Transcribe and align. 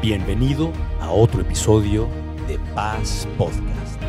Bienvenido 0.00 0.72
a 1.00 1.10
otro 1.10 1.40
episodio 1.40 2.08
de 2.46 2.56
Paz 2.72 3.26
Podcast. 3.36 4.00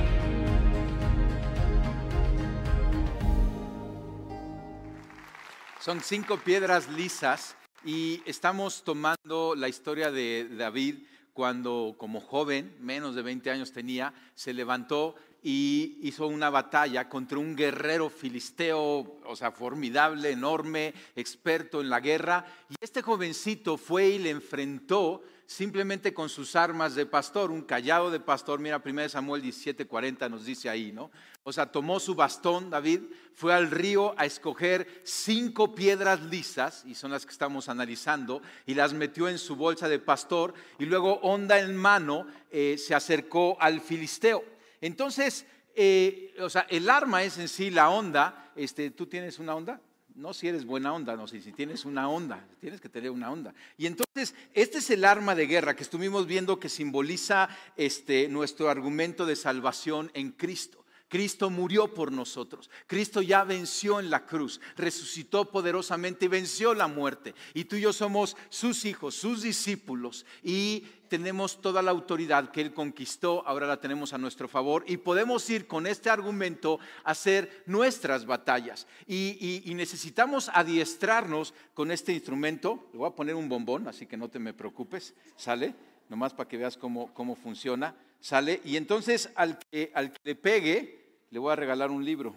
Son 5.79 5.99
cinco 6.01 6.37
piedras 6.37 6.87
lisas 6.89 7.55
y 7.83 8.21
estamos 8.27 8.83
tomando 8.83 9.55
la 9.55 9.67
historia 9.67 10.11
de 10.11 10.47
David 10.55 10.99
cuando 11.33 11.95
como 11.97 12.21
joven, 12.21 12.77
menos 12.79 13.15
de 13.15 13.23
20 13.23 13.49
años 13.49 13.71
tenía, 13.71 14.13
se 14.35 14.53
levantó 14.53 15.15
y 15.41 15.97
hizo 16.03 16.27
una 16.27 16.51
batalla 16.51 17.09
contra 17.09 17.39
un 17.39 17.55
guerrero 17.55 18.11
filisteo, 18.11 19.17
o 19.25 19.35
sea, 19.35 19.51
formidable, 19.51 20.29
enorme, 20.29 20.93
experto 21.15 21.81
en 21.81 21.89
la 21.89 21.99
guerra. 21.99 22.45
Y 22.69 22.75
este 22.79 23.01
jovencito 23.01 23.75
fue 23.75 24.09
y 24.09 24.19
le 24.19 24.29
enfrentó 24.29 25.23
simplemente 25.49 26.13
con 26.13 26.29
sus 26.29 26.55
armas 26.55 26.93
de 26.93 27.07
pastor, 27.07 27.49
un 27.49 27.63
callado 27.63 28.11
de 28.11 28.19
pastor. 28.19 28.59
Mira, 28.59 28.83
1 28.85 29.09
Samuel 29.09 29.41
17:40 29.41 30.29
nos 30.29 30.45
dice 30.45 30.69
ahí, 30.69 30.91
¿no? 30.91 31.09
O 31.41 31.51
sea, 31.51 31.71
tomó 31.71 31.99
su 31.99 32.13
bastón, 32.13 32.69
David, 32.69 33.01
fue 33.33 33.51
al 33.51 33.71
río 33.71 34.13
a 34.19 34.27
escoger 34.27 35.01
cinco 35.03 35.73
piedras 35.73 36.21
lisas, 36.21 36.83
y 36.85 36.93
son 36.93 37.09
las 37.09 37.25
que 37.25 37.31
estamos 37.31 37.67
analizando, 37.67 38.43
y 38.67 38.75
las 38.75 38.93
metió 38.93 39.27
en 39.27 39.39
su 39.39 39.55
bolsa 39.55 39.89
de 39.89 39.97
pastor, 39.97 40.53
y 40.77 40.85
luego, 40.85 41.15
onda 41.21 41.59
en 41.59 41.75
mano, 41.75 42.27
eh, 42.51 42.77
se 42.77 42.93
acercó 42.93 43.57
al 43.59 43.81
filisteo. 43.81 44.45
Entonces, 44.81 45.47
eh, 45.73 46.35
o 46.39 46.49
sea, 46.51 46.67
el 46.69 46.87
arma 46.87 47.23
es 47.23 47.39
en 47.39 47.47
sí 47.47 47.71
la 47.71 47.89
onda. 47.89 48.51
Este, 48.55 48.91
¿Tú 48.91 49.07
tienes 49.07 49.39
una 49.39 49.55
onda? 49.55 49.81
No 50.19 50.33
si 50.33 50.49
eres 50.49 50.65
buena 50.65 50.91
onda, 50.91 51.15
no 51.15 51.29
si, 51.29 51.39
si 51.39 51.53
tienes 51.53 51.85
una 51.85 52.09
onda, 52.09 52.45
tienes 52.59 52.81
que 52.81 52.89
tener 52.89 53.09
una 53.09 53.31
onda. 53.31 53.53
Y 53.77 53.85
entonces, 53.85 54.35
este 54.53 54.79
es 54.79 54.89
el 54.89 55.05
arma 55.05 55.33
de 55.33 55.47
guerra 55.47 55.77
que 55.77 55.83
estuvimos 55.83 56.27
viendo 56.27 56.59
que 56.59 56.67
simboliza 56.67 57.47
este, 57.77 58.27
nuestro 58.27 58.69
argumento 58.69 59.25
de 59.25 59.37
salvación 59.37 60.11
en 60.13 60.31
Cristo. 60.31 60.83
Cristo 61.07 61.49
murió 61.49 61.93
por 61.93 62.11
nosotros. 62.11 62.69
Cristo 62.85 63.21
ya 63.21 63.45
venció 63.45 64.01
en 64.01 64.09
la 64.09 64.25
cruz, 64.25 64.59
resucitó 64.75 65.49
poderosamente 65.49 66.25
y 66.25 66.27
venció 66.27 66.73
la 66.73 66.89
muerte. 66.89 67.33
Y 67.53 67.63
tú 67.63 67.77
y 67.77 67.81
yo 67.81 67.93
somos 67.93 68.35
sus 68.49 68.83
hijos, 68.83 69.15
sus 69.15 69.41
discípulos. 69.41 70.25
Y 70.43 70.83
tenemos 71.09 71.61
toda 71.61 71.81
la 71.81 71.91
autoridad 71.91 72.51
que 72.51 72.61
Él 72.61 72.73
conquistó, 72.73 73.45
ahora 73.45 73.67
la 73.67 73.81
tenemos 73.81 74.13
a 74.13 74.17
nuestro 74.17 74.47
favor. 74.47 74.83
Y 74.87 74.97
podemos 74.97 75.49
ir 75.49 75.67
con 75.67 75.87
este 75.87 76.09
argumento 76.09 76.79
a 77.03 77.11
hacer 77.11 77.63
nuestras 77.65 78.25
batallas. 78.25 78.87
Y, 79.07 79.63
necesitamos 79.75 80.49
adiestrarnos 80.53 81.53
con 81.73 81.91
este 81.91 82.13
instrumento. 82.13 82.87
Le 82.93 82.99
voy 82.99 83.07
a 83.07 83.15
poner 83.15 83.35
un 83.35 83.49
bombón, 83.49 83.87
así 83.87 84.05
que 84.05 84.17
no 84.17 84.29
te 84.29 84.39
me 84.39 84.53
preocupes. 84.53 85.13
¿Sale? 85.35 85.75
Nomás 86.07 86.33
para 86.33 86.47
que 86.47 86.57
veas 86.57 86.77
cómo, 86.77 87.13
cómo 87.13 87.35
funciona. 87.35 87.95
¿Sale? 88.19 88.61
Y 88.63 88.77
entonces 88.77 89.31
al 89.35 89.59
que, 89.59 89.91
al 89.93 90.11
que 90.11 90.19
le 90.23 90.35
pegue, 90.35 91.23
le 91.31 91.39
voy 91.39 91.51
a 91.51 91.55
regalar 91.55 91.91
un 91.91 92.05
libro. 92.05 92.35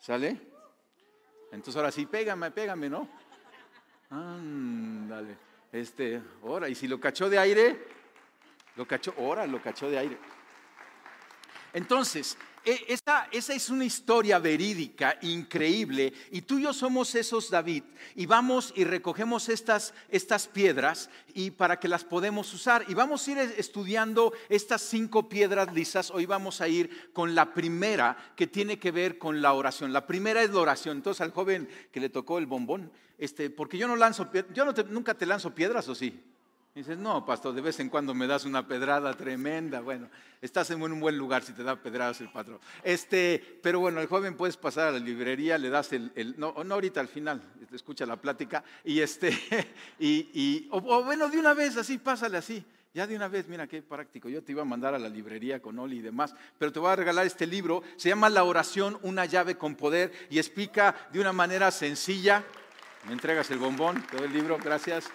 ¿Sale? 0.00 0.40
Entonces 1.52 1.76
ahora 1.76 1.92
sí, 1.92 2.06
pégame, 2.06 2.50
pégame, 2.50 2.90
¿no? 2.90 3.08
Ándale. 4.10 5.53
Este, 5.74 6.22
ahora, 6.44 6.68
y 6.68 6.76
si 6.76 6.86
lo 6.86 7.00
cachó 7.00 7.28
de 7.28 7.36
aire, 7.36 7.84
lo 8.76 8.86
cachó, 8.86 9.12
ahora 9.18 9.44
lo 9.44 9.60
cachó 9.60 9.90
de 9.90 9.98
aire. 9.98 10.16
Entonces, 11.72 12.38
e, 12.64 12.84
esa, 12.86 13.26
es 13.32 13.68
una 13.70 13.84
historia 13.84 14.38
verídica, 14.38 15.18
increíble, 15.22 16.12
y 16.30 16.42
tú 16.42 16.60
y 16.60 16.62
yo 16.62 16.72
somos 16.72 17.16
esos 17.16 17.50
David, 17.50 17.82
y 18.14 18.24
vamos 18.26 18.72
y 18.76 18.84
recogemos 18.84 19.48
estas, 19.48 19.94
estas 20.10 20.46
piedras 20.46 21.10
y 21.34 21.50
para 21.50 21.80
que 21.80 21.88
las 21.88 22.04
podemos 22.04 22.54
usar. 22.54 22.84
Y 22.86 22.94
vamos 22.94 23.26
a 23.26 23.32
ir 23.32 23.38
estudiando 23.38 24.32
estas 24.48 24.80
cinco 24.80 25.28
piedras 25.28 25.74
lisas. 25.74 26.12
Hoy 26.12 26.24
vamos 26.24 26.60
a 26.60 26.68
ir 26.68 27.12
con 27.12 27.34
la 27.34 27.52
primera 27.52 28.16
que 28.36 28.46
tiene 28.46 28.78
que 28.78 28.92
ver 28.92 29.18
con 29.18 29.42
la 29.42 29.52
oración. 29.52 29.92
La 29.92 30.06
primera 30.06 30.40
es 30.40 30.50
la 30.50 30.60
oración. 30.60 30.98
Entonces 30.98 31.20
al 31.20 31.32
joven 31.32 31.68
que 31.90 31.98
le 31.98 32.10
tocó 32.10 32.38
el 32.38 32.46
bombón, 32.46 32.92
este, 33.18 33.50
porque 33.50 33.78
yo 33.78 33.86
no 33.88 33.96
lanzo, 33.96 34.30
yo 34.52 34.64
nunca 34.90 35.14
te 35.14 35.26
lanzo 35.26 35.54
piedras, 35.54 35.88
¿o 35.88 35.94
sí? 35.94 36.22
dices, 36.74 36.98
no, 36.98 37.24
pastor, 37.24 37.54
de 37.54 37.60
vez 37.60 37.78
en 37.78 37.88
cuando 37.88 38.14
me 38.14 38.26
das 38.26 38.44
una 38.44 38.66
pedrada 38.66 39.14
tremenda. 39.14 39.80
Bueno, 39.80 40.08
estás 40.42 40.70
en 40.70 40.82
un 40.82 40.98
buen 40.98 41.16
lugar 41.16 41.44
si 41.44 41.52
te 41.52 41.62
da 41.62 41.76
pedradas 41.76 42.20
el 42.20 42.30
patrón. 42.32 42.58
Este, 42.82 43.60
pero 43.62 43.78
bueno, 43.78 44.00
el 44.00 44.08
joven 44.08 44.36
puedes 44.36 44.56
pasar 44.56 44.88
a 44.88 44.92
la 44.92 44.98
librería, 44.98 45.56
le 45.56 45.70
das 45.70 45.92
el, 45.92 46.34
no, 46.36 46.52
no 46.64 46.74
ahorita 46.74 47.00
al 47.00 47.08
final, 47.08 47.40
escucha 47.72 48.06
la 48.06 48.16
plática, 48.16 48.64
y 48.82 49.00
este, 49.00 49.32
y 50.00 50.66
o, 50.72 51.04
bueno, 51.04 51.28
de 51.28 51.38
una 51.38 51.54
vez 51.54 51.76
así, 51.76 51.98
pásale 51.98 52.38
así. 52.38 52.64
Ya 52.92 53.08
de 53.08 53.16
una 53.16 53.26
vez, 53.26 53.48
mira 53.48 53.66
qué 53.66 53.82
práctico. 53.82 54.28
Yo 54.28 54.44
te 54.44 54.52
iba 54.52 54.62
a 54.62 54.64
mandar 54.64 54.94
a 54.94 55.00
la 55.00 55.08
librería 55.08 55.60
con 55.60 55.76
Oli 55.80 55.98
y 55.98 56.00
demás, 56.00 56.32
pero 56.58 56.70
te 56.70 56.78
voy 56.78 56.90
a 56.90 56.96
regalar 56.96 57.26
este 57.26 57.44
libro. 57.44 57.82
Se 57.96 58.08
llama 58.08 58.30
La 58.30 58.44
oración, 58.44 59.00
una 59.02 59.24
llave 59.24 59.56
con 59.56 59.74
poder 59.74 60.12
y 60.30 60.38
explica 60.38 60.94
de 61.12 61.18
una 61.18 61.32
manera 61.32 61.72
sencilla. 61.72 62.44
Me 63.06 63.12
entregas 63.12 63.50
el 63.50 63.58
bombón, 63.58 64.02
todo 64.10 64.24
el 64.24 64.32
libro, 64.32 64.58
gracias 64.58 65.10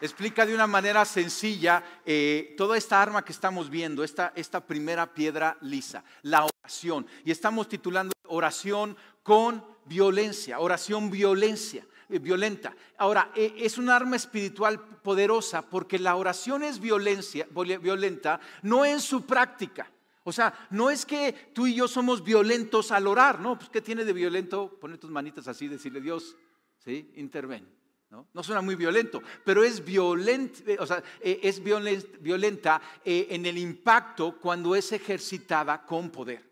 explica 0.00 0.46
de 0.46 0.54
una 0.54 0.66
manera 0.66 1.04
sencilla 1.04 1.82
eh, 2.04 2.54
toda 2.56 2.76
esta 2.76 3.02
arma 3.02 3.24
que 3.24 3.32
estamos 3.32 3.68
viendo, 3.68 4.04
esta, 4.04 4.32
esta 4.36 4.64
primera 4.64 5.12
piedra 5.12 5.56
lisa, 5.60 6.04
la 6.22 6.46
oración. 6.46 7.06
Y 7.24 7.30
estamos 7.30 7.68
titulando 7.68 8.12
oración 8.26 8.96
con 9.22 9.64
violencia, 9.86 10.60
oración 10.60 11.10
violencia, 11.10 11.84
eh, 12.08 12.18
violenta. 12.18 12.74
Ahora, 12.96 13.32
eh, 13.34 13.54
es 13.58 13.78
un 13.78 13.90
arma 13.90 14.16
espiritual 14.16 14.80
poderosa 15.02 15.62
porque 15.62 15.98
la 15.98 16.16
oración 16.16 16.62
es 16.62 16.78
violencia, 16.78 17.46
violenta, 17.50 18.40
no 18.62 18.84
en 18.84 19.00
su 19.00 19.26
práctica. 19.26 19.90
O 20.24 20.32
sea, 20.32 20.52
no 20.70 20.90
es 20.90 21.06
que 21.06 21.50
tú 21.54 21.66
y 21.66 21.74
yo 21.74 21.88
somos 21.88 22.22
violentos 22.22 22.92
al 22.92 23.06
orar, 23.06 23.40
¿no? 23.40 23.58
Pues, 23.58 23.70
¿qué 23.70 23.80
tiene 23.80 24.04
de 24.04 24.12
violento? 24.12 24.76
Poner 24.78 24.98
tus 24.98 25.10
manitas 25.10 25.48
así, 25.48 25.68
decirle 25.68 26.02
Dios, 26.02 26.36
Interven. 26.86 27.78
¿no? 28.10 28.42
suena 28.42 28.62
muy 28.62 28.74
violento, 28.74 29.22
pero 29.44 29.62
es, 29.62 29.84
violent, 29.84 30.56
o 30.78 30.86
sea, 30.86 31.02
eh, 31.20 31.40
es 31.42 31.62
violenta 31.62 32.80
eh, 33.04 33.26
en 33.30 33.44
el 33.44 33.58
impacto 33.58 34.38
cuando 34.40 34.74
es 34.74 34.92
ejercitada 34.92 35.84
con 35.84 36.10
poder, 36.10 36.42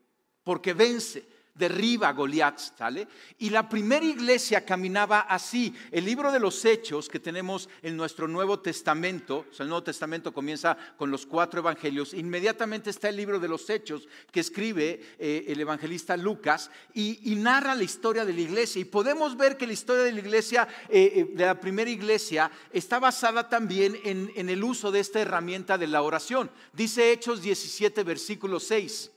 porque 0.44 0.74
vence 0.74 1.24
derriba 1.56 2.08
a 2.08 2.12
Goliat, 2.12 2.58
¿sale? 2.58 3.08
Y 3.38 3.50
la 3.50 3.68
primera 3.68 4.04
iglesia 4.04 4.64
caminaba 4.64 5.20
así. 5.20 5.74
El 5.90 6.04
libro 6.04 6.30
de 6.30 6.40
los 6.40 6.64
Hechos 6.64 7.08
que 7.08 7.20
tenemos 7.20 7.68
en 7.82 7.96
nuestro 7.96 8.28
Nuevo 8.28 8.60
Testamento, 8.60 9.46
o 9.50 9.54
sea, 9.54 9.64
el 9.64 9.70
Nuevo 9.70 9.84
Testamento 9.84 10.32
comienza 10.32 10.76
con 10.96 11.10
los 11.10 11.26
cuatro 11.26 11.60
evangelios, 11.60 12.14
inmediatamente 12.14 12.90
está 12.90 13.08
el 13.08 13.16
libro 13.16 13.38
de 13.38 13.48
los 13.48 13.68
Hechos 13.70 14.08
que 14.30 14.40
escribe 14.40 15.00
eh, 15.18 15.44
el 15.48 15.60
evangelista 15.60 16.16
Lucas 16.16 16.70
y, 16.94 17.36
narra 17.36 17.74
la 17.74 17.84
historia 17.84 18.24
de 18.24 18.32
la 18.32 18.40
iglesia. 18.40 18.80
Y 18.80 18.86
podemos 18.86 19.36
ver 19.36 19.56
que 19.56 19.66
la 19.66 19.74
historia 19.74 20.04
de 20.04 20.12
la 20.12 20.20
iglesia, 20.20 20.66
eh, 20.88 21.12
eh, 21.14 21.30
de 21.32 21.46
la 21.46 21.60
primera 21.60 21.90
iglesia, 21.90 22.50
está 22.72 22.98
basada 22.98 23.48
también 23.48 23.98
en, 24.04 24.32
en 24.34 24.48
el 24.48 24.64
uso 24.64 24.90
de 24.90 25.00
esta 25.00 25.20
herramienta 25.20 25.76
de 25.78 25.86
la 25.86 26.02
oración. 26.02 26.50
Dice 26.72 27.12
Hechos 27.12 27.42
17, 27.42 28.02
versículo 28.04 28.58
6. 28.58 29.12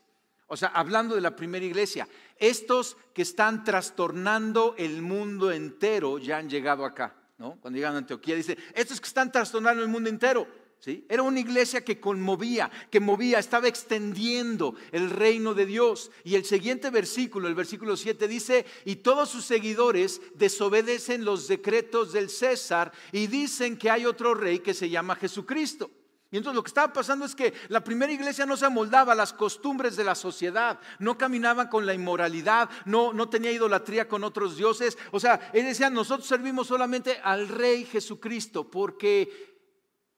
O 0.50 0.58
sea, 0.58 0.70
hablando 0.70 1.14
de 1.14 1.22
la 1.22 1.36
primera 1.36 1.64
iglesia, 1.64 2.08
estos 2.38 2.98
que 3.14 3.22
están 3.22 3.64
trastornando 3.64 4.74
el 4.78 5.04
mundo 5.04 5.52
entero 5.52 6.18
ya 6.18 6.38
han 6.38 6.50
llegado 6.50 6.86
acá, 6.86 7.16
¿no? 7.38 7.58
Cuando 7.62 7.78
llegan 7.78 7.94
a 7.94 8.00
Antioquía 8.00 8.36
dice, 8.36 8.58
estos 8.74 9.00
que 9.00 9.08
están 9.08 9.32
trastornando 9.32 9.84
el 9.84 9.90
mundo 9.90 10.10
entero, 10.10 10.48
¿sí? 10.80 11.06
Era 11.08 11.22
una 11.22 11.40
iglesia 11.40 11.86
que 11.86 12.00
conmovía, 12.00 12.72
que 12.90 13.00
movía, 13.00 13.38
estaba 13.38 13.68
extendiendo 13.68 14.74
el 14.92 15.12
reino 15.12 15.54
de 15.54 15.68
Dios. 15.68 16.10
Y 16.24 16.34
el 16.34 16.46
siguiente 16.46 16.90
versículo, 16.90 17.48
el 17.48 17.54
versículo 17.54 17.96
7 17.96 18.28
dice, 18.28 18.66
y 18.86 18.98
todos 18.98 19.30
sus 19.30 19.46
seguidores 19.46 20.20
desobedecen 20.34 21.26
los 21.26 21.48
decretos 21.48 22.12
del 22.12 22.32
César 22.32 22.92
y 23.12 23.28
dicen 23.28 23.78
que 23.78 23.92
hay 23.92 24.08
otro 24.08 24.34
rey 24.34 24.60
que 24.60 24.74
se 24.74 24.90
llama 24.90 25.16
Jesucristo. 25.16 25.92
Y 26.32 26.38
entonces 26.38 26.56
lo 26.56 26.64
que 26.64 26.70
estaba 26.70 26.94
pasando 26.94 27.26
es 27.26 27.34
que 27.34 27.54
la 27.70 27.84
primera 27.84 28.14
iglesia 28.14 28.46
no 28.46 28.56
se 28.56 28.66
amoldaba 28.66 29.14
a 29.14 29.16
las 29.16 29.34
costumbres 29.34 29.96
de 29.96 30.04
la 30.04 30.14
sociedad, 30.14 30.80
no 31.00 31.18
caminaba 31.18 31.70
con 31.70 31.88
la 31.88 31.96
inmoralidad, 31.96 32.70
no, 32.86 33.14
no 33.14 33.30
tenía 33.30 33.52
idolatría 33.52 34.08
con 34.08 34.24
otros 34.24 34.56
dioses. 34.56 34.96
O 35.12 35.20
sea, 35.20 35.50
él 35.54 35.66
decía, 35.66 35.90
nosotros 35.90 36.28
servimos 36.28 36.68
solamente 36.68 37.20
al 37.24 37.48
Rey 37.48 37.84
Jesucristo, 37.84 38.70
porque 38.70 39.58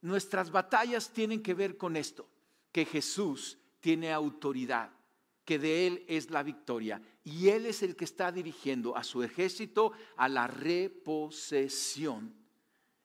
nuestras 0.01 0.51
batallas 0.51 1.11
tienen 1.11 1.41
que 1.41 1.53
ver 1.53 1.77
con 1.77 1.95
esto, 1.95 2.27
que 2.73 2.83
Jesús 2.83 3.57
tiene 3.79 4.11
autoridad, 4.11 4.91
que 5.45 5.59
de 5.59 5.87
Él 5.87 6.05
es 6.09 6.29
la 6.29 6.43
victoria. 6.43 7.01
Y 7.23 7.49
Él 7.49 7.65
es 7.65 7.83
el 7.83 7.95
que 7.95 8.05
está 8.05 8.33
dirigiendo 8.33 8.97
a 8.97 9.03
su 9.03 9.23
ejército 9.23 9.93
a 10.17 10.27
la 10.27 10.47
reposesión, 10.47 12.33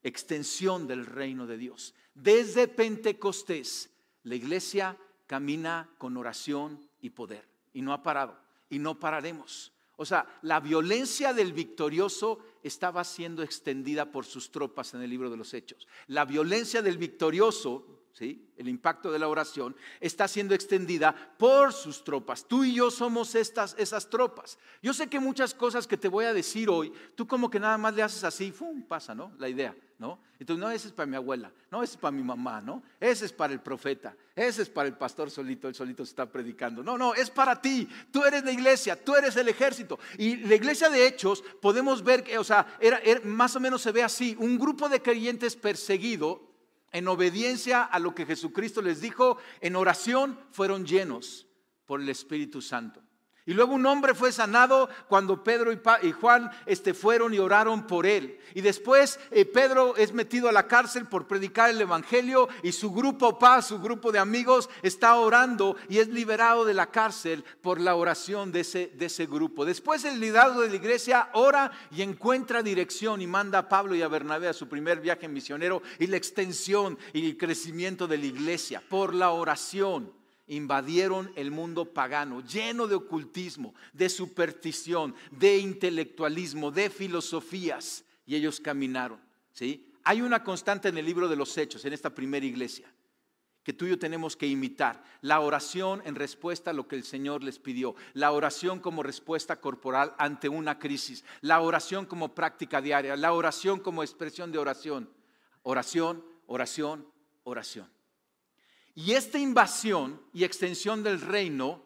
extensión 0.02 0.86
del 0.88 1.06
reino 1.06 1.46
de 1.46 1.58
Dios. 1.58 1.94
Desde 2.16 2.66
Pentecostés, 2.66 3.90
la 4.22 4.34
iglesia 4.34 4.96
camina 5.26 5.90
con 5.98 6.16
oración 6.16 6.80
y 7.02 7.10
poder 7.10 7.46
y 7.74 7.82
no 7.82 7.92
ha 7.92 8.02
parado 8.02 8.38
y 8.70 8.78
no 8.78 8.98
pararemos. 8.98 9.70
O 9.96 10.06
sea, 10.06 10.26
la 10.40 10.60
violencia 10.60 11.34
del 11.34 11.52
victorioso 11.52 12.38
estaba 12.62 13.04
siendo 13.04 13.42
extendida 13.42 14.10
por 14.10 14.24
sus 14.24 14.50
tropas 14.50 14.94
en 14.94 15.02
el 15.02 15.10
libro 15.10 15.28
de 15.30 15.36
los 15.36 15.52
Hechos. 15.52 15.86
La 16.06 16.24
violencia 16.24 16.80
del 16.80 16.96
victorioso, 16.96 17.86
el 18.20 18.68
impacto 18.68 19.12
de 19.12 19.18
la 19.18 19.28
oración, 19.28 19.76
está 20.00 20.28
siendo 20.28 20.54
extendida 20.54 21.14
por 21.38 21.72
sus 21.72 22.04
tropas. 22.04 22.46
Tú 22.46 22.64
y 22.64 22.74
yo 22.74 22.90
somos 22.90 23.34
estas, 23.34 23.74
esas 23.78 24.08
tropas. 24.08 24.58
Yo 24.82 24.94
sé 24.94 25.08
que 25.08 25.20
muchas 25.20 25.54
cosas 25.54 25.86
que 25.86 25.96
te 25.96 26.08
voy 26.08 26.24
a 26.24 26.34
decir 26.34 26.68
hoy, 26.68 26.92
tú 27.14 27.26
como 27.26 27.50
que 27.50 27.60
nada 27.60 27.78
más 27.78 27.94
le 27.94 28.02
haces 28.02 28.24
así, 28.24 28.52
¡fum! 28.52 28.82
pasa, 28.82 29.14
¿no? 29.14 29.32
La 29.38 29.48
idea. 29.48 29.74
¿no? 29.98 30.18
Entonces, 30.38 30.60
no, 30.60 30.70
ese 30.70 30.88
es 30.88 30.92
para 30.92 31.06
mi 31.06 31.16
abuela, 31.16 31.50
no, 31.70 31.82
ese 31.82 31.94
es 31.94 31.96
para 31.96 32.12
mi 32.12 32.22
mamá, 32.22 32.60
¿no? 32.60 32.82
Ese 33.00 33.24
es 33.24 33.32
para 33.32 33.54
el 33.54 33.60
profeta, 33.60 34.14
ese 34.34 34.62
es 34.62 34.68
para 34.68 34.88
el 34.88 34.94
pastor 34.94 35.30
solito, 35.30 35.68
el 35.68 35.74
solito 35.74 36.04
se 36.04 36.10
está 36.10 36.26
predicando. 36.26 36.82
No, 36.82 36.98
no, 36.98 37.14
es 37.14 37.30
para 37.30 37.60
ti. 37.60 37.88
Tú 38.12 38.22
eres 38.22 38.44
la 38.44 38.52
iglesia, 38.52 39.02
tú 39.02 39.14
eres 39.14 39.36
el 39.36 39.48
ejército. 39.48 39.98
Y 40.18 40.36
la 40.36 40.54
iglesia 40.54 40.90
de 40.90 41.06
Hechos, 41.06 41.42
podemos 41.62 42.04
ver 42.04 42.22
que, 42.22 42.36
o 42.36 42.44
sea, 42.44 42.76
era, 42.78 43.00
más 43.24 43.56
o 43.56 43.60
menos 43.60 43.80
se 43.80 43.92
ve 43.92 44.02
así, 44.02 44.36
un 44.38 44.58
grupo 44.58 44.88
de 44.90 45.00
creyentes 45.00 45.56
perseguido 45.56 46.45
en 46.96 47.08
obediencia 47.08 47.82
a 47.82 47.98
lo 47.98 48.14
que 48.14 48.24
Jesucristo 48.24 48.80
les 48.80 49.02
dijo, 49.02 49.36
en 49.60 49.76
oración 49.76 50.40
fueron 50.50 50.86
llenos 50.86 51.46
por 51.84 52.00
el 52.00 52.08
Espíritu 52.08 52.62
Santo. 52.62 53.05
Y 53.46 53.54
luego 53.54 53.74
un 53.74 53.86
hombre 53.86 54.12
fue 54.12 54.32
sanado 54.32 54.88
cuando 55.08 55.44
Pedro 55.44 55.72
y, 55.72 56.12
Juan 56.12 56.50
este, 56.66 56.94
fueron 56.94 57.32
y 57.32 57.38
oraron 57.38 57.86
por 57.86 58.04
él. 58.04 58.40
Y 58.54 58.60
después 58.60 59.20
eh, 59.30 59.44
Pedro 59.44 59.94
es 59.96 60.12
metido 60.12 60.48
a 60.48 60.52
la 60.52 60.66
cárcel 60.66 61.06
por 61.06 61.28
predicar 61.28 61.70
el 61.70 61.80
Evangelio 61.80 62.48
y 62.64 62.72
su 62.72 62.92
grupo 62.92 63.38
paz, 63.38 63.68
su 63.68 63.78
grupo 63.80 64.10
de 64.10 64.18
amigos 64.18 64.68
está 64.82 65.14
orando 65.14 65.76
y 65.88 65.98
es 65.98 66.08
liberado 66.08 66.64
de 66.64 66.74
la 66.74 66.90
cárcel 66.90 67.44
por 67.62 67.80
la 67.80 67.94
oración 67.94 68.50
de 68.50 68.60
ese, 68.60 68.88
de 68.88 69.06
ese 69.06 69.26
grupo. 69.26 69.64
Después 69.64 70.04
el 70.04 70.18
liderazgo 70.18 70.62
de 70.62 70.70
la 70.70 70.76
iglesia 70.76 71.30
ora 71.34 71.70
y 71.92 72.02
encuentra 72.02 72.64
dirección 72.64 73.22
y 73.22 73.28
manda 73.28 73.60
a 73.60 73.68
Pablo 73.68 73.94
y 73.94 74.02
a 74.02 74.08
Bernabé 74.08 74.48
a 74.48 74.54
su 74.54 74.68
primer 74.68 75.00
viaje 75.00 75.28
misionero 75.28 75.82
y 76.00 76.08
la 76.08 76.16
extensión 76.16 76.98
y 77.12 77.24
el 77.24 77.36
crecimiento 77.36 78.08
de 78.08 78.18
la 78.18 78.26
iglesia 78.26 78.82
por 78.88 79.14
la 79.14 79.30
oración 79.30 80.12
invadieron 80.46 81.32
el 81.36 81.50
mundo 81.50 81.92
pagano, 81.92 82.40
lleno 82.40 82.86
de 82.86 82.94
ocultismo, 82.94 83.74
de 83.92 84.08
superstición, 84.08 85.14
de 85.30 85.58
intelectualismo, 85.58 86.70
de 86.70 86.90
filosofías, 86.90 88.04
y 88.26 88.36
ellos 88.36 88.60
caminaron. 88.60 89.20
¿sí? 89.52 89.92
Hay 90.04 90.20
una 90.20 90.44
constante 90.44 90.88
en 90.88 90.98
el 90.98 91.06
libro 91.06 91.28
de 91.28 91.36
los 91.36 91.56
Hechos, 91.56 91.84
en 91.84 91.92
esta 91.92 92.14
primera 92.14 92.46
iglesia, 92.46 92.92
que 93.62 93.72
tú 93.72 93.86
y 93.86 93.88
yo 93.88 93.98
tenemos 93.98 94.36
que 94.36 94.46
imitar. 94.46 95.02
La 95.22 95.40
oración 95.40 96.00
en 96.04 96.14
respuesta 96.14 96.70
a 96.70 96.74
lo 96.74 96.86
que 96.86 96.94
el 96.94 97.02
Señor 97.02 97.42
les 97.42 97.58
pidió. 97.58 97.96
La 98.14 98.30
oración 98.30 98.78
como 98.78 99.02
respuesta 99.02 99.60
corporal 99.60 100.14
ante 100.18 100.48
una 100.48 100.78
crisis. 100.78 101.24
La 101.40 101.60
oración 101.60 102.06
como 102.06 102.32
práctica 102.32 102.80
diaria. 102.80 103.16
La 103.16 103.32
oración 103.32 103.80
como 103.80 104.04
expresión 104.04 104.52
de 104.52 104.58
oración. 104.58 105.10
Oración, 105.64 106.24
oración, 106.46 107.08
oración. 107.42 107.95
Y 108.96 109.12
esta 109.12 109.38
invasión 109.38 110.22
y 110.32 110.42
extensión 110.44 111.02
del 111.02 111.20
reino 111.20 111.82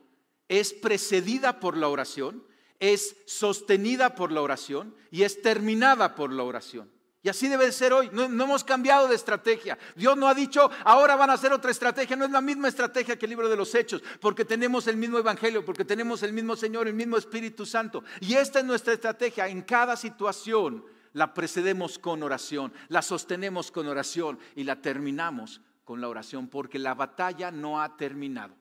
es 0.49 0.73
precedida 0.73 1.59
por 1.59 1.77
la 1.77 1.89
oración, 1.89 2.47
es 2.79 3.17
sostenida 3.27 4.15
por 4.15 4.31
la 4.31 4.41
oración 4.41 4.95
y 5.11 5.25
es 5.25 5.43
terminada 5.43 6.15
por 6.15 6.33
la 6.33 6.45
oración. 6.45 6.89
Y 7.23 7.29
así 7.29 7.49
debe 7.49 7.73
ser 7.73 7.93
hoy. 7.93 8.11
No, 8.13 8.23
hemos 8.23 8.63
cambiado 8.63 9.09
de 9.09 9.17
estrategia. 9.17 9.77
Dios 9.97 10.17
no 10.17 10.29
ha 10.29 10.35
dicho, 10.35 10.71
ahora 10.85 11.17
van 11.17 11.31
a 11.31 11.33
hacer 11.33 11.53
otra 11.53 11.73
estrategia. 11.73 12.15
No 12.15 12.25
es 12.25 12.31
la 12.31 12.41
misma 12.41 12.69
estrategia 12.69 13.19
que 13.19 13.27
el 13.27 13.31
libro 13.31 13.49
de 13.49 13.57
los 13.57 13.75
Hechos, 13.75 14.03
porque 14.21 14.45
tenemos 14.45 14.87
el 14.87 14.97
mismo 14.97 15.19
Evangelio, 15.19 15.65
porque 15.65 15.85
tenemos 15.85 16.23
el 16.23 16.33
mismo 16.33 16.55
Señor, 16.55 16.87
el 16.87 16.95
mismo 16.95 17.17
Espíritu 17.17 17.67
Santo. 17.67 18.05
Y 18.21 18.35
esta 18.35 18.61
es 18.61 18.65
nuestra 18.65 18.95
estrategia. 18.95 19.49
En 19.49 19.63
cada 19.63 19.97
situación 19.97 20.85
la 21.13 21.35
precedemos 21.35 21.99
con 21.99 22.23
oración, 22.23 22.73
la 22.87 23.03
sostenemos 23.03 23.73
con 23.73 23.89
oración 23.89 24.39
y 24.55 24.63
la 24.63 24.81
terminamos 24.81 25.61
con 25.91 26.01
la 26.01 26.09
oración, 26.09 26.47
porque 26.47 26.79
la 26.79 26.95
batalla 26.95 27.51
no 27.51 27.83
ha 27.83 27.97
terminado. 27.97 28.55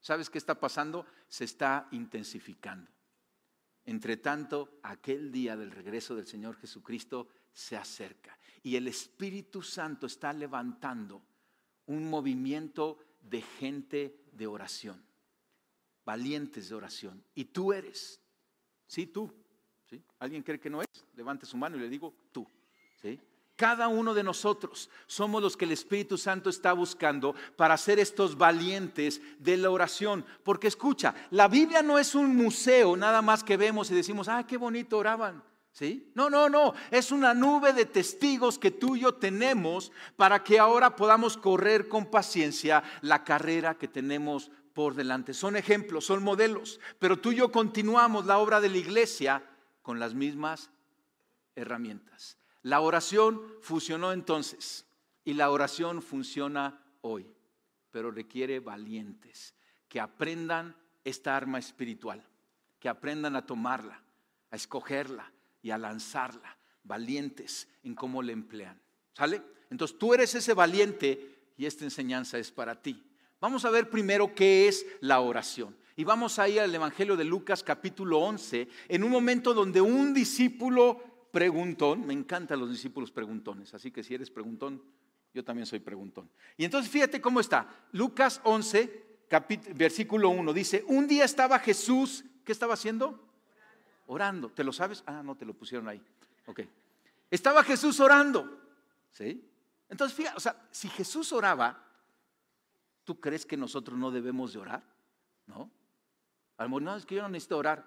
¿Sabes 0.00 0.30
qué 0.30 0.38
está 0.38 0.58
pasando? 0.58 1.04
Se 1.28 1.44
está 1.44 1.86
intensificando. 1.90 2.90
Entre 3.84 4.16
tanto, 4.16 4.80
aquel 4.82 5.30
día 5.30 5.54
del 5.54 5.70
regreso 5.70 6.16
del 6.16 6.26
Señor 6.26 6.56
Jesucristo 6.56 7.28
se 7.52 7.76
acerca 7.76 8.38
y 8.62 8.76
el 8.76 8.88
Espíritu 8.88 9.60
Santo 9.60 10.06
está 10.06 10.32
levantando 10.32 11.22
un 11.84 12.08
movimiento 12.08 13.00
de 13.20 13.42
gente 13.42 14.24
de 14.32 14.46
oración, 14.46 15.04
valientes 16.06 16.70
de 16.70 16.74
oración. 16.74 17.22
Y 17.34 17.44
tú 17.44 17.74
eres, 17.74 18.18
sí, 18.86 19.08
tú. 19.08 19.30
¿sí? 19.90 20.02
¿Alguien 20.20 20.42
cree 20.42 20.58
que 20.58 20.70
no 20.70 20.80
es? 20.80 20.88
Levante 21.16 21.44
su 21.44 21.58
mano 21.58 21.76
y 21.76 21.80
le 21.80 21.90
digo, 21.90 22.14
tú. 22.32 22.48
¿sí? 23.02 23.20
Cada 23.56 23.88
uno 23.88 24.14
de 24.14 24.22
nosotros 24.22 24.88
somos 25.06 25.42
los 25.42 25.56
que 25.56 25.66
el 25.66 25.72
Espíritu 25.72 26.16
Santo 26.16 26.48
está 26.48 26.72
buscando 26.72 27.34
para 27.56 27.76
ser 27.76 27.98
estos 27.98 28.36
valientes 28.36 29.20
de 29.38 29.56
la 29.56 29.70
oración. 29.70 30.24
Porque 30.42 30.68
escucha, 30.68 31.14
la 31.30 31.48
Biblia 31.48 31.82
no 31.82 31.98
es 31.98 32.14
un 32.14 32.34
museo 32.34 32.96
nada 32.96 33.20
más 33.22 33.44
que 33.44 33.56
vemos 33.56 33.90
y 33.90 33.94
decimos, 33.94 34.28
ah, 34.28 34.46
qué 34.46 34.56
bonito 34.56 34.98
oraban. 34.98 35.42
¿Sí? 35.72 36.10
No, 36.14 36.28
no, 36.28 36.48
no. 36.48 36.74
Es 36.90 37.12
una 37.12 37.32
nube 37.32 37.72
de 37.72 37.86
testigos 37.86 38.58
que 38.58 38.70
tú 38.70 38.96
y 38.96 39.00
yo 39.00 39.14
tenemos 39.14 39.90
para 40.16 40.44
que 40.44 40.58
ahora 40.58 40.96
podamos 40.96 41.36
correr 41.36 41.88
con 41.88 42.06
paciencia 42.06 42.82
la 43.00 43.24
carrera 43.24 43.78
que 43.78 43.88
tenemos 43.88 44.50
por 44.74 44.94
delante. 44.94 45.32
Son 45.32 45.56
ejemplos, 45.56 46.04
son 46.04 46.22
modelos. 46.22 46.78
Pero 46.98 47.18
tú 47.18 47.32
y 47.32 47.36
yo 47.36 47.52
continuamos 47.52 48.26
la 48.26 48.38
obra 48.38 48.60
de 48.60 48.68
la 48.68 48.76
iglesia 48.76 49.42
con 49.82 49.98
las 49.98 50.14
mismas 50.14 50.70
herramientas. 51.54 52.38
La 52.62 52.80
oración 52.80 53.42
funcionó 53.60 54.12
entonces 54.12 54.86
y 55.24 55.34
la 55.34 55.50
oración 55.50 56.02
funciona 56.02 56.80
hoy, 57.00 57.26
pero 57.90 58.10
requiere 58.10 58.60
valientes 58.60 59.54
que 59.88 60.00
aprendan 60.00 60.76
esta 61.04 61.36
arma 61.36 61.58
espiritual, 61.58 62.24
que 62.78 62.88
aprendan 62.88 63.36
a 63.36 63.46
tomarla, 63.46 64.02
a 64.50 64.56
escogerla 64.56 65.32
y 65.60 65.70
a 65.70 65.78
lanzarla, 65.78 66.56
valientes 66.84 67.68
en 67.82 67.94
cómo 67.94 68.22
la 68.22 68.32
emplean. 68.32 68.80
¿Sale? 69.14 69.42
Entonces 69.70 69.98
tú 69.98 70.14
eres 70.14 70.34
ese 70.34 70.54
valiente 70.54 71.52
y 71.56 71.66
esta 71.66 71.84
enseñanza 71.84 72.38
es 72.38 72.50
para 72.50 72.80
ti. 72.80 73.04
Vamos 73.40 73.64
a 73.64 73.70
ver 73.70 73.90
primero 73.90 74.34
qué 74.34 74.68
es 74.68 74.86
la 75.00 75.20
oración. 75.20 75.76
Y 75.96 76.04
vamos 76.04 76.38
a 76.38 76.48
ir 76.48 76.60
al 76.60 76.74
Evangelio 76.74 77.16
de 77.16 77.24
Lucas 77.24 77.62
capítulo 77.62 78.18
11, 78.20 78.68
en 78.88 79.04
un 79.04 79.10
momento 79.10 79.52
donde 79.52 79.80
un 79.80 80.14
discípulo 80.14 81.11
preguntón, 81.32 82.06
me 82.06 82.12
encantan 82.12 82.60
los 82.60 82.70
discípulos 82.70 83.10
preguntones, 83.10 83.74
así 83.74 83.90
que 83.90 84.04
si 84.04 84.14
eres 84.14 84.30
preguntón, 84.30 84.82
yo 85.34 85.42
también 85.42 85.66
soy 85.66 85.80
preguntón. 85.80 86.30
Y 86.56 86.64
entonces 86.64 86.90
fíjate 86.90 87.20
cómo 87.20 87.40
está. 87.40 87.66
Lucas 87.92 88.40
11, 88.44 89.18
versículo 89.74 90.28
1, 90.28 90.52
dice, 90.52 90.84
un 90.86 91.08
día 91.08 91.24
estaba 91.24 91.58
Jesús, 91.58 92.24
¿qué 92.44 92.52
estaba 92.52 92.74
haciendo? 92.74 93.18
Orando. 94.06 94.50
¿Te 94.50 94.62
lo 94.62 94.72
sabes? 94.72 95.02
Ah, 95.06 95.22
no, 95.24 95.34
te 95.34 95.46
lo 95.46 95.54
pusieron 95.54 95.88
ahí. 95.88 96.02
Ok. 96.46 96.60
Estaba 97.30 97.64
Jesús 97.64 97.98
orando. 97.98 98.60
¿Sí? 99.10 99.48
Entonces, 99.88 100.16
fíjate, 100.16 100.36
o 100.36 100.40
sea, 100.40 100.68
si 100.70 100.88
Jesús 100.88 101.32
oraba, 101.32 101.82
¿tú 103.04 103.20
crees 103.20 103.46
que 103.46 103.56
nosotros 103.56 103.98
no 103.98 104.10
debemos 104.10 104.52
de 104.52 104.58
orar? 104.58 104.82
¿No? 105.46 105.70
Al 106.58 106.70
no, 106.70 106.96
es 106.96 107.06
que 107.06 107.16
yo 107.16 107.22
no 107.22 107.28
necesito 107.30 107.58
orar. 107.58 107.84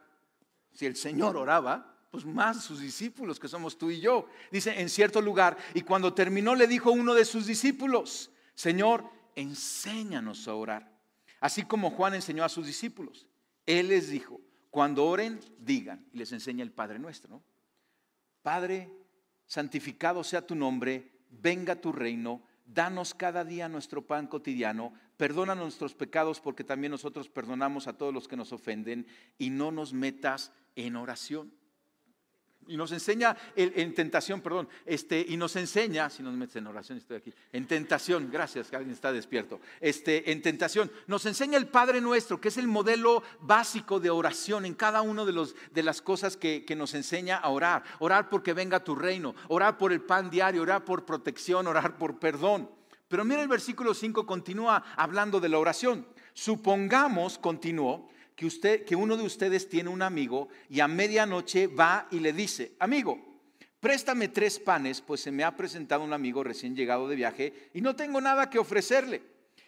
Si 0.74 0.86
el 0.86 0.96
Señor 0.96 1.38
oraba, 1.38 1.95
pues 2.12 2.26
más 2.26 2.64
sus 2.64 2.80
discípulos 2.80 3.40
que 3.40 3.48
somos 3.48 3.78
tú 3.78 3.92
y 3.92 4.00
yo. 4.00 4.28
Dice, 4.52 4.80
en 4.80 4.90
cierto 4.90 5.22
lugar, 5.22 5.58
y 5.74 5.82
cuando 5.82 6.14
terminó 6.14 6.56
le 6.56 6.68
dijo 6.68 6.92
uno 6.92 7.14
de 7.14 7.26
sus 7.26 7.46
discípulos, 7.46 8.32
Señor, 8.54 9.04
enséñanos 9.36 10.48
a 10.48 10.56
orar, 10.56 10.92
así 11.40 11.64
como 11.64 11.92
Juan 11.92 12.14
enseñó 12.14 12.44
a 12.44 12.50
sus 12.50 12.66
discípulos. 12.66 13.28
Él 13.66 13.90
les 13.90 14.10
dijo, 14.10 14.40
cuando 14.70 15.06
oren, 15.06 15.40
digan, 15.60 16.06
y 16.14 16.18
les 16.18 16.32
enseña 16.32 16.64
el 16.64 16.72
Padre 16.72 17.00
nuestro. 17.00 17.42
Padre, 18.42 18.92
santificado 19.46 20.24
sea 20.24 20.46
tu 20.46 20.56
nombre, 20.56 21.12
venga 21.30 21.76
tu 21.76 21.92
reino, 21.92 22.44
danos 22.66 23.14
cada 23.14 23.44
día 23.44 23.70
nuestro 23.70 24.02
pan 24.06 24.28
cotidiano, 24.28 24.94
perdona 25.18 25.56
nuestros 25.56 25.94
pecados 25.94 26.40
porque 26.40 26.64
también 26.64 26.92
nosotros 26.92 27.30
perdonamos 27.30 27.88
a 27.88 27.98
todos 27.98 28.14
los 28.14 28.28
que 28.28 28.36
nos 28.36 28.52
ofenden 28.52 29.08
y 29.38 29.50
no 29.50 29.72
nos 29.72 29.94
metas 29.94 30.52
en 30.76 30.96
oración. 30.96 31.54
Y 32.68 32.78
nos 32.78 32.92
enseña 32.92 33.36
en 33.56 33.94
tentación, 33.94 34.42
perdón, 34.42 34.68
este, 34.86 35.24
y 35.28 35.38
nos 35.38 35.56
enseña, 35.56 36.10
si 36.10 36.24
nos 36.24 36.34
metes 36.34 36.56
en 36.56 36.68
oración, 36.68 36.98
estoy 36.98 37.18
aquí, 37.18 37.34
en 37.52 37.68
tentación, 37.68 38.30
gracias, 38.32 38.70
que 38.70 38.76
alguien 38.76 38.94
está 38.94 39.12
despierto, 39.12 39.60
este, 39.80 40.32
en 40.32 40.42
tentación, 40.42 40.92
nos 41.08 41.26
enseña 41.26 41.58
el 41.58 41.68
Padre 41.68 42.02
nuestro, 42.02 42.42
que 42.42 42.48
es 42.48 42.58
el 42.58 42.68
modelo 42.68 43.24
básico 43.42 44.00
de 44.00 44.10
oración 44.10 44.66
en 44.66 44.74
cada 44.74 45.02
una 45.02 45.26
de, 45.26 45.32
los, 45.32 45.56
de 45.72 45.84
las 45.84 46.02
cosas 46.02 46.38
que, 46.38 46.66
que 46.66 46.76
nos 46.76 46.94
enseña 46.94 47.38
a 47.38 47.50
orar. 47.50 47.84
Orar 48.00 48.30
porque 48.30 48.54
venga 48.54 48.84
tu 48.84 48.96
reino, 48.96 49.36
orar 49.48 49.78
por 49.78 49.92
el 49.92 50.02
pan 50.02 50.30
diario, 50.30 50.62
orar 50.62 50.86
por 50.86 51.06
protección, 51.06 51.68
orar 51.68 51.98
por 51.98 52.20
perdón. 52.20 52.70
Pero 53.08 53.24
mira 53.24 53.42
el 53.42 53.48
versículo 53.48 53.94
5 53.94 54.26
continúa 54.26 54.84
hablando 54.96 55.40
de 55.40 55.50
la 55.50 55.60
oración. 55.60 56.08
Supongamos, 56.34 57.38
continuó, 57.38 58.10
que, 58.36 58.46
usted, 58.46 58.86
que 58.86 58.96
uno 58.96 59.16
de 59.18 59.24
ustedes 59.24 59.70
tiene 59.70 59.90
un 59.90 60.02
amigo 60.02 60.50
y 60.70 60.82
a 60.82 60.88
medianoche 60.88 61.68
va 61.68 62.08
y 62.12 62.20
le 62.20 62.34
dice, 62.34 62.74
amigo, 62.80 63.18
préstame 63.80 64.28
tres 64.28 64.60
panes, 64.60 65.02
pues 65.02 65.22
se 65.22 65.32
me 65.32 65.44
ha 65.44 65.56
presentado 65.56 66.04
un 66.04 66.14
amigo 66.14 66.44
recién 66.44 66.76
llegado 66.76 67.08
de 67.08 67.16
viaje 67.16 67.70
y 67.74 67.82
no 67.82 67.96
tengo 67.96 68.20
nada 68.20 68.50
que 68.50 68.60
ofrecerle. 68.60 69.24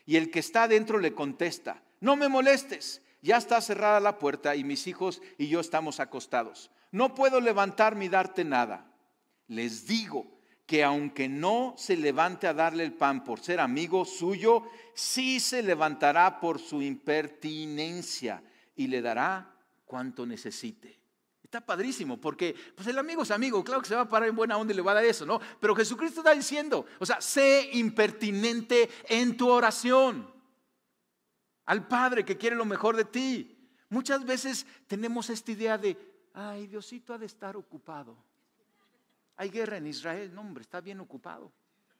Y 0.06 0.18
el 0.18 0.32
que 0.32 0.40
está 0.40 0.64
adentro 0.64 1.00
le 1.00 1.14
contesta, 1.14 1.82
no 2.02 2.16
me 2.16 2.28
molestes, 2.28 3.02
ya 3.22 3.38
está 3.38 3.60
cerrada 3.62 4.00
la 4.00 4.20
puerta 4.20 4.56
y 4.56 4.64
mis 4.64 4.88
hijos 4.88 5.22
y 5.38 5.48
yo 5.48 5.60
estamos 5.60 6.00
acostados. 6.00 6.70
No 6.92 7.16
puedo 7.16 7.42
levantarme 7.42 8.06
y 8.06 8.10
darte 8.10 8.44
nada. 8.44 8.92
Les 9.48 9.88
digo 9.88 10.28
que 10.66 10.84
aunque 10.84 11.30
no 11.30 11.74
se 11.78 11.96
levante 11.96 12.48
a 12.48 12.54
darle 12.54 12.84
el 12.84 12.94
pan 12.94 13.24
por 13.24 13.40
ser 13.40 13.62
amigo 13.62 14.04
suyo, 14.04 14.64
sí 14.94 15.40
se 15.40 15.64
levantará 15.64 16.40
por 16.42 16.60
su 16.60 16.82
impertinencia 16.82 18.44
y 18.78 18.88
le 18.88 19.02
dará 19.02 19.54
cuanto 19.86 20.26
necesite. 20.26 20.98
Está 21.44 21.62
padrísimo, 21.62 22.20
porque 22.20 22.56
pues 22.76 22.88
el 22.88 22.98
amigo 22.98 23.24
es 23.24 23.32
amigo, 23.32 23.64
claro 23.64 23.82
que 23.82 23.88
se 23.88 23.96
va 23.96 24.02
a 24.02 24.10
parar 24.10 24.30
en 24.30 24.36
buena 24.36 24.58
onda 24.58 24.74
y 24.74 24.76
le 24.76 24.82
va 24.82 24.92
a 24.92 24.96
dar 24.96 25.06
eso, 25.06 25.26
¿no? 25.26 25.40
Pero 25.60 25.76
Jesucristo 25.76 26.20
está 26.20 26.34
diciendo, 26.34 26.86
o 27.00 27.06
sea, 27.06 27.22
sé 27.22 27.70
impertinente 27.74 28.90
en 29.08 29.36
tu 29.36 29.50
oración 29.50 30.30
al 31.66 31.88
Padre 31.88 32.26
que 32.26 32.38
quiere 32.38 32.56
lo 32.56 32.66
mejor 32.66 32.96
de 32.96 33.06
ti. 33.06 33.58
Muchas 33.90 34.26
veces 34.26 34.66
tenemos 34.88 35.30
esta 35.30 35.52
idea 35.52 35.78
de, 35.78 35.98
ay, 36.34 36.68
Diosito 36.68 37.14
ha 37.14 37.18
de 37.18 37.26
estar 37.26 37.56
ocupado. 37.56 38.18
Hay 39.38 39.50
guerra 39.50 39.78
en 39.78 39.88
Israel, 39.88 40.34
no, 40.34 40.42
hombre, 40.42 40.64
está 40.64 40.82
bien 40.82 41.00
ocupado. 41.00 41.52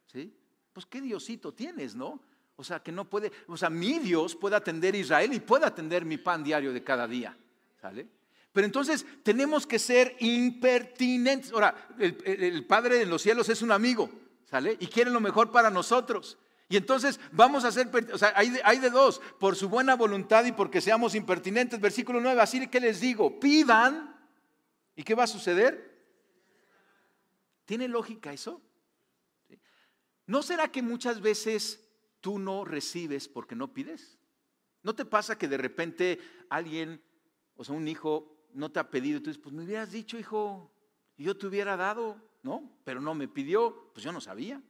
¿Sí? 0.08 0.36
Pues 0.74 0.86
qué 0.86 1.02
Diosito 1.02 1.54
tienes, 1.54 1.96
¿no? 1.96 2.22
O 2.58 2.64
sea, 2.64 2.80
que 2.82 2.92
no 2.92 3.06
puede, 3.06 3.32
o 3.48 3.56
sea, 3.56 3.70
mi 3.70 4.00
Dios 4.00 4.36
puede 4.36 4.56
atender 4.56 4.96
a 4.96 4.98
Israel 4.98 5.32
y 5.32 5.40
puede 5.40 5.66
atender 5.66 6.04
mi 6.04 6.18
pan 6.18 6.44
diario 6.44 6.74
de 6.74 6.84
cada 6.84 7.08
día. 7.08 7.38
¿Sale? 7.80 8.08
Pero 8.52 8.66
entonces 8.66 9.06
tenemos 9.22 9.68
que 9.68 9.78
ser 9.78 10.16
impertinentes. 10.20 11.52
Ahora, 11.52 11.76
el, 12.00 12.66
Padre 12.66 12.98
de 12.98 13.06
los 13.06 13.22
cielos 13.22 13.48
es 13.50 13.62
un 13.62 13.72
amigo, 13.72 14.10
¿sale? 14.50 14.76
Y 14.80 14.88
quiere 14.88 15.12
lo 15.12 15.20
mejor 15.20 15.52
para 15.52 15.70
nosotros. 15.70 16.40
Y 16.68 16.76
entonces 16.76 17.20
vamos 17.32 17.64
a 17.66 17.72
ser, 17.72 17.92
o 18.12 18.18
sea, 18.18 18.34
hay 18.36 18.50
de, 18.50 18.62
hay 18.64 18.80
de, 18.80 18.90
dos, 18.90 19.22
por 19.40 19.56
su 19.56 19.70
buena 19.70 19.96
voluntad 19.96 20.44
y 20.46 20.52
porque 20.52 20.82
seamos 20.82 21.14
impertinentes. 21.14 21.80
Versículo 21.80 22.20
9, 22.20 22.42
así 22.42 22.68
que 22.68 22.80
les 22.80 23.00
digo, 23.00 23.40
pidan. 23.40 24.16
¿Y 24.96 25.04
qué 25.04 25.14
va 25.14 25.26
a 25.26 25.28
suceder? 25.28 25.96
¿Tiene 27.66 27.88
lógica 27.88 28.34
eso? 28.34 28.60
¿No 30.26 30.42
será 30.42 30.72
que 30.72 30.82
muchas 30.82 31.22
veces 31.22 31.87
tú 32.22 32.40
no 32.40 32.66
recibes 32.66 33.28
porque 33.28 33.56
no 33.56 33.74
pides? 33.74 34.18
¿No 34.84 34.96
te 34.96 35.06
pasa 35.06 35.38
que 35.38 35.48
de 35.48 35.58
repente 35.58 36.20
alguien, 36.50 37.02
o 37.56 37.64
sea, 37.64 37.76
un 37.76 37.88
hijo 37.88 38.48
no 38.54 38.72
te 38.72 38.80
ha 38.80 38.90
pedido 38.90 39.18
y 39.18 39.22
tú 39.22 39.30
dices, 39.30 39.42
pues 39.42 39.54
me 39.54 39.64
hubieras 39.64 39.92
dicho, 39.92 40.18
hijo, 40.18 40.72
y 41.18 41.24
yo 41.24 41.38
te 41.38 41.48
hubiera 41.48 41.76
dado, 41.76 42.22
¿no? 42.44 42.78
Pero 42.84 43.02
no 43.02 43.14
me 43.14 43.28
pidió, 43.28 43.92
pues 43.94 44.04
yo 44.04 44.12
no 44.12 44.22
sabía. 44.22 44.62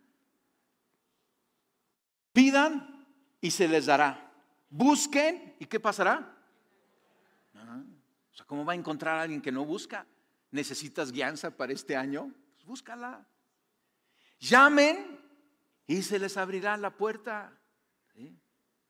Pidan 2.33 3.05
y 3.41 3.51
se 3.51 3.67
les 3.67 3.85
dará. 3.85 4.31
Busquen 4.69 5.55
y 5.59 5.65
¿qué 5.65 5.79
pasará? 5.79 6.33
O 8.31 8.35
sea, 8.35 8.45
¿cómo 8.45 8.65
va 8.65 8.73
a 8.73 8.75
encontrar 8.75 9.17
a 9.17 9.23
alguien 9.23 9.41
que 9.41 9.51
no 9.51 9.65
busca? 9.65 10.05
¿Necesitas 10.51 11.11
guianza 11.11 11.55
para 11.55 11.73
este 11.73 11.95
año? 11.95 12.31
Pues 12.55 12.65
búscala. 12.65 13.27
Llamen 14.39 15.16
y 15.87 16.01
se 16.03 16.19
les 16.19 16.37
abrirá 16.37 16.77
la 16.77 16.91
puerta. 16.91 17.57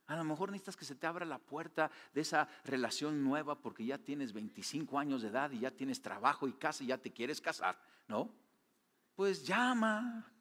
A 0.08 0.16
lo 0.16 0.24
mejor 0.24 0.52
necesitas 0.52 0.76
que 0.76 0.86
se 0.86 0.96
te 0.96 1.06
abra 1.06 1.26
la 1.26 1.38
puerta 1.38 1.92
de 2.14 2.22
esa 2.22 2.48
relación 2.64 3.24
nueva 3.24 3.60
porque 3.60 3.86
ya 3.86 3.98
tienes 3.98 4.34
25 4.34 4.98
años 4.98 5.22
de 5.22 5.28
edad 5.28 5.52
y 5.52 5.60
ya 5.60 5.72
tienes 5.72 6.02
trabajo 6.02 6.48
y 6.48 6.54
casa 6.54 6.84
y 6.84 6.88
ya 6.88 6.98
te 6.98 7.12
quieres 7.12 7.42
casar, 7.42 7.78
¿no? 8.08 8.34
Pues 9.16 9.46
llama. 9.46 10.32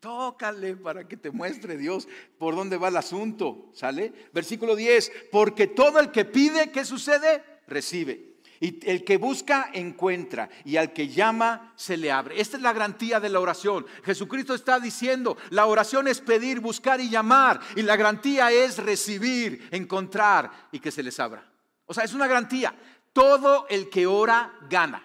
Tócale 0.00 0.76
para 0.76 1.06
que 1.06 1.16
te 1.16 1.30
muestre 1.30 1.76
Dios 1.76 2.08
por 2.38 2.56
dónde 2.56 2.76
va 2.76 2.88
el 2.88 2.96
asunto, 2.96 3.70
¿sale? 3.74 4.12
Versículo 4.32 4.74
10, 4.74 5.28
porque 5.30 5.66
todo 5.66 6.00
el 6.00 6.10
que 6.10 6.24
pide, 6.24 6.72
¿qué 6.72 6.84
sucede? 6.84 7.44
Recibe. 7.66 8.37
Y 8.60 8.90
el 8.90 9.04
que 9.04 9.16
busca, 9.16 9.70
encuentra. 9.72 10.48
Y 10.64 10.76
al 10.76 10.92
que 10.92 11.08
llama, 11.08 11.72
se 11.76 11.96
le 11.96 12.10
abre. 12.10 12.40
Esta 12.40 12.56
es 12.56 12.62
la 12.62 12.72
garantía 12.72 13.20
de 13.20 13.28
la 13.28 13.40
oración. 13.40 13.86
Jesucristo 14.04 14.54
está 14.54 14.80
diciendo, 14.80 15.36
la 15.50 15.66
oración 15.66 16.08
es 16.08 16.20
pedir, 16.20 16.60
buscar 16.60 17.00
y 17.00 17.08
llamar. 17.08 17.60
Y 17.76 17.82
la 17.82 17.96
garantía 17.96 18.50
es 18.50 18.78
recibir, 18.78 19.68
encontrar 19.70 20.68
y 20.72 20.80
que 20.80 20.90
se 20.90 21.02
les 21.02 21.20
abra. 21.20 21.48
O 21.86 21.94
sea, 21.94 22.04
es 22.04 22.14
una 22.14 22.26
garantía. 22.26 22.74
Todo 23.12 23.66
el 23.68 23.88
que 23.88 24.06
ora, 24.06 24.52
gana. 24.68 25.04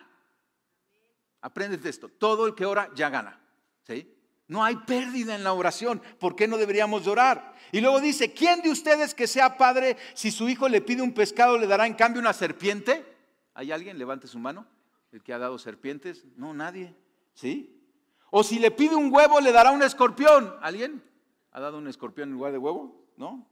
Apréndete 1.41 1.89
esto. 1.89 2.09
Todo 2.09 2.47
el 2.47 2.55
que 2.55 2.65
ora, 2.65 2.89
ya 2.95 3.09
gana. 3.09 3.39
¿Sí? 3.85 4.09
No 4.47 4.63
hay 4.63 4.75
pérdida 4.77 5.35
en 5.35 5.43
la 5.43 5.53
oración. 5.53 6.01
¿Por 6.19 6.35
qué 6.35 6.47
no 6.47 6.57
deberíamos 6.57 7.05
orar? 7.07 7.53
Y 7.71 7.81
luego 7.81 8.01
dice, 8.01 8.33
¿quién 8.33 8.61
de 8.61 8.71
ustedes 8.71 9.13
que 9.13 9.27
sea 9.27 9.57
padre, 9.57 9.97
si 10.13 10.31
su 10.31 10.49
hijo 10.49 10.67
le 10.69 10.81
pide 10.81 11.01
un 11.01 11.13
pescado, 11.13 11.57
le 11.57 11.67
dará 11.67 11.85
en 11.85 11.93
cambio 11.93 12.21
una 12.21 12.33
serpiente? 12.33 13.12
¿Hay 13.53 13.71
alguien? 13.71 13.97
Levante 13.97 14.27
su 14.27 14.39
mano. 14.39 14.65
¿El 15.11 15.21
que 15.21 15.33
ha 15.33 15.37
dado 15.37 15.57
serpientes? 15.59 16.25
No, 16.35 16.53
nadie. 16.53 16.95
¿Sí? 17.33 17.79
O 18.31 18.43
si 18.43 18.57
le 18.57 18.71
pide 18.71 18.95
un 18.95 19.13
huevo, 19.13 19.39
le 19.39 19.51
dará 19.51 19.71
un 19.71 19.83
escorpión. 19.83 20.55
¿Alguien? 20.61 21.03
¿Ha 21.51 21.59
dado 21.59 21.77
un 21.77 21.87
escorpión 21.87 22.29
en 22.29 22.33
lugar 22.33 22.51
de 22.51 22.57
huevo? 22.57 22.99
¿No? 23.15 23.47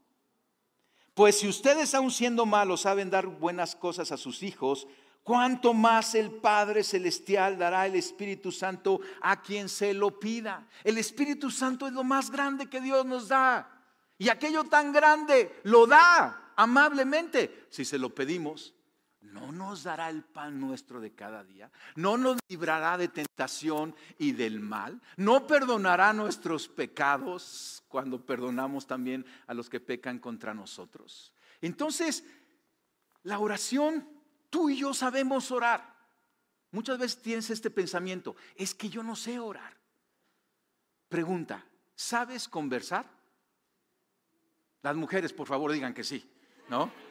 Pues 1.14 1.40
si 1.40 1.48
ustedes, 1.48 1.94
aun 1.94 2.10
siendo 2.10 2.48
malos, 2.48 2.82
saben 2.82 3.12
dar 3.12 3.28
buenas 3.28 3.76
cosas 3.76 4.12
a 4.12 4.18
sus 4.18 4.42
hijos, 4.42 4.88
¿cuánto 5.22 5.74
más 5.76 6.16
el 6.16 6.32
Padre 6.32 6.84
Celestial 6.84 7.60
dará 7.60 7.86
el 7.86 7.96
Espíritu 7.96 8.52
Santo 8.52 9.02
a 9.22 9.42
quien 9.42 9.70
se 9.70 9.94
lo 9.94 10.20
pida? 10.20 10.68
El 10.84 10.98
Espíritu 10.98 11.52
Santo 11.52 11.86
es 11.86 11.94
lo 11.94 12.04
más 12.04 12.32
grande 12.32 12.68
que 12.68 12.82
Dios 12.82 13.06
nos 13.06 13.28
da. 13.28 13.84
Y 14.18 14.30
aquello 14.30 14.64
tan 14.64 14.94
grande 14.94 15.60
lo 15.64 15.86
da 15.86 16.54
amablemente 16.56 17.68
si 17.70 17.86
se 17.86 18.00
lo 18.00 18.16
pedimos 18.16 18.74
no 19.22 19.52
nos 19.52 19.84
dará 19.84 20.10
el 20.10 20.24
pan 20.24 20.60
nuestro 20.60 21.00
de 21.00 21.14
cada 21.14 21.44
día, 21.44 21.72
no 21.96 22.18
nos 22.18 22.38
librará 22.48 22.98
de 22.98 23.08
tentación 23.08 23.96
y 24.18 24.32
del 24.32 24.60
mal, 24.60 25.00
no 25.18 25.48
perdonará 25.48 26.12
nuestros 26.14 26.68
pecados 26.68 27.84
cuando 27.88 28.26
perdonamos 28.26 28.88
también 28.88 29.26
a 29.48 29.54
los 29.54 29.70
que 29.70 29.80
pecan 29.80 30.20
contra 30.20 30.54
nosotros. 30.54 31.34
Entonces, 31.62 32.24
la 33.24 33.40
oración, 33.40 34.08
tú 34.50 34.70
y 34.70 34.78
yo 34.78 34.94
sabemos 34.94 35.52
orar. 35.52 35.92
Muchas 36.72 36.98
veces 36.98 37.22
tienes 37.22 37.50
este 37.50 37.70
pensamiento, 37.70 38.36
es 38.56 38.74
que 38.74 38.90
yo 38.90 39.04
no 39.04 39.16
sé 39.16 39.40
orar. 39.40 39.78
Pregunta, 41.10 41.66
¿sabes 41.96 42.48
conversar? 42.48 43.06
Las 44.82 44.96
mujeres, 44.96 45.34
por 45.34 45.48
favor, 45.48 45.72
digan 45.72 45.94
que 45.94 46.04
sí, 46.04 46.28
¿no? 46.70 47.11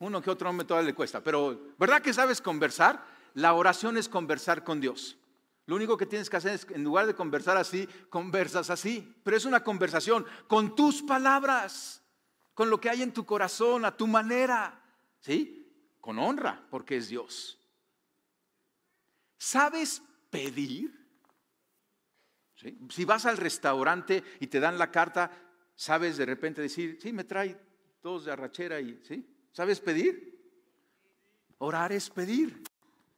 Uno 0.00 0.22
que 0.22 0.30
otro 0.30 0.48
hombre 0.48 0.66
todavía 0.66 0.88
le 0.88 0.94
cuesta, 0.94 1.22
pero 1.22 1.74
¿verdad 1.78 2.00
que 2.00 2.14
sabes 2.14 2.40
conversar? 2.40 3.04
La 3.34 3.52
oración 3.52 3.98
es 3.98 4.08
conversar 4.08 4.64
con 4.64 4.80
Dios. 4.80 5.18
Lo 5.66 5.76
único 5.76 5.96
que 5.96 6.06
tienes 6.06 6.30
que 6.30 6.38
hacer 6.38 6.54
es, 6.54 6.66
en 6.70 6.82
lugar 6.82 7.06
de 7.06 7.14
conversar 7.14 7.56
así, 7.58 7.86
conversas 8.08 8.70
así. 8.70 9.14
Pero 9.22 9.36
es 9.36 9.44
una 9.44 9.62
conversación 9.62 10.26
con 10.48 10.74
tus 10.74 11.02
palabras, 11.02 12.02
con 12.54 12.70
lo 12.70 12.80
que 12.80 12.88
hay 12.88 13.02
en 13.02 13.12
tu 13.12 13.24
corazón, 13.24 13.84
a 13.84 13.96
tu 13.96 14.06
manera. 14.06 14.82
¿Sí? 15.20 15.96
Con 16.00 16.18
honra, 16.18 16.66
porque 16.70 16.96
es 16.96 17.08
Dios. 17.08 17.60
¿Sabes 19.36 20.02
pedir? 20.30 20.98
Si 22.88 23.04
vas 23.04 23.26
al 23.26 23.36
restaurante 23.36 24.24
y 24.40 24.46
te 24.46 24.60
dan 24.60 24.78
la 24.78 24.90
carta, 24.90 25.30
sabes 25.74 26.16
de 26.16 26.26
repente 26.26 26.62
decir, 26.62 26.98
sí, 27.00 27.12
me 27.12 27.24
trae 27.24 27.56
dos 28.02 28.24
de 28.24 28.32
arrachera 28.32 28.80
y, 28.80 28.98
¿sí? 29.04 29.26
¿Sabes 29.52 29.80
pedir? 29.80 30.38
Orar 31.58 31.92
es 31.92 32.08
pedir, 32.10 32.62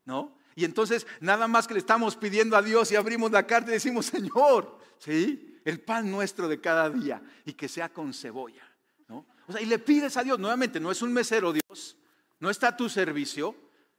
¿no? 0.04 0.36
Y 0.54 0.64
entonces 0.64 1.06
nada 1.20 1.48
más 1.48 1.66
que 1.66 1.74
le 1.74 1.80
estamos 1.80 2.16
pidiendo 2.16 2.56
a 2.56 2.62
Dios 2.62 2.90
y 2.92 2.96
abrimos 2.96 3.30
la 3.30 3.46
carta 3.46 3.70
y 3.70 3.74
decimos, 3.74 4.06
Señor, 4.06 4.78
¿sí? 4.98 5.60
El 5.64 5.80
pan 5.80 6.10
nuestro 6.10 6.48
de 6.48 6.60
cada 6.60 6.90
día 6.90 7.22
y 7.44 7.52
que 7.52 7.68
sea 7.68 7.88
con 7.88 8.12
cebolla, 8.12 8.66
¿no? 9.08 9.26
O 9.46 9.52
sea, 9.52 9.60
y 9.60 9.66
le 9.66 9.78
pides 9.78 10.16
a 10.16 10.24
Dios, 10.24 10.38
nuevamente, 10.38 10.80
no 10.80 10.90
es 10.90 11.02
un 11.02 11.12
mesero 11.12 11.52
Dios, 11.52 11.96
no 12.40 12.50
está 12.50 12.68
a 12.68 12.76
tu 12.76 12.88
servicio, 12.88 13.54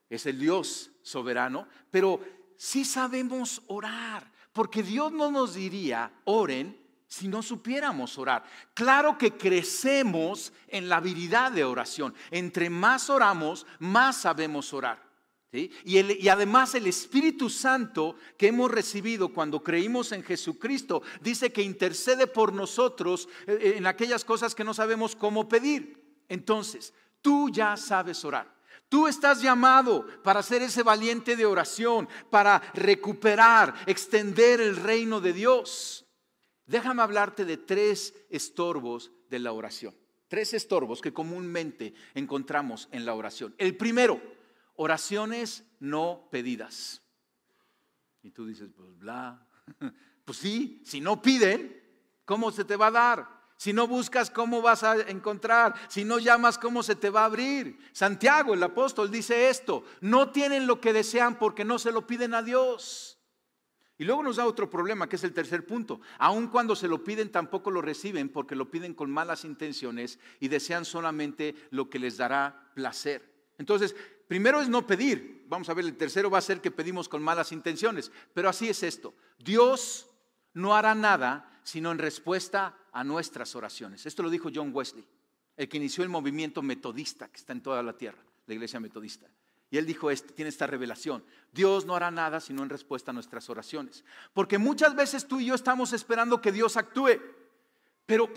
es 0.09 0.25
el 0.25 0.39
Dios 0.39 0.91
soberano, 1.01 1.67
pero 1.89 2.19
sí 2.57 2.85
sabemos 2.85 3.61
orar, 3.67 4.31
porque 4.51 4.83
Dios 4.83 5.11
no 5.11 5.31
nos 5.31 5.55
diría, 5.55 6.11
oren 6.25 6.82
si 7.13 7.27
no 7.27 7.43
supiéramos 7.43 8.17
orar. 8.17 8.43
Claro 8.73 9.17
que 9.17 9.33
crecemos 9.37 10.53
en 10.67 10.89
la 10.89 10.97
habilidad 10.97 11.51
de 11.51 11.63
oración. 11.63 12.13
Entre 12.31 12.69
más 12.69 13.09
oramos, 13.09 13.65
más 13.79 14.17
sabemos 14.17 14.73
orar. 14.73 15.01
Y, 15.51 15.69
y, 15.85 16.29
además 16.29 16.73
el 16.73 16.87
Espíritu 16.87 17.47
Santo 17.47 18.15
que 18.39 18.47
hemos 18.47 18.71
recibido 18.71 19.29
cuando 19.29 19.61
creímos 19.61 20.11
en 20.11 20.23
Jesucristo 20.23 21.03
dice 21.21 21.53
que 21.53 21.61
intercede 21.61 22.25
por 22.25 22.51
nosotros 22.51 23.29
eh, 23.45 23.59
eh, 23.61 23.73
en 23.77 23.85
aquellas 23.85 24.25
cosas 24.25 24.55
que 24.55 24.63
no 24.63 24.73
sabemos 24.73 25.15
cómo 25.15 25.47
pedir. 25.47 26.23
Entonces, 26.27 26.91
Tú 27.23 27.49
ya 27.49 27.77
sabes 27.77 28.23
orar. 28.25 28.53
Tú 28.89 29.07
estás 29.07 29.41
llamado 29.41 30.05
para 30.23 30.43
ser 30.43 30.61
ese 30.61 30.83
valiente 30.83 31.35
de 31.35 31.45
oración, 31.45 32.07
para 32.29 32.61
recuperar, 32.75 33.73
extender 33.87 34.59
el 34.59 34.75
reino 34.75 35.21
de 35.21 35.33
Dios. 35.33 36.02
Déjame 36.73 37.03
hablarte 37.03 37.45
de 37.45 37.57
tres 37.57 38.15
estorbos 38.31 39.11
de 39.29 39.37
la 39.37 39.51
oración. 39.51 39.95
Tres 40.27 40.55
estorbos 40.55 41.01
que 41.01 41.13
comúnmente 41.13 41.93
encontramos 42.15 42.89
en 42.91 43.05
la 43.05 43.13
oración. 43.13 43.53
El 43.59 43.77
primero, 43.77 44.19
oraciones 44.75 45.65
no 45.79 46.27
pedidas. 46.31 47.03
Y 48.23 48.31
tú 48.31 48.47
dices, 48.47 48.71
pues 48.75 48.97
bla. 48.97 49.47
Pues 50.25 50.37
sí, 50.39 50.81
si 50.83 50.99
no 50.99 51.21
piden, 51.21 51.79
¿cómo 52.25 52.49
se 52.49 52.63
te 52.63 52.77
va 52.77 52.87
a 52.87 52.91
dar? 52.91 53.27
Si 53.57 53.71
no 53.71 53.87
buscas, 53.87 54.31
¿cómo 54.31 54.61
vas 54.61 54.81
a 54.83 54.95
encontrar? 55.09 55.75
Si 55.89 56.05
no 56.05 56.17
llamas, 56.17 56.57
¿cómo 56.57 56.81
se 56.81 56.95
te 56.95 57.11
va 57.11 57.21
a 57.21 57.25
abrir? 57.25 57.77
Santiago, 57.91 58.53
el 58.53 58.63
apóstol, 58.63 59.11
dice 59.11 59.49
esto, 59.49 59.83
no 60.01 60.31
tienen 60.31 60.65
lo 60.65 60.81
que 60.81 60.93
desean 60.93 61.37
porque 61.37 61.65
no 61.65 61.77
se 61.77 61.91
lo 61.91 62.07
piden 62.07 62.33
a 62.33 62.41
Dios. 62.41 63.12
Y 63.97 64.05
luego 64.05 64.23
nos 64.23 64.37
da 64.37 64.45
otro 64.45 64.69
problema, 64.69 65.07
que 65.07 65.17
es 65.17 65.23
el 65.23 65.33
tercer 65.33 65.65
punto. 65.65 66.01
Aun 66.17 66.47
cuando 66.47 66.75
se 66.75 66.87
lo 66.87 67.03
piden, 67.03 67.31
tampoco 67.31 67.69
lo 67.69 67.81
reciben 67.81 68.29
porque 68.29 68.55
lo 68.55 68.71
piden 68.71 68.93
con 68.93 69.11
malas 69.11 69.45
intenciones 69.45 70.19
y 70.39 70.47
desean 70.47 70.83
solamente 70.83 71.55
lo 71.69 71.89
que 71.89 71.99
les 71.99 72.17
dará 72.17 72.71
placer. 72.73 73.31
Entonces, 73.57 73.95
primero 74.27 74.61
es 74.61 74.69
no 74.69 74.87
pedir. 74.87 75.45
Vamos 75.47 75.69
a 75.69 75.73
ver, 75.73 75.85
el 75.85 75.95
tercero 75.95 76.31
va 76.31 76.39
a 76.39 76.41
ser 76.41 76.59
que 76.59 76.71
pedimos 76.71 77.07
con 77.07 77.21
malas 77.21 77.51
intenciones. 77.51 78.11
Pero 78.33 78.49
así 78.49 78.67
es 78.67 78.81
esto. 78.81 79.13
Dios 79.37 80.09
no 80.53 80.75
hará 80.75 80.95
nada 80.95 81.49
sino 81.63 81.91
en 81.91 81.97
respuesta 81.97 82.77
a 82.91 83.03
nuestras 83.03 83.55
oraciones. 83.55 84.05
Esto 84.05 84.23
lo 84.23 84.29
dijo 84.29 84.49
John 84.53 84.71
Wesley, 84.73 85.05
el 85.55 85.69
que 85.69 85.77
inició 85.77 86.03
el 86.03 86.09
movimiento 86.09 86.61
metodista 86.61 87.29
que 87.29 87.37
está 87.37 87.53
en 87.53 87.61
toda 87.61 87.81
la 87.81 87.97
tierra, 87.97 88.21
la 88.47 88.53
iglesia 88.53 88.79
metodista. 88.79 89.27
Y 89.73 89.77
él 89.79 89.87
dijo, 89.87 90.11
este, 90.11 90.31
tiene 90.33 90.49
esta 90.49 90.67
revelación, 90.67 91.23
Dios 91.51 91.87
no 91.87 91.95
hará 91.95 92.11
nada 92.11 92.39
sino 92.39 92.61
en 92.61 92.69
respuesta 92.69 93.09
a 93.09 93.13
nuestras 93.15 93.49
oraciones. 93.49 94.05
Porque 94.31 94.59
muchas 94.59 94.93
veces 94.93 95.27
tú 95.27 95.39
y 95.39 95.47
yo 95.47 95.55
estamos 95.55 95.93
esperando 95.93 96.39
que 96.39 96.51
Dios 96.51 96.77
actúe, 96.77 97.19
pero 98.05 98.29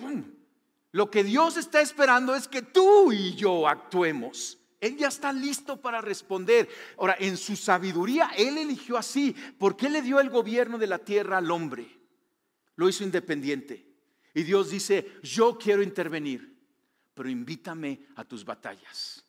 lo 0.93 1.11
que 1.11 1.23
Dios 1.25 1.59
está 1.59 1.83
esperando 1.83 2.35
es 2.35 2.49
que 2.49 2.63
tú 2.63 3.13
y 3.13 3.35
yo 3.35 3.69
actuemos. 3.69 4.59
Él 4.81 4.97
ya 4.97 5.09
está 5.09 5.31
listo 5.31 5.79
para 5.79 6.01
responder. 6.01 6.71
Ahora, 6.97 7.17
en 7.19 7.37
su 7.37 7.55
sabiduría, 7.55 8.31
Él 8.35 8.57
eligió 8.57 8.97
así. 8.97 9.37
¿Por 9.59 9.77
qué 9.77 9.91
le 9.91 10.01
dio 10.01 10.21
el 10.21 10.31
gobierno 10.31 10.79
de 10.79 10.87
la 10.87 11.01
tierra 11.01 11.37
al 11.37 11.51
hombre? 11.51 11.87
Lo 12.77 12.89
hizo 12.89 13.05
independiente. 13.05 13.87
Y 14.33 14.43
Dios 14.43 14.71
dice, 14.71 15.19
yo 15.23 15.59
quiero 15.59 15.83
intervenir, 15.83 16.57
pero 17.13 17.29
invítame 17.29 18.07
a 18.15 18.25
tus 18.25 18.43
batallas. 18.43 19.26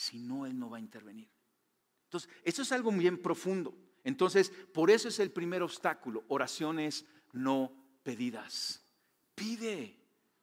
Si 0.00 0.18
no, 0.18 0.46
Él 0.46 0.58
no 0.58 0.70
va 0.70 0.78
a 0.78 0.80
intervenir. 0.80 1.28
Entonces, 2.04 2.30
eso 2.42 2.62
es 2.62 2.72
algo 2.72 2.90
bien 2.90 3.20
profundo. 3.20 3.76
Entonces, 4.02 4.50
por 4.72 4.90
eso 4.90 5.08
es 5.08 5.18
el 5.18 5.30
primer 5.30 5.62
obstáculo, 5.62 6.24
oraciones 6.28 7.04
no 7.34 7.70
pedidas. 8.02 8.82
Pide, 9.34 10.00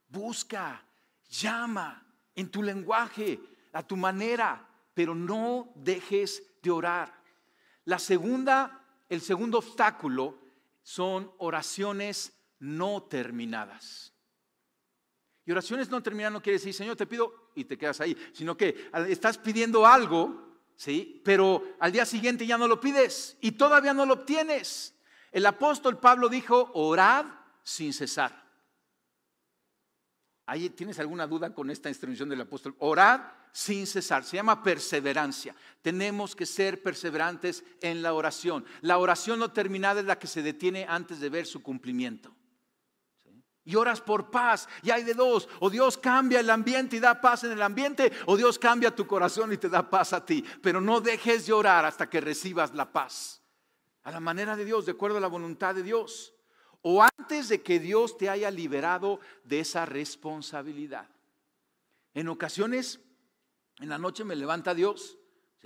busca, 0.10 0.86
llama 1.28 2.06
en 2.36 2.52
tu 2.52 2.62
lenguaje, 2.62 3.40
a 3.74 3.82
tu 3.82 3.98
manera, 3.98 4.70
pero 4.94 5.16
no 5.16 5.74
dejes 5.76 6.44
de 6.62 6.70
orar. 6.70 7.20
La 7.86 7.98
segunda, 7.98 8.86
el 9.10 9.22
segundo 9.22 9.58
obstáculo 9.58 10.38
son 10.84 11.32
oraciones 11.40 12.32
no 12.60 13.02
terminadas. 13.02 14.14
Y 15.48 15.52
oraciones 15.54 15.90
no 15.90 16.04
terminadas 16.04 16.34
no 16.34 16.42
quiere 16.42 16.60
decir, 16.60 16.74
Señor, 16.74 16.98
te 16.98 17.08
pido 17.08 17.52
y 17.56 17.64
te 17.64 17.78
quedas 17.78 18.02
ahí, 18.02 18.18
sino 18.34 18.58
que 18.58 18.90
estás 19.08 19.38
pidiendo 19.38 19.88
algo, 19.88 20.60
¿sí? 20.76 21.22
Pero 21.24 21.64
al 21.80 21.94
día 21.94 22.06
siguiente 22.06 22.46
ya 22.46 22.58
no 22.58 22.68
lo 22.68 22.82
pides 22.82 23.38
y 23.40 23.54
todavía 23.54 23.94
no 23.94 24.06
lo 24.06 24.16
obtienes. 24.16 24.94
El 25.32 25.46
apóstol 25.46 26.00
Pablo 26.00 26.28
dijo, 26.28 26.70
orad 26.74 27.28
sin 27.64 27.94
cesar. 27.94 28.46
¿Ahí 30.48 30.70
tienes 30.72 31.00
alguna 31.00 31.26
duda 31.26 31.54
con 31.54 31.70
esta 31.70 31.88
instrucción 31.88 32.28
del 32.28 32.42
apóstol? 32.42 32.76
Orad 32.80 33.22
sin 33.54 33.88
cesar. 33.88 34.26
Se 34.26 34.36
llama 34.36 34.62
perseverancia. 34.62 35.56
Tenemos 35.82 36.36
que 36.36 36.46
ser 36.46 36.84
perseverantes 36.84 37.64
en 37.80 38.02
la 38.02 38.14
oración. 38.14 38.66
La 38.82 38.98
oración 38.98 39.40
no 39.40 39.54
terminada 39.54 40.02
es 40.02 40.06
la 40.06 40.20
que 40.20 40.28
se 40.28 40.42
detiene 40.42 40.86
antes 40.90 41.22
de 41.22 41.30
ver 41.30 41.46
su 41.46 41.64
cumplimiento. 41.64 42.36
Y 43.68 43.76
oras 43.76 44.00
por 44.00 44.32
paz. 44.32 44.70
Y 44.82 44.92
hay 44.92 45.04
de 45.04 45.14
dos. 45.14 45.50
O 45.60 45.70
Dios 45.70 45.98
cambia 45.98 46.40
el 46.40 46.50
ambiente 46.50 46.96
y 46.96 47.00
da 47.02 47.20
paz 47.20 47.44
en 47.44 47.52
el 47.52 47.62
ambiente. 47.62 48.14
O 48.26 48.38
Dios 48.38 48.58
cambia 48.58 48.96
tu 48.96 49.06
corazón 49.06 49.52
y 49.52 49.58
te 49.58 49.68
da 49.68 49.90
paz 49.90 50.14
a 50.14 50.26
ti. 50.26 50.42
Pero 50.64 50.80
no 50.80 51.02
dejes 51.02 51.46
de 51.46 51.52
orar 51.52 51.84
hasta 51.84 52.10
que 52.10 52.22
recibas 52.22 52.74
la 52.74 52.90
paz. 52.94 53.42
A 54.04 54.12
la 54.12 54.22
manera 54.22 54.56
de 54.56 54.64
Dios, 54.64 54.86
de 54.86 54.94
acuerdo 54.94 55.18
a 55.18 55.22
la 55.22 55.28
voluntad 55.28 55.76
de 55.76 55.84
Dios 55.84 56.34
o 56.82 57.04
antes 57.04 57.50
de 57.50 57.62
que 57.62 57.80
Dios 57.80 58.18
te 58.18 58.30
haya 58.30 58.50
liberado 58.50 59.20
de 59.44 59.60
esa 59.60 59.86
responsabilidad. 59.86 61.10
En 62.14 62.30
ocasiones, 62.30 63.02
en 63.80 63.90
la 63.90 63.98
noche 63.98 64.24
me 64.24 64.38
levanta 64.38 64.74
Dios 64.74 65.17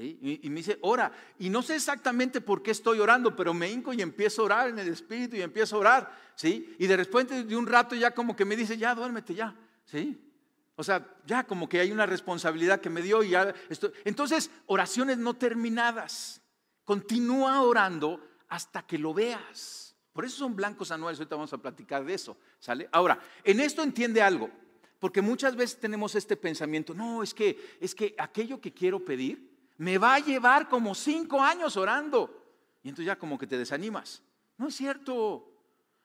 y, 0.04 0.50
me 0.50 0.58
dice, 0.58 0.78
ora. 0.82 1.12
Y 1.40 1.50
no 1.50 1.62
sé 1.62 1.76
exactamente 1.76 2.42
por 2.42 2.62
qué 2.62 2.72
estoy 2.72 3.00
orando, 3.00 3.36
pero 3.36 3.54
me 3.54 3.70
hinco 3.70 3.94
y 3.94 4.02
empiezo 4.02 4.42
a 4.42 4.46
orar 4.46 4.70
en 4.70 4.80
el 4.80 4.88
Espíritu 4.88 5.36
y 5.36 5.42
empiezo 5.42 5.76
a 5.76 5.80
orar. 5.80 6.18
¿sí? 6.36 6.76
Y 6.80 6.88
de 6.88 6.98
repente 6.98 7.44
de 7.44 7.56
un 7.56 7.68
rato 7.68 7.96
ya 7.96 8.12
como 8.12 8.36
que 8.36 8.46
me 8.46 8.56
dice, 8.56 8.78
ya 8.78 8.96
duérmete 8.96 9.34
ya. 9.34 9.56
¿sí? 9.86 10.20
O 10.76 10.84
sea, 10.84 11.08
ya 11.26 11.44
como 11.44 11.70
que 11.70 11.80
hay 11.80 11.92
una 11.92 12.06
responsabilidad 12.06 12.82
que 12.82 12.90
me 12.90 13.02
dio 13.02 13.24
y 13.24 13.30
ya 13.30 13.54
estoy. 13.70 13.92
Entonces, 14.06 14.50
oraciones 14.66 15.18
no 15.18 15.36
terminadas. 15.36 16.42
Continúa 16.86 17.62
orando 17.62 18.20
hasta 18.50 18.82
que 18.82 18.98
lo 18.98 19.14
veas. 19.14 19.96
Por 20.14 20.26
eso 20.26 20.38
son 20.38 20.56
blancos 20.56 20.92
anuales, 20.92 21.20
ahorita 21.20 21.36
vamos 21.36 21.54
a 21.54 21.58
platicar 21.58 22.04
de 22.04 22.14
eso, 22.14 22.38
¿sale? 22.60 22.90
Ahora, 22.92 23.20
en 23.44 23.62
esto 23.62 23.82
entiende 23.82 24.22
algo, 24.22 24.50
porque 25.00 25.22
muchas 25.22 25.56
veces 25.56 25.80
tenemos 25.80 26.16
este 26.16 26.36
pensamiento, 26.36 26.94
no, 26.94 27.24
es 27.24 27.34
que, 27.34 27.78
es 27.80 27.96
que 27.96 28.14
aquello 28.18 28.60
que 28.60 28.74
quiero 28.74 29.06
pedir 29.06 29.51
me 29.82 29.98
va 29.98 30.14
a 30.14 30.20
llevar 30.20 30.70
como 30.70 30.94
cinco 30.94 31.42
años 31.42 31.76
orando. 31.76 32.30
Y 32.84 32.90
entonces 32.90 33.08
ya 33.08 33.18
como 33.18 33.40
que 33.40 33.48
te 33.48 33.58
desanimas. 33.58 34.22
No 34.58 34.68
es 34.68 34.76
cierto. 34.76 35.48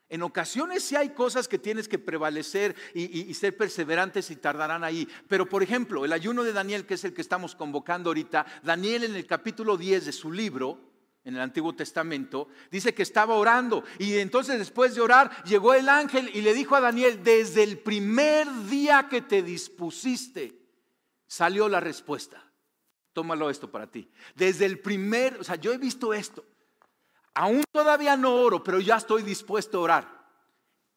En 0.09 0.23
ocasiones 0.23 0.83
sí 0.83 0.97
hay 0.97 1.11
cosas 1.11 1.47
que 1.47 1.59
tienes 1.59 1.87
que 1.87 1.99
prevalecer 1.99 2.75
y, 2.95 3.29
y, 3.29 3.35
ser 3.35 3.55
perseverantes 3.55 4.31
y 4.31 4.37
tardarán 4.37 4.83
ahí. 4.83 5.07
Pero 5.29 5.47
por 5.47 5.63
ejemplo, 5.63 6.07
el 6.07 6.15
ayuno 6.15 6.43
de 6.43 6.55
Daniel, 6.55 6.87
que 6.87 6.95
es 6.95 7.05
el 7.05 7.13
que 7.13 7.21
estamos 7.21 7.55
convocando 7.55 8.09
ahorita, 8.09 8.47
Daniel 8.63 9.05
en 9.05 9.15
el 9.15 9.27
capítulo 9.27 9.77
10 9.77 10.07
de 10.07 10.13
su 10.13 10.33
libro, 10.33 10.81
en 11.25 11.35
el 11.35 11.43
Antiguo 11.43 11.75
Testamento, 11.75 12.49
dice 12.71 12.95
que 12.95 13.03
estaba 13.03 13.35
orando 13.35 13.85
y 13.99 14.17
entonces 14.17 14.59
después 14.59 14.95
de 14.95 15.03
orar 15.03 15.45
llegó 15.45 15.75
el 15.75 15.91
ángel 15.91 16.31
y 16.33 16.41
le 16.41 16.55
dijo 16.55 16.77
a 16.77 16.81
Daniel, 16.81 17.23
desde 17.23 17.63
el 17.63 17.79
primer 17.79 18.49
día 18.71 19.09
que 19.11 19.21
te 19.21 19.43
dispusiste, 19.43 20.59
salió 21.27 21.69
la 21.69 21.81
respuesta. 21.81 22.46
Tómalo 23.17 23.49
esto 23.49 23.71
para 23.71 23.87
ti. 23.87 24.07
Desde 24.35 24.67
el 24.67 24.79
primer, 24.79 25.41
o 25.41 25.43
sea, 25.43 25.57
yo 25.57 25.73
he 25.73 25.79
visto 25.79 26.13
esto. 26.13 26.45
Aún 27.33 27.65
todavía 27.73 28.15
no 28.15 28.35
oro, 28.35 28.63
pero 28.63 28.79
ya 28.79 28.97
estoy 28.97 29.23
dispuesto 29.23 29.79
a 29.79 29.81
orar. 29.81 30.27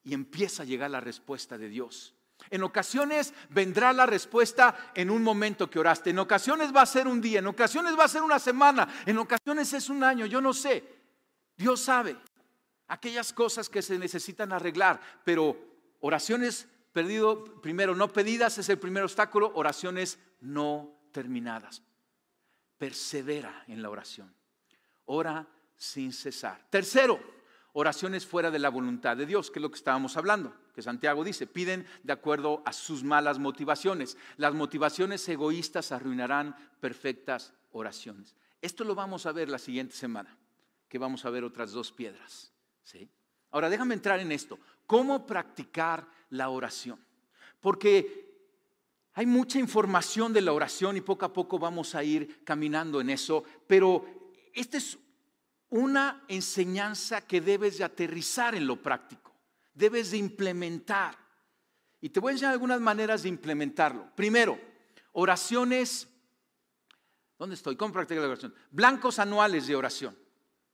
Y 0.04 0.14
empieza 0.14 0.64
a 0.64 0.66
llegar 0.66 0.92
la 0.92 1.00
respuesta 1.00 1.58
de 1.58 1.70
Dios. 1.70 2.14
En 2.50 2.64
ocasiones 2.64 3.34
vendrá 3.50 3.94
la 3.94 4.06
respuesta 4.06 4.92
en 4.96 5.12
un 5.12 5.24
momento 5.24 5.70
que 5.70 5.80
oraste. 5.80 6.10
En 6.10 6.20
ocasiones 6.20 6.76
va 6.76 6.82
a 6.82 6.86
ser 6.86 7.08
un 7.08 7.22
día, 7.22 7.40
en 7.40 7.48
ocasiones 7.48 7.98
va 7.98 8.04
a 8.04 8.10
ser 8.10 8.22
una 8.22 8.38
semana, 8.38 8.86
en 9.06 9.18
ocasiones 9.18 9.72
es 9.72 9.90
un 9.90 10.04
año, 10.04 10.26
yo 10.26 10.42
no 10.42 10.52
sé. 10.52 10.84
Dios 11.56 11.80
sabe 11.80 12.18
aquellas 12.90 13.32
cosas 13.32 13.70
que 13.70 13.82
se 13.82 13.98
necesitan 13.98 14.52
arreglar, 14.52 15.00
pero 15.24 15.56
oraciones 16.02 16.68
perdido, 16.92 17.62
primero 17.62 17.96
no 17.96 18.10
pedidas 18.10 18.58
es 18.58 18.68
el 18.68 18.78
primer 18.78 19.04
obstáculo, 19.04 19.54
oraciones 19.56 20.20
no 20.42 21.00
terminadas. 21.14 21.82
Persevera 22.80 23.66
en 23.68 23.84
la 23.84 23.92
oración. 23.92 24.34
Ora 25.06 25.48
sin 25.78 26.12
cesar. 26.12 26.66
Tercero, 26.72 27.20
oraciones 27.74 28.26
fuera 28.26 28.50
de 28.50 28.58
la 28.58 28.70
voluntad 28.70 29.16
de 29.16 29.28
Dios, 29.28 29.52
que 29.52 29.60
es 29.60 29.62
lo 29.62 29.70
que 29.70 29.78
estábamos 29.78 30.18
hablando, 30.18 30.56
que 30.74 30.82
Santiago 30.82 31.24
dice, 31.24 31.46
piden 31.46 31.86
de 32.04 32.14
acuerdo 32.14 32.64
a 32.66 32.74
sus 32.74 33.04
malas 33.04 33.38
motivaciones. 33.38 34.18
Las 34.38 34.54
motivaciones 34.54 35.28
egoístas 35.30 35.92
arruinarán 35.92 36.56
perfectas 36.80 37.54
oraciones. 37.72 38.36
Esto 38.62 38.84
lo 38.84 38.96
vamos 38.96 39.26
a 39.26 39.32
ver 39.32 39.50
la 39.50 39.60
siguiente 39.60 39.96
semana, 39.96 40.36
que 40.88 40.98
vamos 40.98 41.26
a 41.26 41.30
ver 41.30 41.44
otras 41.44 41.72
dos 41.72 41.92
piedras. 41.92 42.52
¿sí? 42.84 43.10
Ahora 43.52 43.70
déjame 43.70 43.94
entrar 43.94 44.20
en 44.20 44.32
esto. 44.32 44.58
¿Cómo 44.86 45.26
practicar 45.26 46.08
la 46.30 46.50
oración? 46.50 47.00
Porque 47.60 48.29
hay 49.14 49.26
mucha 49.26 49.60
información 49.60 50.32
de 50.34 50.42
la 50.42 50.54
oración 50.54 50.98
y 50.98 51.02
poco 51.02 51.26
a 51.26 51.34
poco 51.34 51.60
vamos 51.60 51.96
a 51.96 52.04
ir 52.04 52.44
caminando 52.44 53.02
en 53.02 53.10
eso, 53.10 53.44
pero 53.68 54.06
este 54.54 54.78
es 54.78 54.98
una 55.70 56.24
enseñanza 56.28 57.22
que 57.22 57.42
debes 57.42 57.78
de 57.78 57.84
aterrizar 57.84 58.56
en 58.56 58.66
lo 58.66 58.82
práctico, 58.82 59.36
debes 59.74 60.12
de 60.12 60.18
implementar. 60.18 61.18
Y 62.02 62.10
te 62.10 62.20
voy 62.20 62.32
a 62.32 62.34
enseñar 62.34 62.54
algunas 62.54 62.80
maneras 62.80 63.24
de 63.24 63.30
implementarlo. 63.30 64.10
Primero, 64.16 64.60
oraciones, 65.14 66.08
¿dónde 67.38 67.56
estoy? 67.56 67.76
¿Cómo 67.76 67.94
practicar 67.94 68.24
la 68.24 68.30
oración? 68.30 68.54
Blancos 68.72 69.20
anuales 69.20 69.68
de 69.68 69.76
oración. 69.76 70.18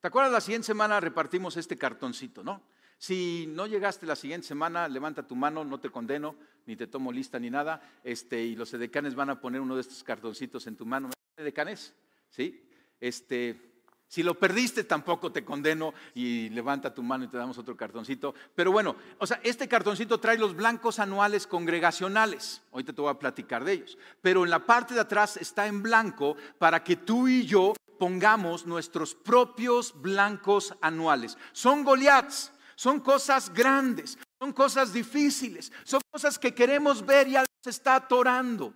¿Te 0.02 0.08
acuerdas? 0.08 0.32
La 0.32 0.41
siguiente 0.41 0.67
semana 0.67 1.00
repartimos 1.00 1.58
este 1.58 1.78
cartoncito, 1.78 2.43
¿no? 2.43 2.62
Si 2.98 3.46
no 3.50 3.68
llegaste 3.68 4.06
la 4.06 4.16
siguiente 4.16 4.48
semana, 4.48 4.88
levanta 4.88 5.28
tu 5.28 5.36
mano, 5.36 5.64
no 5.64 5.80
te 5.80 5.90
condeno, 5.90 6.36
ni 6.66 6.76
te 6.76 6.88
tomo 6.88 7.12
lista 7.12 7.40
ni 7.40 7.50
nada, 7.50 7.82
este, 8.04 8.44
y 8.44 8.56
los 8.56 8.74
edecanes 8.74 9.16
van 9.16 9.30
a 9.30 9.40
poner 9.40 9.62
uno 9.62 9.76
de 9.76 9.82
estos 9.82 10.04
cartoncitos 10.04 10.66
en 10.68 10.76
tu 10.76 10.86
mano. 10.86 11.10
¿Edecanes? 11.38 11.94
¿Sí? 12.30 12.64
Este, 13.00 13.76
si 14.08 14.24
lo 14.24 14.36
perdiste, 14.36 14.84
tampoco 14.84 15.32
te 15.32 15.44
condeno 15.44 15.94
y 16.14 16.50
levanta 16.50 16.94
tu 16.94 17.04
mano 17.04 17.26
y 17.26 17.28
te 17.28 17.38
damos 17.38 17.58
otro 17.58 17.76
cartoncito. 17.76 18.34
Pero 18.54 18.72
bueno, 18.72 18.96
o 19.18 19.28
sea, 19.28 19.40
este 19.44 19.68
cartoncito 19.68 20.20
trae 20.20 20.38
los 20.38 20.56
blancos 20.56 21.00
anuales 21.00 21.48
congregacionales. 21.48 22.62
Ahorita 22.72 22.94
te 22.94 23.02
voy 23.02 23.12
a 23.12 23.20
platicar 23.20 23.64
de 23.66 23.74
ellos. 23.74 23.98
Pero 24.22 24.44
en 24.44 24.52
la 24.52 24.66
parte 24.66 24.94
de 24.94 25.02
atrás 25.02 25.38
está 25.38 25.68
en 25.68 25.84
blanco 25.84 26.38
para 26.60 26.84
que 26.84 26.96
tú 26.96 27.28
y 27.28 27.46
yo 27.46 27.74
pongamos 28.00 28.66
nuestros 28.66 29.16
propios 29.16 30.00
blancos 30.02 30.76
anuales. 30.82 31.38
Son 31.52 31.84
Goliaths, 31.84 32.52
son 32.76 33.00
cosas 33.00 33.52
grandes, 33.54 34.18
son 34.40 34.54
cosas 34.54 34.94
difíciles, 34.94 35.72
son 35.84 36.02
cosas 36.12 36.38
que 36.38 36.54
queremos 36.54 37.06
ver 37.06 37.28
y 37.28 37.36
algo 37.36 37.52
se 37.64 37.70
está 37.70 37.96
atorando. 37.96 38.74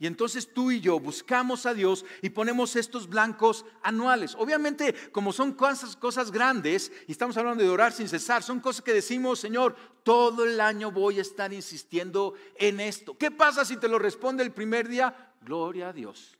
Y 0.00 0.06
entonces 0.06 0.54
tú 0.54 0.70
y 0.70 0.80
yo 0.80 0.98
buscamos 0.98 1.66
a 1.66 1.74
Dios 1.74 2.06
y 2.22 2.30
ponemos 2.30 2.74
estos 2.74 3.06
blancos 3.06 3.66
anuales. 3.82 4.34
Obviamente, 4.34 4.94
como 5.12 5.30
son 5.30 5.52
cosas, 5.52 5.94
cosas 5.94 6.30
grandes, 6.30 6.90
y 7.06 7.12
estamos 7.12 7.36
hablando 7.36 7.62
de 7.62 7.68
orar 7.68 7.92
sin 7.92 8.08
cesar, 8.08 8.42
son 8.42 8.60
cosas 8.60 8.82
que 8.82 8.94
decimos, 8.94 9.40
Señor, 9.40 9.76
todo 10.02 10.44
el 10.44 10.58
año 10.58 10.90
voy 10.90 11.18
a 11.18 11.22
estar 11.22 11.52
insistiendo 11.52 12.32
en 12.54 12.80
esto. 12.80 13.18
¿Qué 13.18 13.30
pasa 13.30 13.62
si 13.66 13.76
te 13.76 13.88
lo 13.88 13.98
responde 13.98 14.42
el 14.42 14.52
primer 14.52 14.88
día? 14.88 15.34
Gloria 15.42 15.90
a 15.90 15.92
Dios. 15.92 16.38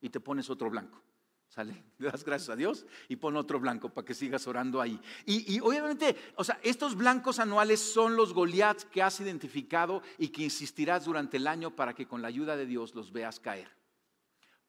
Y 0.00 0.08
te 0.08 0.18
pones 0.18 0.48
otro 0.48 0.70
blanco. 0.70 1.02
¿Sale? 1.54 1.84
Le 1.98 2.10
das 2.10 2.24
gracias 2.24 2.48
a 2.48 2.56
Dios 2.56 2.86
y 3.08 3.16
pon 3.16 3.36
otro 3.36 3.60
blanco 3.60 3.90
para 3.90 4.06
que 4.06 4.14
sigas 4.14 4.46
orando 4.46 4.80
ahí. 4.80 4.98
Y, 5.26 5.60
obviamente, 5.60 6.16
o 6.36 6.44
sea, 6.44 6.58
estos 6.62 6.96
blancos 6.96 7.38
anuales 7.38 7.78
son 7.78 8.16
los 8.16 8.32
Goliaths 8.32 8.86
que 8.86 9.02
has 9.02 9.20
identificado 9.20 10.02
y 10.16 10.28
que 10.28 10.44
insistirás 10.44 11.04
durante 11.04 11.36
el 11.36 11.46
año 11.46 11.76
para 11.76 11.94
que 11.94 12.08
con 12.08 12.22
la 12.22 12.28
ayuda 12.28 12.56
de 12.56 12.64
Dios 12.64 12.94
los 12.94 13.12
veas 13.12 13.38
caer. 13.38 13.68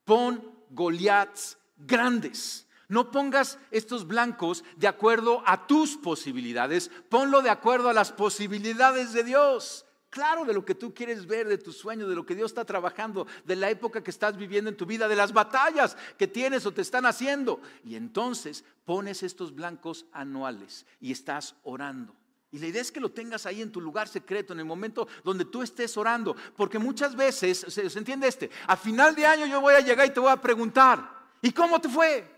Pon 0.04 0.44
Goliaths 0.72 1.58
grandes. 1.78 2.68
No 2.90 3.12
pongas 3.12 3.60
estos 3.72 4.06
blancos 4.06 4.66
de 4.76 4.90
acuerdo 4.90 5.42
a 5.46 5.66
tus 5.68 5.96
posibilidades, 5.96 6.92
ponlo 7.08 7.42
de 7.42 7.50
acuerdo 7.50 7.88
a 7.88 7.94
las 7.94 8.12
posibilidades 8.12 9.14
de 9.14 9.24
Dios 9.24 9.83
claro 10.14 10.46
de 10.46 10.54
lo 10.54 10.64
que 10.64 10.76
tú 10.76 10.94
quieres 10.94 11.26
ver, 11.26 11.48
de 11.48 11.58
tus 11.58 11.76
sueños, 11.76 12.08
de 12.08 12.14
lo 12.14 12.24
que 12.24 12.36
Dios 12.36 12.52
está 12.52 12.64
trabajando, 12.64 13.26
de 13.46 13.56
la 13.56 13.72
época 13.72 14.04
que 14.04 14.12
estás 14.12 14.38
viviendo 14.38 14.70
en 14.70 14.78
tu 14.78 14.86
vida, 14.86 15.08
de 15.08 15.16
las 15.16 15.34
batallas 15.34 15.98
que 16.20 16.28
tienes 16.28 16.68
o 16.68 16.72
te 16.72 16.84
están 16.84 17.08
haciendo. 17.08 17.60
Y 17.84 17.96
entonces 17.96 18.64
pones 18.86 19.24
estos 19.24 19.56
blancos 19.56 20.06
anuales 20.14 20.86
y 21.02 21.12
estás 21.12 21.56
orando. 21.64 22.16
Y 22.52 22.60
la 22.60 22.68
idea 22.68 22.84
es 22.84 22.92
que 22.92 23.00
lo 23.00 23.10
tengas 23.10 23.48
ahí 23.48 23.64
en 23.64 23.72
tu 23.72 23.82
lugar 23.82 24.08
secreto, 24.08 24.54
en 24.54 24.60
el 24.60 24.66
momento 24.66 25.08
donde 25.24 25.46
tú 25.46 25.64
estés 25.64 25.98
orando. 25.98 26.36
Porque 26.56 26.78
muchas 26.78 27.16
veces, 27.16 27.66
¿se, 27.68 27.98
entiende 27.98 28.28
este? 28.28 28.52
A 28.68 28.78
final 28.78 29.16
de 29.16 29.26
año 29.26 29.48
yo 29.48 29.62
voy 29.62 29.74
a 29.74 29.80
llegar 29.80 30.06
y 30.06 30.12
te 30.12 30.20
voy 30.20 30.32
a 30.32 30.40
preguntar, 30.40 31.10
¿y 31.42 31.52
cómo 31.52 31.82
te 31.82 31.90
fue? 31.90 32.32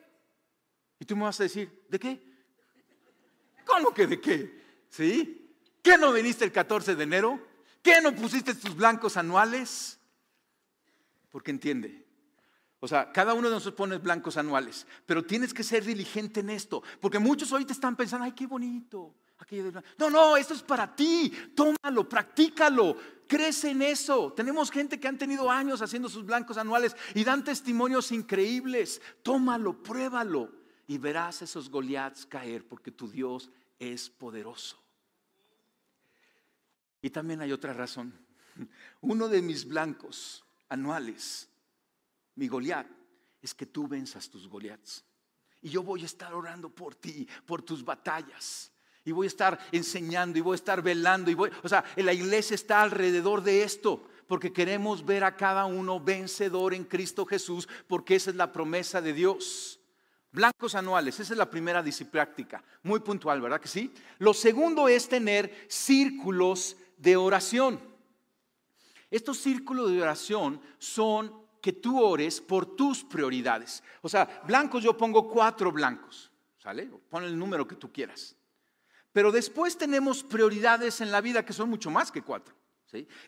Y 0.97 1.03
tú 1.03 1.17
me 1.17 1.23
vas 1.23 1.38
a 1.41 1.43
decir, 1.43 1.83
¿de 1.89 1.99
qué? 1.99 2.23
¿Cómo 3.65 3.93
que 3.93 4.07
de 4.07 4.21
qué? 4.21 4.63
¿Sí? 4.88 5.51
¿Qué 5.83 5.97
no 5.97 6.13
viniste 6.13 6.45
el 6.45 6.53
14 6.53 6.95
de 6.95 7.03
enero? 7.03 7.54
¿Qué 7.85 8.01
no 8.01 8.15
pusiste 8.15 8.55
tus 8.55 8.75
blancos 8.75 9.15
anuales? 9.15 9.99
Porque 11.29 11.51
entiende. 11.51 12.03
O 12.79 12.87
sea, 12.87 13.11
cada 13.11 13.35
uno 13.35 13.47
de 13.47 13.53
nosotros 13.53 13.77
pone 13.77 13.99
blancos 13.99 14.37
anuales, 14.37 14.87
pero 15.05 15.23
tienes 15.23 15.53
que 15.53 15.63
ser 15.63 15.85
diligente 15.85 16.39
en 16.39 16.49
esto, 16.49 16.81
porque 16.99 17.19
muchos 17.19 17.51
te 17.67 17.73
están 17.73 17.95
pensando, 17.95 18.25
ay, 18.25 18.31
qué 18.31 18.47
bonito. 18.47 19.13
No, 19.99 20.09
no, 20.09 20.35
esto 20.35 20.55
es 20.55 20.63
para 20.63 20.95
ti. 20.95 21.31
Tómalo, 21.55 22.09
practícalo, 22.09 22.97
crece 23.27 23.69
en 23.69 23.83
eso. 23.83 24.33
Tenemos 24.33 24.71
gente 24.71 24.99
que 24.99 25.07
han 25.07 25.19
tenido 25.19 25.51
años 25.51 25.83
haciendo 25.83 26.09
sus 26.09 26.25
blancos 26.25 26.57
anuales 26.57 26.95
y 27.13 27.23
dan 27.23 27.43
testimonios 27.43 28.11
increíbles. 28.11 28.99
Tómalo, 29.21 29.83
pruébalo 29.83 30.51
y 30.87 30.97
verás 30.97 31.43
esos 31.43 31.69
Goliaths 31.69 32.25
caer, 32.25 32.67
porque 32.67 32.89
tu 32.89 33.07
Dios 33.07 33.51
es 33.77 34.09
poderoso. 34.09 34.84
Y 37.05 37.11
también 37.11 37.39
hay 37.39 37.51
otra 37.51 37.71
razón. 37.71 38.11
Uno 39.01 39.27
de 39.27 39.39
mis 39.39 39.63
blancos 39.63 40.43
anuales, 40.69 41.47
mi 42.33 42.47
Goliat, 42.47 42.87
es 43.43 43.53
que 43.53 43.67
tú 43.67 43.87
venzas 43.87 44.27
tus 44.27 44.47
Goliaths. 44.47 45.05
Y 45.61 45.69
yo 45.69 45.83
voy 45.83 46.01
a 46.01 46.05
estar 46.05 46.33
orando 46.33 46.67
por 46.67 46.95
ti, 46.95 47.27
por 47.45 47.61
tus 47.61 47.85
batallas. 47.85 48.71
Y 49.03 49.11
voy 49.11 49.27
a 49.27 49.29
estar 49.29 49.59
enseñando 49.71 50.39
y 50.39 50.41
voy 50.41 50.53
a 50.53 50.55
estar 50.55 50.81
velando. 50.81 51.29
Y 51.29 51.35
voy, 51.35 51.51
o 51.61 51.69
sea, 51.69 51.85
la 51.95 52.11
iglesia 52.11 52.55
está 52.55 52.81
alrededor 52.81 53.43
de 53.43 53.61
esto 53.61 54.09
porque 54.25 54.51
queremos 54.51 55.05
ver 55.05 55.25
a 55.25 55.37
cada 55.37 55.65
uno 55.65 55.99
vencedor 55.99 56.73
en 56.73 56.85
Cristo 56.85 57.23
Jesús, 57.27 57.69
porque 57.87 58.15
esa 58.15 58.31
es 58.31 58.35
la 58.35 58.51
promesa 58.51 58.99
de 58.99 59.13
Dios. 59.13 59.79
Blancos 60.31 60.73
anuales, 60.73 61.19
esa 61.19 61.33
es 61.33 61.37
la 61.37 61.49
primera 61.49 61.83
disciplina 61.83 62.27
muy 62.83 62.99
puntual, 62.99 63.39
¿verdad 63.41 63.61
que 63.61 63.67
sí? 63.67 63.93
Lo 64.17 64.33
segundo 64.33 64.87
es 64.87 65.07
tener 65.07 65.65
círculos 65.69 66.75
de 66.97 67.15
oración. 67.15 67.79
Estos 69.10 69.38
círculos 69.38 69.91
de 69.91 70.01
oración 70.01 70.60
son 70.77 71.45
que 71.62 71.73
tú 71.73 72.01
ores 72.01 72.41
por 72.41 72.75
tus 72.75 73.03
prioridades. 73.03 73.81
O 74.01 74.10
sea, 74.10 74.43
blancos 74.45 74.84
yo 74.84 74.95
pongo 74.97 75.29
cuatro 75.29 75.71
blancos, 75.71 76.31
¿sale? 76.58 76.89
Pon 77.10 77.23
el 77.23 77.38
número 77.38 77.67
que 77.67 77.75
tú 77.75 77.91
quieras. 77.91 78.36
Pero 79.12 79.31
después 79.31 79.77
tenemos 79.77 80.23
prioridades 80.23 81.01
en 81.01 81.12
la 81.12 81.21
vida 81.21 81.45
que 81.45 81.53
son 81.53 81.69
mucho 81.69 81.89
más 81.89 82.12
que 82.12 82.21
cuatro. 82.21 82.53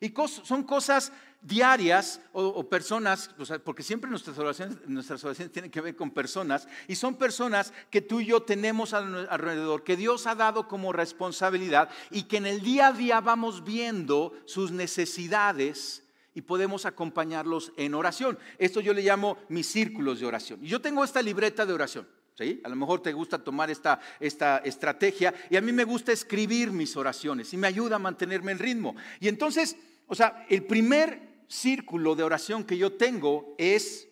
Y 0.02 0.14
son 0.44 0.64
cosas 0.64 1.12
diarias 1.42 2.20
o, 2.34 2.68
personas, 2.68 3.30
porque 3.64 3.84
siempre 3.84 4.10
nuestras 4.10 4.38
oraciones, 4.38 4.78
nuestras 4.88 5.24
oraciones 5.24 5.52
tienen 5.52 5.72
que 5.72 5.82
ver 5.82 5.96
con 5.96 6.12
personas, 6.12 6.68
y 6.88 6.96
son 6.96 7.16
personas 7.16 7.74
que 7.90 8.02
tú 8.02 8.20
y 8.20 8.26
yo 8.26 8.42
tenemos 8.42 8.94
alrededor, 8.94 9.84
que 9.84 9.96
Dios 9.96 10.28
ha 10.28 10.36
dado 10.36 10.68
como 10.68 10.94
responsabilidad 10.94 11.90
y 12.12 12.24
que 12.24 12.38
en 12.38 12.46
el 12.46 12.62
día 12.62 12.88
a 12.88 12.94
día 12.94 13.22
vamos 13.22 13.64
viendo 13.64 14.34
sus 14.46 14.72
necesidades 14.72 16.04
y 16.34 16.42
podemos 16.42 16.86
acompañarlos 16.86 17.72
en 17.78 17.96
oración. 17.96 18.38
Esto 18.58 18.80
yo 18.80 18.94
le 18.94 19.02
llamo 19.02 19.38
mis 19.50 19.68
círculos 19.68 20.20
de 20.20 20.28
oración. 20.28 20.64
Y 20.64 20.68
yo 20.68 20.82
tengo 20.82 21.04
esta 21.04 21.22
libreta 21.22 21.66
de 21.66 21.74
oración. 21.74 22.08
¿Sí? 22.38 22.62
A 22.64 22.70
lo 22.70 22.76
mejor 22.76 23.02
te 23.02 23.14
gusta 23.14 23.44
tomar 23.44 23.72
esta, 23.72 24.00
esta 24.20 24.60
estrategia 24.60 25.34
y 25.50 25.58
a 25.58 25.62
mí 25.62 25.72
me 25.72 25.86
gusta 25.86 26.12
escribir 26.12 26.72
mis 26.72 26.96
oraciones 26.96 27.52
y 27.52 27.58
me 27.58 27.66
ayuda 27.66 27.96
a 27.96 28.00
mantenerme 28.00 28.52
en 28.52 28.60
ritmo. 28.60 28.96
Y 29.20 29.28
entonces, 29.28 29.76
o 30.06 30.14
sea, 30.14 30.46
el 30.48 30.64
primer 30.64 31.46
círculo 31.48 32.16
de 32.16 32.24
oración 32.24 32.64
que 32.64 32.78
yo 32.78 32.94
tengo 32.94 33.56
es 33.58 34.08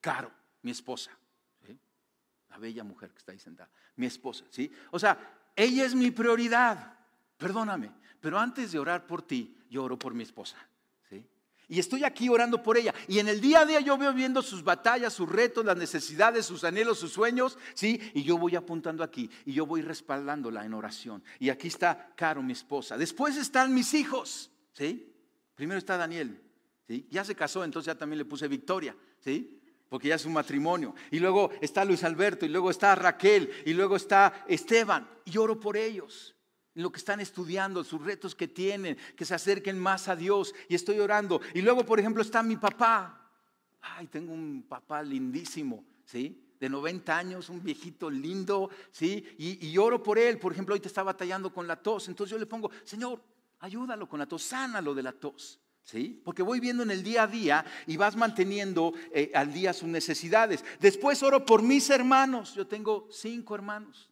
Caro, 0.00 0.32
mi 0.62 0.70
esposa. 0.70 1.10
La 2.48 2.58
bella 2.58 2.82
mujer 2.84 3.10
que 3.12 3.18
está 3.18 3.32
ahí 3.32 3.38
sentada, 3.38 3.70
mi 3.96 4.06
esposa, 4.06 4.44
¿sí? 4.50 4.70
O 4.90 4.98
sea, 4.98 5.18
ella 5.54 5.84
es 5.84 5.94
mi 5.94 6.10
prioridad, 6.10 6.98
perdóname, 7.36 7.92
pero 8.20 8.38
antes 8.38 8.72
de 8.72 8.78
orar 8.78 9.06
por 9.06 9.22
ti, 9.22 9.56
yo 9.70 9.84
oro 9.84 9.98
por 9.98 10.14
mi 10.14 10.24
esposa. 10.24 10.56
Y 11.70 11.78
estoy 11.78 12.02
aquí 12.02 12.28
orando 12.28 12.60
por 12.60 12.76
ella. 12.76 12.92
Y 13.06 13.20
en 13.20 13.28
el 13.28 13.40
día 13.40 13.60
a 13.60 13.64
día 13.64 13.78
yo 13.78 13.96
veo 13.96 14.12
viendo 14.12 14.42
sus 14.42 14.64
batallas, 14.64 15.12
sus 15.12 15.28
retos, 15.28 15.64
las 15.64 15.76
necesidades, 15.76 16.44
sus 16.44 16.64
anhelos, 16.64 16.98
sus 16.98 17.12
sueños, 17.12 17.56
¿sí? 17.74 18.00
Y 18.12 18.24
yo 18.24 18.36
voy 18.36 18.56
apuntando 18.56 19.04
aquí 19.04 19.30
y 19.46 19.52
yo 19.52 19.66
voy 19.66 19.80
respaldándola 19.80 20.64
en 20.64 20.74
oración. 20.74 21.22
Y 21.38 21.48
aquí 21.48 21.68
está 21.68 22.12
Caro, 22.16 22.42
mi 22.42 22.54
esposa. 22.54 22.98
Después 22.98 23.36
están 23.36 23.72
mis 23.72 23.94
hijos, 23.94 24.50
¿sí? 24.72 25.14
Primero 25.54 25.78
está 25.78 25.96
Daniel, 25.96 26.42
¿sí? 26.88 27.06
Ya 27.08 27.24
se 27.24 27.36
casó, 27.36 27.62
entonces 27.62 27.86
ya 27.86 27.94
también 27.96 28.18
le 28.18 28.24
puse 28.24 28.48
Victoria, 28.48 28.96
¿sí? 29.20 29.56
porque 29.88 30.06
ya 30.06 30.14
es 30.14 30.24
un 30.24 30.32
matrimonio. 30.32 30.94
Y 31.10 31.18
luego 31.18 31.50
está 31.60 31.84
Luis 31.84 32.04
Alberto, 32.04 32.46
y 32.46 32.48
luego 32.48 32.70
está 32.70 32.94
Raquel, 32.94 33.50
y 33.64 33.74
luego 33.74 33.96
está 33.96 34.44
Esteban. 34.48 35.08
Y 35.24 35.36
oro 35.36 35.58
por 35.58 35.76
ellos 35.76 36.34
lo 36.74 36.92
que 36.92 36.98
están 36.98 37.20
estudiando, 37.20 37.84
sus 37.84 38.02
retos 38.02 38.34
que 38.34 38.48
tienen, 38.48 38.96
que 39.16 39.24
se 39.24 39.34
acerquen 39.34 39.78
más 39.78 40.08
a 40.08 40.16
Dios 40.16 40.54
y 40.68 40.74
estoy 40.74 41.00
orando. 41.00 41.40
Y 41.54 41.62
luego, 41.62 41.84
por 41.84 41.98
ejemplo, 41.98 42.22
está 42.22 42.42
mi 42.42 42.56
papá. 42.56 43.30
Ay, 43.80 44.06
tengo 44.06 44.32
un 44.32 44.64
papá 44.68 45.02
lindísimo, 45.02 45.84
¿sí? 46.04 46.46
De 46.60 46.68
90 46.68 47.16
años, 47.16 47.48
un 47.48 47.62
viejito 47.62 48.10
lindo, 48.10 48.70
¿sí? 48.90 49.24
Y, 49.38 49.76
oro 49.78 50.02
por 50.02 50.18
él. 50.18 50.38
Por 50.38 50.52
ejemplo, 50.52 50.74
hoy 50.74 50.80
te 50.80 50.88
está 50.88 51.02
batallando 51.02 51.52
con 51.52 51.66
la 51.66 51.76
tos. 51.76 52.08
Entonces 52.08 52.32
yo 52.32 52.38
le 52.38 52.46
pongo, 52.46 52.70
Señor, 52.84 53.22
ayúdalo 53.60 54.08
con 54.08 54.18
la 54.18 54.26
tos, 54.26 54.42
sánalo 54.42 54.94
de 54.94 55.02
la 55.02 55.12
tos. 55.12 55.60
¿Sí? 55.82 56.20
Porque 56.24 56.42
voy 56.42 56.60
viendo 56.60 56.82
en 56.84 56.90
el 56.92 57.02
día 57.02 57.24
a 57.24 57.26
día 57.26 57.64
y 57.86 57.96
vas 57.96 58.14
manteniendo 58.14 58.92
eh, 59.12 59.32
al 59.34 59.52
día 59.52 59.72
sus 59.72 59.88
necesidades. 59.88 60.62
Después 60.78 61.20
oro 61.22 61.44
por 61.44 61.62
mis 61.62 61.88
hermanos. 61.90 62.54
Yo 62.54 62.66
tengo 62.66 63.08
cinco 63.10 63.56
hermanos. 63.56 64.10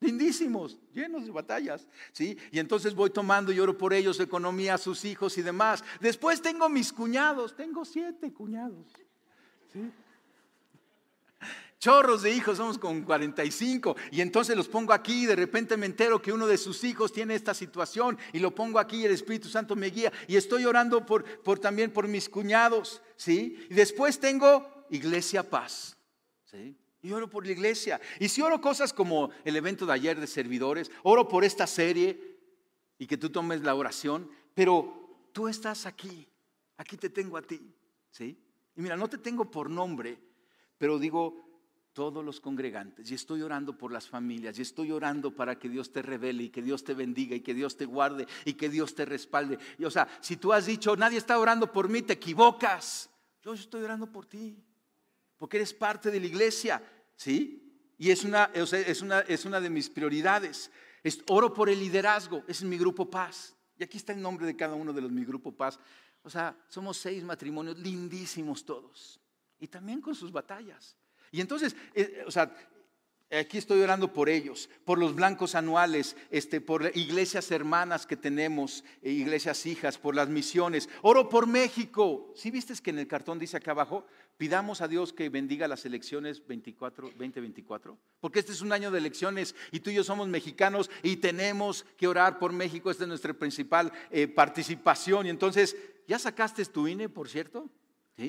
Lindísimos, 0.00 0.78
llenos 0.92 1.24
de 1.24 1.30
batallas, 1.30 1.86
¿sí? 2.12 2.36
Y 2.50 2.58
entonces 2.58 2.94
voy 2.94 3.10
tomando 3.10 3.52
y 3.52 3.60
oro 3.60 3.76
por 3.76 3.92
ellos, 3.92 4.20
economía, 4.20 4.78
sus 4.78 5.04
hijos 5.04 5.38
y 5.38 5.42
demás. 5.42 5.82
Después 6.00 6.42
tengo 6.42 6.68
mis 6.68 6.92
cuñados, 6.92 7.56
tengo 7.56 7.84
siete 7.84 8.32
cuñados, 8.32 8.86
¿sí? 9.72 9.90
Chorros 11.78 12.22
de 12.22 12.32
hijos, 12.32 12.56
somos 12.56 12.78
con 12.78 13.02
45. 13.02 13.96
Y 14.10 14.22
entonces 14.22 14.56
los 14.56 14.66
pongo 14.66 14.92
aquí 14.92 15.24
y 15.24 15.26
de 15.26 15.36
repente 15.36 15.76
me 15.76 15.86
entero 15.86 16.22
que 16.22 16.32
uno 16.32 16.46
de 16.46 16.56
sus 16.56 16.82
hijos 16.84 17.12
tiene 17.12 17.34
esta 17.34 17.52
situación 17.52 18.18
y 18.32 18.38
lo 18.38 18.54
pongo 18.54 18.78
aquí 18.78 19.02
y 19.02 19.04
el 19.04 19.12
Espíritu 19.12 19.48
Santo 19.48 19.76
me 19.76 19.88
guía. 19.88 20.12
Y 20.26 20.36
estoy 20.36 20.64
orando 20.64 21.04
por, 21.04 21.24
por 21.42 21.58
también 21.58 21.92
por 21.92 22.08
mis 22.08 22.28
cuñados, 22.28 23.02
¿sí? 23.16 23.66
Y 23.70 23.74
después 23.74 24.18
tengo 24.18 24.86
Iglesia 24.90 25.48
Paz, 25.48 25.96
¿sí? 26.46 26.74
Y 27.06 27.12
oro 27.12 27.30
por 27.30 27.46
la 27.46 27.52
iglesia. 27.52 28.00
Y 28.18 28.28
si 28.28 28.42
oro 28.42 28.60
cosas 28.60 28.92
como 28.92 29.30
el 29.44 29.54
evento 29.54 29.86
de 29.86 29.92
ayer 29.92 30.18
de 30.18 30.26
servidores, 30.26 30.90
oro 31.04 31.28
por 31.28 31.44
esta 31.44 31.64
serie 31.64 32.36
y 32.98 33.06
que 33.06 33.16
tú 33.16 33.30
tomes 33.30 33.60
la 33.60 33.76
oración, 33.76 34.28
pero 34.54 35.28
tú 35.30 35.46
estás 35.46 35.86
aquí, 35.86 36.26
aquí 36.76 36.96
te 36.96 37.08
tengo 37.08 37.36
a 37.36 37.42
ti, 37.42 37.72
¿sí? 38.10 38.36
Y 38.74 38.80
mira, 38.80 38.96
no 38.96 39.06
te 39.06 39.18
tengo 39.18 39.48
por 39.48 39.70
nombre, 39.70 40.18
pero 40.78 40.98
digo 40.98 41.46
todos 41.92 42.24
los 42.24 42.40
congregantes 42.40 43.08
y 43.08 43.14
estoy 43.14 43.40
orando 43.42 43.78
por 43.78 43.92
las 43.92 44.08
familias 44.08 44.58
y 44.58 44.62
estoy 44.62 44.90
orando 44.90 45.30
para 45.30 45.60
que 45.60 45.68
Dios 45.68 45.92
te 45.92 46.02
revele 46.02 46.42
y 46.42 46.48
que 46.50 46.60
Dios 46.60 46.82
te 46.82 46.94
bendiga 46.94 47.36
y 47.36 47.40
que 47.40 47.54
Dios 47.54 47.76
te 47.76 47.84
guarde 47.84 48.26
y 48.44 48.54
que 48.54 48.68
Dios 48.68 48.96
te 48.96 49.04
respalde. 49.04 49.60
Y 49.78 49.84
o 49.84 49.92
sea, 49.92 50.08
si 50.20 50.38
tú 50.38 50.52
has 50.52 50.66
dicho, 50.66 50.96
nadie 50.96 51.18
está 51.18 51.38
orando 51.38 51.70
por 51.70 51.88
mí, 51.88 52.02
te 52.02 52.14
equivocas. 52.14 53.08
Yo 53.42 53.54
estoy 53.54 53.84
orando 53.84 54.10
por 54.10 54.26
ti, 54.26 54.60
porque 55.38 55.58
eres 55.58 55.72
parte 55.72 56.10
de 56.10 56.18
la 56.18 56.26
iglesia. 56.26 56.82
¿Sí? 57.16 57.62
Y 57.98 58.10
es 58.10 58.24
una, 58.24 58.50
es 58.54 59.02
una, 59.02 59.20
es 59.20 59.44
una 59.44 59.60
de 59.60 59.70
mis 59.70 59.88
prioridades. 59.88 60.70
Es, 61.02 61.22
oro 61.28 61.52
por 61.52 61.68
el 61.68 61.78
liderazgo, 61.78 62.44
es 62.46 62.62
mi 62.62 62.76
grupo 62.78 63.08
paz. 63.08 63.54
Y 63.78 63.84
aquí 63.84 63.96
está 63.96 64.12
el 64.12 64.20
nombre 64.20 64.46
de 64.46 64.56
cada 64.56 64.74
uno 64.74 64.92
de 64.92 65.00
los 65.00 65.10
mi 65.10 65.24
grupo 65.24 65.52
paz. 65.52 65.78
O 66.22 66.30
sea, 66.30 66.56
somos 66.68 66.96
seis 66.96 67.22
matrimonios 67.22 67.78
lindísimos 67.78 68.64
todos. 68.64 69.20
Y 69.58 69.68
también 69.68 70.00
con 70.00 70.14
sus 70.14 70.32
batallas. 70.32 70.96
Y 71.30 71.40
entonces, 71.40 71.74
eh, 71.94 72.24
o 72.26 72.30
sea, 72.30 72.54
Aquí 73.28 73.58
estoy 73.58 73.80
orando 73.80 74.12
por 74.12 74.28
ellos, 74.28 74.70
por 74.84 74.98
los 74.98 75.16
blancos 75.16 75.56
anuales, 75.56 76.16
este, 76.30 76.60
por 76.60 76.96
iglesias 76.96 77.50
hermanas 77.50 78.06
que 78.06 78.16
tenemos, 78.16 78.84
e 79.02 79.10
iglesias 79.10 79.66
hijas, 79.66 79.98
por 79.98 80.14
las 80.14 80.28
misiones. 80.28 80.88
Oro 81.02 81.28
por 81.28 81.48
México. 81.48 82.32
¿Sí 82.36 82.52
viste 82.52 82.74
que 82.80 82.90
en 82.90 83.00
el 83.00 83.08
cartón 83.08 83.40
dice 83.40 83.56
acá 83.56 83.72
abajo? 83.72 84.06
Pidamos 84.36 84.82
a 84.82 84.88
Dios 84.88 85.14
que 85.14 85.30
bendiga 85.30 85.66
las 85.66 85.86
elecciones 85.86 86.46
24, 86.46 87.08
2024. 87.08 87.96
Porque 88.20 88.40
este 88.40 88.52
es 88.52 88.60
un 88.60 88.72
año 88.72 88.90
de 88.90 88.98
elecciones 88.98 89.54
y 89.72 89.80
tú 89.80 89.88
y 89.88 89.94
yo 89.94 90.04
somos 90.04 90.28
mexicanos 90.28 90.90
y 91.02 91.16
tenemos 91.16 91.86
que 91.96 92.06
orar 92.06 92.38
por 92.38 92.52
México. 92.52 92.90
Esta 92.90 93.04
es 93.04 93.08
nuestra 93.08 93.32
principal 93.32 93.90
eh, 94.10 94.28
participación. 94.28 95.26
Y 95.26 95.30
entonces, 95.30 95.74
¿ya 96.06 96.18
sacaste 96.18 96.66
tu 96.66 96.86
INE, 96.86 97.08
por 97.08 97.30
cierto? 97.30 97.70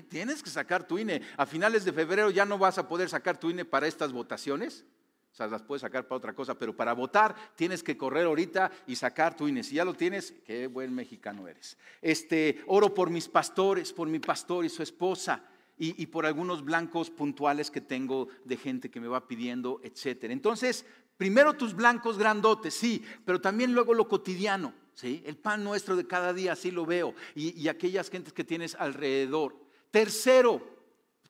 Tienes 0.10 0.42
que 0.42 0.50
sacar 0.50 0.88
tu 0.88 0.98
INE. 0.98 1.22
A 1.36 1.46
finales 1.46 1.84
de 1.84 1.92
febrero 1.92 2.30
ya 2.30 2.46
no 2.46 2.58
vas 2.58 2.78
a 2.78 2.88
poder 2.88 3.10
sacar 3.10 3.38
tu 3.38 3.50
INE 3.50 3.66
para 3.66 3.88
estas 3.88 4.14
votaciones. 4.14 4.86
O 5.34 5.36
sea, 5.36 5.48
las 5.48 5.62
puedes 5.62 5.82
sacar 5.82 6.08
para 6.08 6.18
otra 6.18 6.34
cosa, 6.34 6.58
pero 6.58 6.76
para 6.76 6.94
votar 6.94 7.36
tienes 7.56 7.84
que 7.84 7.98
correr 7.98 8.26
ahorita 8.26 8.72
y 8.88 8.96
sacar 8.96 9.36
tu 9.36 9.48
INE. 9.48 9.62
Si 9.62 9.76
ya 9.76 9.84
lo 9.84 9.94
tienes, 9.94 10.34
qué 10.46 10.68
buen 10.68 10.96
mexicano 10.96 11.50
eres. 11.50 11.78
Este, 12.02 12.64
oro 12.66 12.94
por 12.94 13.10
mis 13.10 13.28
pastores, 13.28 13.92
por 13.92 14.08
mi 14.08 14.20
pastor 14.20 14.64
y 14.64 14.70
su 14.70 14.82
esposa. 14.82 15.44
Y, 15.80 16.08
por 16.08 16.26
algunos 16.26 16.64
blancos 16.64 17.12
puntuales 17.12 17.70
que 17.70 17.82
tengo 17.82 18.30
de 18.46 18.58
gente 18.58 18.90
que 18.90 19.00
me 19.00 19.08
va 19.08 19.28
pidiendo, 19.28 19.80
etcétera. 19.84 20.34
Entonces, 20.34 20.86
primero 21.18 21.54
tus 21.54 21.76
blancos 21.76 22.18
grandotes, 22.18 22.74
sí, 22.74 23.04
pero 23.24 23.40
también 23.40 23.74
luego 23.74 23.94
lo 23.94 24.08
cotidiano, 24.08 24.74
¿sí? 24.96 25.22
El 25.24 25.38
pan 25.38 25.64
nuestro 25.64 25.96
de 25.96 26.08
cada 26.08 26.34
día, 26.34 26.54
así 26.54 26.72
lo 26.72 26.86
veo, 26.88 27.14
y, 27.36 27.62
y 27.62 27.68
aquellas 27.68 28.10
gentes 28.10 28.34
que 28.34 28.44
tienes 28.44 28.74
alrededor. 28.74 29.56
Tercero, 29.92 30.68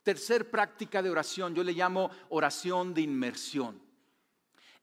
tercer 0.01 0.49
práctica 0.49 1.01
de 1.01 1.09
oración, 1.09 1.53
yo 1.53 1.61
le 1.61 1.73
llamo 1.73 2.09
oración 2.29 2.93
de 2.93 3.01
inmersión. 3.01 3.81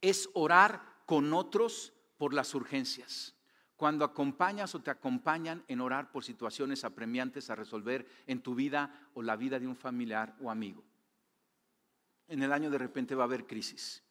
Es 0.03 0.29
orar 0.35 0.83
con 1.07 1.33
otros 1.33 1.95
por 2.19 2.35
las 2.35 2.55
urgencias. 2.55 3.34
Cuando 3.77 4.05
acompañas 4.05 4.75
o 4.75 4.81
te 4.81 4.91
acompañan 4.91 5.65
en 5.69 5.81
orar 5.81 6.13
por 6.13 6.25
situaciones 6.25 6.85
apremiantes 6.85 7.51
a 7.51 7.57
resolver 7.57 8.07
en 8.27 8.41
tu 8.41 8.55
vida 8.55 9.09
o 9.15 9.23
la 9.23 9.37
vida 9.37 9.59
de 9.59 9.67
un 9.67 9.77
familiar 9.77 10.37
o 10.41 10.51
amigo. 10.51 10.85
En 12.29 12.43
el 12.43 12.53
año 12.53 12.71
de 12.71 12.79
repente 12.79 13.15
va 13.15 13.25
a 13.25 13.27
haber 13.27 13.47
crisis 13.47 14.05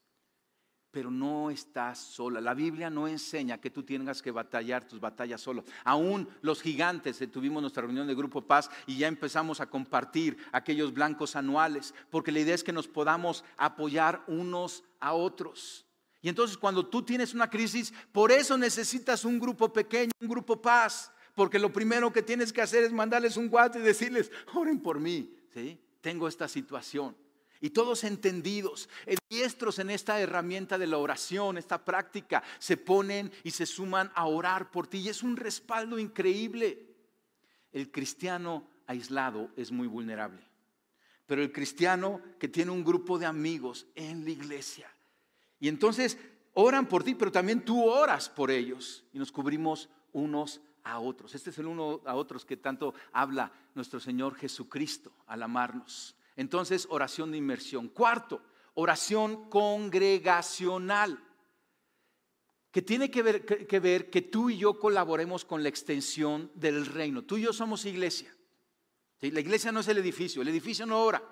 pero 0.94 1.10
no 1.10 1.50
estás 1.50 1.98
sola. 1.98 2.40
La 2.40 2.54
Biblia 2.54 2.88
no 2.88 3.08
enseña 3.08 3.58
que 3.58 3.72
tú 3.72 3.82
tengas 3.82 4.22
que 4.22 4.30
batallar 4.30 4.88
tus 4.88 5.00
batallas 5.00 5.42
solo. 5.42 5.64
Aún 5.84 6.30
los 6.44 6.62
gigantes, 6.62 7.20
eh, 7.20 7.26
tuvimos 7.26 7.64
nuestra 7.64 7.82
reunión 7.82 8.06
de 8.06 8.14
Grupo 8.14 8.44
Paz 8.44 8.70
y 8.86 8.98
ya 8.98 9.08
empezamos 9.08 9.60
a 9.60 9.66
compartir 9.66 10.38
aquellos 10.52 10.94
blancos 10.94 11.36
anuales, 11.36 11.96
porque 12.12 12.32
la 12.32 12.42
idea 12.42 12.54
es 12.54 12.64
que 12.64 12.72
nos 12.72 12.88
podamos 12.88 13.44
apoyar 13.58 14.24
unos 14.28 14.84
a 15.00 15.14
otros. 15.14 15.88
Y 16.24 16.30
entonces 16.30 16.58
cuando 16.58 16.88
tú 16.88 17.04
tienes 17.04 17.36
una 17.36 17.48
crisis, 17.48 17.94
por 18.12 18.32
eso 18.32 18.58
necesitas 18.58 19.26
un 19.26 19.40
grupo 19.40 19.72
pequeño, 19.72 20.12
un 20.20 20.28
grupo 20.28 20.60
paz, 20.60 21.12
porque 21.36 21.60
lo 21.60 21.72
primero 21.72 22.12
que 22.12 22.24
tienes 22.24 22.52
que 22.52 22.62
hacer 22.64 22.84
es 22.84 22.92
mandarles 22.92 23.38
un 23.38 23.50
guate 23.50 23.78
y 23.78 23.84
decirles, 23.84 24.32
oren 24.56 24.80
por 24.80 25.00
mí, 25.00 25.32
¿sí? 25.54 25.80
Tengo 26.02 26.28
esta 26.28 26.48
situación 26.48 27.16
y 27.64 27.70
todos 27.70 28.04
entendidos, 28.04 28.90
diestros 29.30 29.80
en 29.80 29.90
esta 29.90 30.20
herramienta 30.20 30.78
de 30.78 30.86
la 30.86 30.98
oración, 30.98 31.58
esta 31.58 31.86
práctica, 31.86 32.44
se 32.60 32.76
ponen 32.76 33.32
y 33.42 33.52
se 33.52 33.66
suman 33.66 34.12
a 34.16 34.26
orar 34.26 34.70
por 34.70 34.86
ti. 34.86 34.98
Y 34.98 35.08
es 35.08 35.24
un 35.24 35.38
respaldo 35.38 35.98
increíble. 35.98 36.94
El 37.72 37.90
cristiano 37.90 38.68
aislado 38.86 39.50
es 39.56 39.72
muy 39.72 39.88
vulnerable. 39.88 40.46
Pero 41.26 41.42
el 41.42 41.54
cristiano 41.54 42.20
que 42.38 42.50
tiene 42.50 42.72
un 42.72 42.84
grupo 42.84 43.18
de 43.18 43.28
amigos 43.28 43.88
en 43.96 44.26
la 44.26 44.32
iglesia. 44.32 44.94
Y 45.64 45.70
entonces 45.70 46.18
oran 46.56 46.90
por 46.90 47.06
ti, 47.06 47.16
pero 47.16 47.32
también 47.32 47.64
tú 47.64 47.86
oras 47.86 48.28
por 48.28 48.52
ellos. 48.52 49.06
Y 49.14 49.18
nos 49.18 49.32
cubrimos 49.32 49.88
unos 50.12 50.60
a 50.84 51.00
otros. 51.00 51.34
Este 51.36 51.52
es 51.52 51.58
el 51.58 51.68
uno 51.68 52.02
a 52.06 52.16
otros 52.16 52.44
que 52.44 52.58
tanto 52.58 52.94
habla 53.14 53.50
nuestro 53.74 54.02
Señor 54.02 54.36
Jesucristo 54.36 55.14
al 55.26 55.42
amarnos. 55.42 56.18
Entonces, 56.36 56.86
oración 56.90 57.32
de 57.32 57.38
inmersión. 57.38 57.88
Cuarto, 57.88 58.42
oración 58.74 59.50
congregacional, 59.50 61.18
que 62.70 62.82
tiene 62.82 63.10
que 63.10 63.24
ver, 63.24 63.46
que 63.46 63.80
ver, 63.80 64.10
que 64.10 64.22
tú 64.22 64.50
y 64.50 64.58
yo 64.58 64.78
colaboremos 64.78 65.46
con 65.46 65.64
la 65.64 65.70
extensión 65.70 66.52
del 66.56 66.86
reino. 66.88 67.24
Tú 67.24 67.38
y 67.38 67.44
yo 67.44 67.54
somos 67.54 67.86
iglesia. 67.86 68.36
La 69.22 69.40
iglesia 69.40 69.72
no 69.72 69.80
es 69.80 69.88
el 69.88 70.00
edificio, 70.00 70.42
el 70.42 70.50
edificio 70.50 70.86
no 70.86 71.02
ora. 71.02 71.24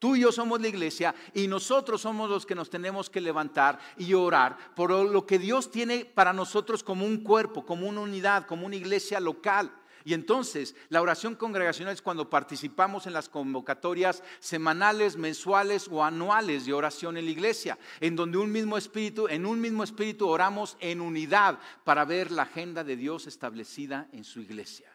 Tú 0.00 0.16
y 0.16 0.20
yo 0.20 0.32
somos 0.32 0.62
la 0.62 0.68
iglesia 0.68 1.14
y 1.34 1.46
nosotros 1.46 2.00
somos 2.00 2.30
los 2.30 2.46
que 2.46 2.54
nos 2.54 2.70
tenemos 2.70 3.10
que 3.10 3.20
levantar 3.20 3.78
y 3.98 4.14
orar 4.14 4.56
por 4.74 4.90
lo 4.90 5.26
que 5.26 5.38
Dios 5.38 5.70
tiene 5.70 6.06
para 6.06 6.32
nosotros 6.32 6.82
como 6.82 7.04
un 7.04 7.22
cuerpo, 7.22 7.66
como 7.66 7.86
una 7.86 8.00
unidad, 8.00 8.46
como 8.46 8.64
una 8.64 8.76
iglesia 8.76 9.20
local. 9.20 9.70
Y 10.02 10.14
entonces 10.14 10.74
la 10.88 11.02
oración 11.02 11.34
congregacional 11.34 11.92
es 11.92 12.00
cuando 12.00 12.30
participamos 12.30 13.06
en 13.06 13.12
las 13.12 13.28
convocatorias 13.28 14.22
semanales, 14.38 15.18
mensuales 15.18 15.86
o 15.90 16.02
anuales 16.02 16.64
de 16.64 16.72
oración 16.72 17.18
en 17.18 17.26
la 17.26 17.32
iglesia, 17.32 17.78
en 18.00 18.16
donde 18.16 18.38
un 18.38 18.50
mismo 18.50 18.78
espíritu, 18.78 19.28
en 19.28 19.44
un 19.44 19.60
mismo 19.60 19.84
espíritu 19.84 20.26
oramos 20.26 20.78
en 20.80 21.02
unidad 21.02 21.58
para 21.84 22.06
ver 22.06 22.30
la 22.30 22.44
agenda 22.44 22.84
de 22.84 22.96
Dios 22.96 23.26
establecida 23.26 24.08
en 24.12 24.24
su 24.24 24.40
iglesia. 24.40 24.90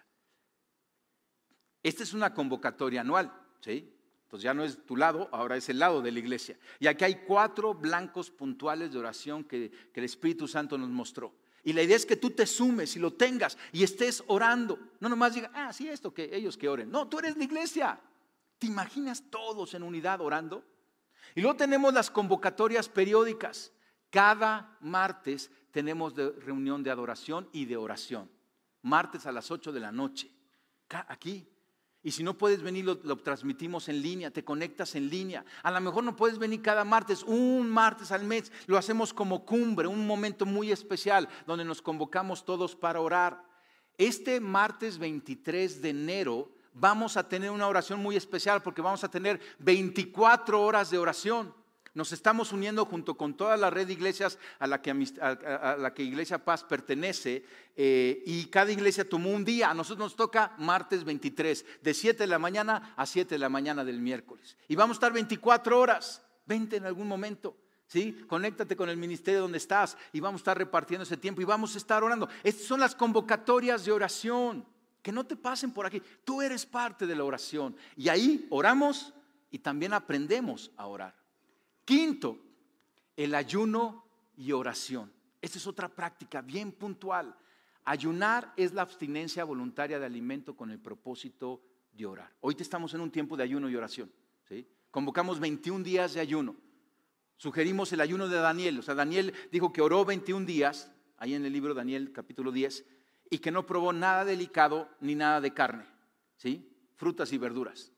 Esta 1.83 2.01
es 2.01 2.15
una 2.15 2.33
convocatoria 2.33 3.01
anual, 3.01 3.31
¿sí? 3.61 3.94
Entonces 4.35 4.43
ya 4.43 4.53
no 4.53 4.65
es 4.65 4.85
tu 4.85 4.97
lado, 4.97 5.29
ahora 5.31 5.55
es 5.55 5.69
el 5.69 5.79
lado 5.79 6.01
de 6.01 6.11
la 6.11 6.19
iglesia. 6.19 6.57
Y 6.77 6.87
aquí 6.87 7.05
hay 7.05 7.15
cuatro 7.25 7.73
blancos 7.73 8.29
puntuales 8.29 8.91
de 8.91 8.99
oración 8.99 9.45
que, 9.45 9.71
el 9.93 10.03
Espíritu 10.03 10.45
Santo 10.45 10.77
nos 10.77 10.89
mostró. 10.89 11.33
Y 11.63 11.71
la 11.71 11.81
idea 11.81 11.95
es 11.95 12.05
que 12.05 12.17
tú 12.17 12.31
te 12.31 12.45
sumes 12.45 12.97
y 12.97 12.99
lo 12.99 13.13
tengas 13.13 13.57
y 13.71 13.83
estés 13.83 14.25
orando. 14.27 14.77
No 14.99 15.07
nomás 15.07 15.35
diga, 15.35 15.51
ah, 15.53 15.71
sí, 15.71 15.87
esto, 15.87 16.13
que 16.13 16.35
ellos 16.35 16.57
que 16.57 16.67
oren. 16.67 16.91
No, 16.91 17.07
tú 17.07 17.19
eres 17.19 17.37
la 17.37 17.45
iglesia. 17.45 17.97
¿Te 18.59 18.67
imaginas 18.67 19.23
todos 19.29 19.73
en 19.73 19.83
unidad 19.83 20.19
orando? 20.19 20.65
Y 21.33 21.39
luego 21.39 21.55
tenemos 21.55 21.93
las 21.93 22.11
convocatorias 22.11 22.89
periódicas. 22.89 23.71
Cada 24.09 24.77
martes 24.81 25.49
tenemos 25.71 26.13
reunión 26.13 26.83
de 26.83 26.91
adoración 26.91 27.47
y 27.53 27.65
de 27.65 27.77
oración. 27.77 28.29
Martes 28.81 29.25
a 29.25 29.31
las 29.31 29.49
8 29.49 29.71
de 29.71 29.79
la 29.79 29.93
noche. 29.93 30.29
Aquí, 31.07 31.47
y 32.05 32.11
si 32.11 32.21
no 32.21 32.37
puedes 32.37 32.61
venir, 32.61 32.85
lo, 32.85 33.17
transmitimos 33.17 33.89
en 33.89 33.99
línea, 33.99 34.29
te 34.29 34.43
conectas 34.45 34.93
en 34.93 35.09
línea. 35.09 35.43
A 35.63 35.71
lo 35.71 35.81
mejor 35.81 36.03
no 36.03 36.15
puedes 36.15 36.37
venir 36.37 36.61
cada 36.61 36.85
martes, 36.85 37.23
un 37.23 37.67
martes 37.67 38.11
al 38.11 38.23
mes. 38.23 38.51
Lo 38.67 38.77
hacemos 38.77 39.11
como 39.11 39.43
cumbre, 39.43 39.87
un 39.87 40.05
momento 40.05 40.45
muy 40.45 40.71
especial 40.71 41.27
donde 41.47 41.65
nos 41.65 41.81
convocamos 41.81 42.45
todos 42.45 42.75
para 42.75 43.01
orar. 43.01 43.43
Este 43.97 44.39
martes 44.39 44.99
23 44.99 45.81
de 45.81 45.89
enero 45.89 46.51
vamos 46.73 47.17
a 47.17 47.27
tener 47.27 47.49
una 47.49 47.67
oración 47.67 47.99
muy 47.99 48.15
especial 48.15 48.61
porque 48.61 48.83
vamos 48.83 49.03
a 49.03 49.09
tener 49.09 49.41
24 49.57 50.61
horas 50.61 50.91
de 50.91 50.99
oración. 50.99 51.55
Nos 51.95 52.11
estamos 52.11 52.51
uniendo 52.51 52.85
junto 52.85 53.15
con 53.15 53.35
toda 53.35 53.55
la 53.55 53.69
red 53.69 53.87
de 53.87 53.93
iglesias 53.93 54.37
a 54.59 54.67
la 54.67 54.81
que, 54.81 56.03
Iglesia 56.03 56.43
Paz 56.43 56.65
pertenece 56.65 57.45
eh, 57.73 58.21
y 58.25 58.47
cada 58.47 58.69
iglesia 58.73 59.07
tomó 59.07 59.31
un 59.31 59.45
día. 59.45 59.69
A 59.69 59.73
nosotros 59.73 60.07
nos 60.07 60.15
toca 60.17 60.53
martes 60.57 61.05
23, 61.05 61.65
de 61.81 61.93
7 61.93 62.23
de 62.23 62.27
la 62.27 62.37
mañana 62.37 62.93
a 62.97 63.05
7 63.05 63.35
de 63.35 63.39
la 63.39 63.47
mañana 63.47 63.85
del 63.85 64.01
miércoles. 64.01 64.57
Y 64.67 64.75
vamos 64.75 64.95
a 64.95 64.97
estar 64.97 65.13
24 65.13 65.79
horas. 65.79 66.21
Vente 66.45 66.75
en 66.75 66.85
algún 66.85 67.07
momento. 67.07 67.55
¿Sí? 67.87 68.25
Conéctate 68.27 68.75
con 68.75 68.89
el 68.89 68.97
ministerio 68.97 69.39
donde 69.39 69.57
estás 69.57 69.97
y 70.11 70.19
vamos 70.19 70.39
a 70.39 70.41
estar 70.41 70.57
repartiendo 70.57 71.03
ese 71.03 71.15
tiempo 71.15 71.41
y 71.41 71.45
vamos 71.45 71.75
a 71.75 71.77
estar 71.77 72.03
orando. 72.03 72.27
Estas 72.43 72.65
son 72.65 72.81
las 72.81 72.93
convocatorias 72.93 73.85
de 73.85 73.93
oración. 73.93 74.67
Que 75.01 75.13
no 75.13 75.25
te 75.25 75.37
pasen 75.37 75.71
por 75.71 75.85
aquí. 75.85 76.01
Tú 76.25 76.41
eres 76.41 76.65
parte 76.65 77.07
de 77.07 77.15
la 77.15 77.23
oración. 77.23 77.77
Y 77.95 78.09
ahí 78.09 78.47
oramos 78.49 79.13
y 79.49 79.59
también 79.59 79.93
aprendemos 79.93 80.71
a 80.75 80.87
orar. 80.87 81.24
Quinto, 81.85 82.39
el 83.15 83.35
ayuno 83.35 84.05
y 84.35 84.51
oración. 84.51 85.11
Esta 85.39 85.59
es 85.59 85.67
otra 85.67 85.87
práctica 85.87 86.41
bien 86.41 86.71
puntual. 86.71 87.37
Ayunar 87.83 88.51
es 88.57 88.73
la 88.73 88.81
abstinencia 88.81 89.43
voluntaria 89.43 89.99
de 89.99 90.05
alimento 90.05 90.55
con 90.55 90.71
el 90.71 90.79
propósito 90.79 91.61
de 91.93 92.07
orar. 92.07 92.33
Hoy 92.41 92.55
estamos 92.57 92.95
en 92.95 93.01
un 93.01 93.11
tiempo 93.11 93.37
de 93.37 93.43
ayuno 93.43 93.69
y 93.69 93.75
oración. 93.75 94.11
¿sí? 94.49 94.67
Convocamos 94.89 95.39
21 95.39 95.83
días 95.83 96.15
de 96.15 96.21
ayuno. 96.21 96.55
Sugerimos 97.37 97.93
el 97.93 98.01
ayuno 98.01 98.27
de 98.27 98.37
Daniel. 98.37 98.79
O 98.79 98.81
sea, 98.81 98.95
Daniel 98.95 99.33
dijo 99.51 99.71
que 99.71 99.81
oró 99.81 100.03
21 100.05 100.45
días, 100.45 100.91
ahí 101.17 101.35
en 101.35 101.45
el 101.45 101.53
libro 101.53 101.75
Daniel 101.75 102.11
capítulo 102.11 102.51
10, 102.51 102.83
y 103.29 103.37
que 103.37 103.51
no 103.51 103.67
probó 103.67 103.93
nada 103.93 104.25
delicado 104.25 104.89
ni 104.99 105.13
nada 105.13 105.41
de 105.41 105.53
carne, 105.53 105.85
¿sí? 106.37 106.71
Frutas 106.95 107.31
y 107.33 107.37
verduras. 107.37 107.91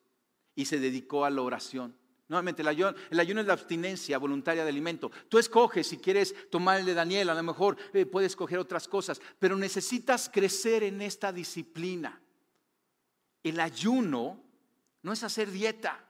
Y 0.56 0.65
se 0.65 0.80
dedicó 0.80 1.23
a 1.23 1.30
la 1.30 1.41
oración. 1.41 1.95
Nuevamente, 2.30 2.62
el 2.62 2.68
ayuno, 2.68 2.94
ayuno, 3.18 3.42
es 3.42 3.48
la 3.48 3.54
abstinencia 3.54 4.18
voluntaria 4.18 4.63
de 4.63 4.70
alimento. 4.70 5.10
Tú 5.30 5.38
escoges 5.38 5.88
si 5.88 5.98
quieres 5.98 6.36
tomar 6.50 6.80
el 6.80 6.86
de 6.86 6.94
Daniel, 6.94 7.30
a 7.30 7.34
lo 7.34 7.44
mejor 7.44 7.78
eh, 7.94 8.06
puedes 8.06 8.32
escoger 8.32 8.60
otras 8.60 8.88
cosas, 8.88 9.22
pero 9.40 9.56
necesitas 9.56 10.30
crecer 10.30 10.84
en 10.84 11.02
esta 11.02 11.32
disciplina. 11.32 12.22
El 13.44 13.60
ayuno 13.62 14.44
no 15.04 15.13
es 15.13 15.24
hacer 15.24 15.52
dieta. 15.52 16.04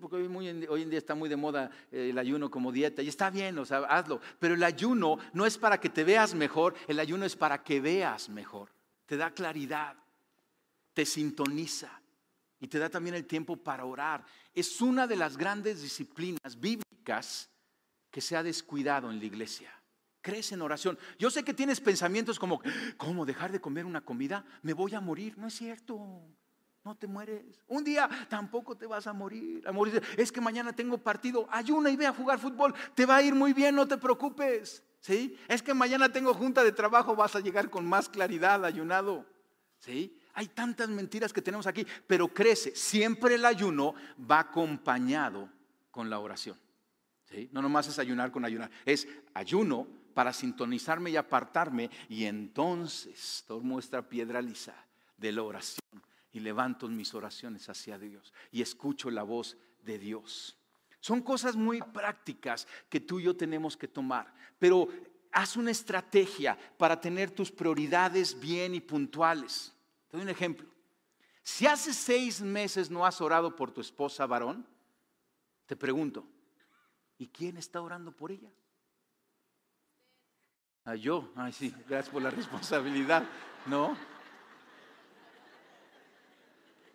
Porque 0.00 0.16
hoy, 0.16 0.48
en 0.48 0.90
día 0.90 0.98
está 0.98 1.14
muy 1.14 1.28
de 1.28 1.36
moda 1.36 1.70
eh, 1.92 2.08
el 2.10 2.18
ayuno 2.18 2.50
como 2.50 2.72
dieta 2.72 3.02
y 3.02 3.08
está 3.08 3.30
bien, 3.30 3.58
o 3.58 3.66
sea, 3.66 3.80
hazlo. 3.80 4.20
Pero 4.40 4.54
el 4.54 4.64
ayuno 4.64 5.18
no 5.34 5.46
es 5.46 5.58
para 5.58 5.78
que 5.78 5.90
te 5.90 6.04
veas 6.04 6.34
mejor, 6.34 6.74
el 6.88 6.98
ayuno 6.98 7.26
es 7.26 7.36
para 7.36 7.62
que 7.62 7.80
veas 7.80 8.28
mejor. 8.30 8.70
Te 9.06 9.18
da 9.18 9.30
claridad, 9.32 9.94
te 10.94 11.04
sintoniza 11.04 12.00
y 12.64 12.66
te 12.66 12.78
da 12.78 12.88
también 12.88 13.14
el 13.14 13.26
tiempo 13.26 13.58
para 13.58 13.84
orar. 13.84 14.24
Es 14.54 14.80
una 14.80 15.06
de 15.06 15.16
las 15.16 15.36
grandes 15.36 15.82
disciplinas 15.82 16.58
bíblicas 16.58 17.50
que 18.10 18.22
se 18.22 18.38
ha 18.38 18.42
descuidado 18.42 19.10
en 19.10 19.18
la 19.18 19.24
iglesia. 19.26 19.70
Crees 20.22 20.50
en 20.52 20.62
oración. 20.62 20.98
Yo 21.18 21.28
sé 21.28 21.44
que 21.44 21.52
tienes 21.52 21.78
pensamientos 21.78 22.38
como, 22.38 22.62
¿cómo 22.96 23.26
dejar 23.26 23.52
de 23.52 23.60
comer 23.60 23.84
una 23.84 24.00
comida? 24.00 24.46
Me 24.62 24.72
voy 24.72 24.94
a 24.94 25.00
morir. 25.02 25.36
No 25.36 25.48
es 25.48 25.54
cierto 25.54 26.22
no 26.84 26.94
te 26.94 27.06
mueres. 27.06 27.62
Un 27.66 27.84
día 27.84 28.08
tampoco 28.30 28.76
te 28.76 28.86
vas 28.86 29.06
a 29.06 29.12
morir. 29.12 29.66
A 29.68 29.72
morir. 29.72 30.02
Es 30.16 30.32
que 30.32 30.40
mañana 30.40 30.72
tengo 30.74 30.96
partido. 30.96 31.46
Ayuna 31.50 31.90
y 31.90 31.96
ve 31.96 32.06
a 32.06 32.14
jugar 32.14 32.38
fútbol. 32.38 32.74
Te 32.94 33.04
va 33.04 33.16
a 33.16 33.22
ir 33.22 33.34
muy 33.34 33.52
bien, 33.52 33.74
no 33.74 33.86
te 33.86 33.98
preocupes. 33.98 34.82
¿Sí? 35.00 35.38
Es 35.48 35.62
que 35.62 35.74
mañana 35.74 36.10
tengo 36.10 36.32
junta 36.32 36.64
de 36.64 36.72
trabajo, 36.72 37.14
vas 37.14 37.36
a 37.36 37.40
llegar 37.40 37.68
con 37.68 37.84
más 37.84 38.08
claridad 38.08 38.64
ayunado. 38.64 39.26
¿Sí? 39.80 40.18
Hay 40.34 40.48
tantas 40.48 40.88
mentiras 40.88 41.32
que 41.32 41.42
tenemos 41.42 41.66
aquí, 41.66 41.86
pero 42.06 42.28
crece. 42.28 42.74
Siempre 42.74 43.36
el 43.36 43.44
ayuno 43.44 43.94
va 44.30 44.40
acompañado 44.40 45.48
con 45.90 46.10
la 46.10 46.18
oración. 46.18 46.58
No 47.50 47.62
nomás 47.62 47.88
es 47.88 47.98
ayunar 47.98 48.30
con 48.30 48.44
ayunar, 48.44 48.70
es 48.84 49.08
ayuno 49.32 49.86
para 50.14 50.32
sintonizarme 50.32 51.10
y 51.10 51.16
apartarme 51.16 51.90
y 52.08 52.24
entonces 52.24 53.44
tomo 53.46 53.78
esta 53.78 54.08
piedra 54.08 54.40
lisa 54.40 54.74
de 55.16 55.32
la 55.32 55.42
oración 55.42 55.80
y 56.32 56.40
levanto 56.40 56.88
mis 56.88 57.12
oraciones 57.14 57.68
hacia 57.68 57.98
Dios 57.98 58.32
y 58.52 58.62
escucho 58.62 59.10
la 59.10 59.24
voz 59.24 59.56
de 59.82 59.98
Dios. 59.98 60.56
Son 61.00 61.20
cosas 61.20 61.56
muy 61.56 61.82
prácticas 61.82 62.66
que 62.88 63.00
tú 63.00 63.20
y 63.20 63.24
yo 63.24 63.36
tenemos 63.36 63.76
que 63.76 63.88
tomar, 63.88 64.32
pero 64.58 64.88
haz 65.32 65.56
una 65.56 65.70
estrategia 65.70 66.56
para 66.78 67.00
tener 67.00 67.30
tus 67.30 67.50
prioridades 67.50 68.38
bien 68.40 68.74
y 68.74 68.80
puntuales. 68.80 69.73
Te 70.14 70.18
doy 70.18 70.26
un 70.26 70.30
ejemplo. 70.30 70.68
Si 71.42 71.66
hace 71.66 71.92
seis 71.92 72.40
meses 72.40 72.88
no 72.88 73.04
has 73.04 73.20
orado 73.20 73.56
por 73.56 73.72
tu 73.72 73.80
esposa 73.80 74.24
varón, 74.26 74.64
te 75.66 75.74
pregunto, 75.74 76.24
¿y 77.18 77.26
quién 77.26 77.56
está 77.56 77.80
orando 77.82 78.12
por 78.12 78.30
ella? 78.30 78.48
Ah, 80.84 80.94
yo, 80.94 81.32
ay 81.34 81.52
sí, 81.52 81.74
gracias 81.88 82.10
por 82.10 82.22
la 82.22 82.30
responsabilidad, 82.30 83.24
¿no? 83.66 83.96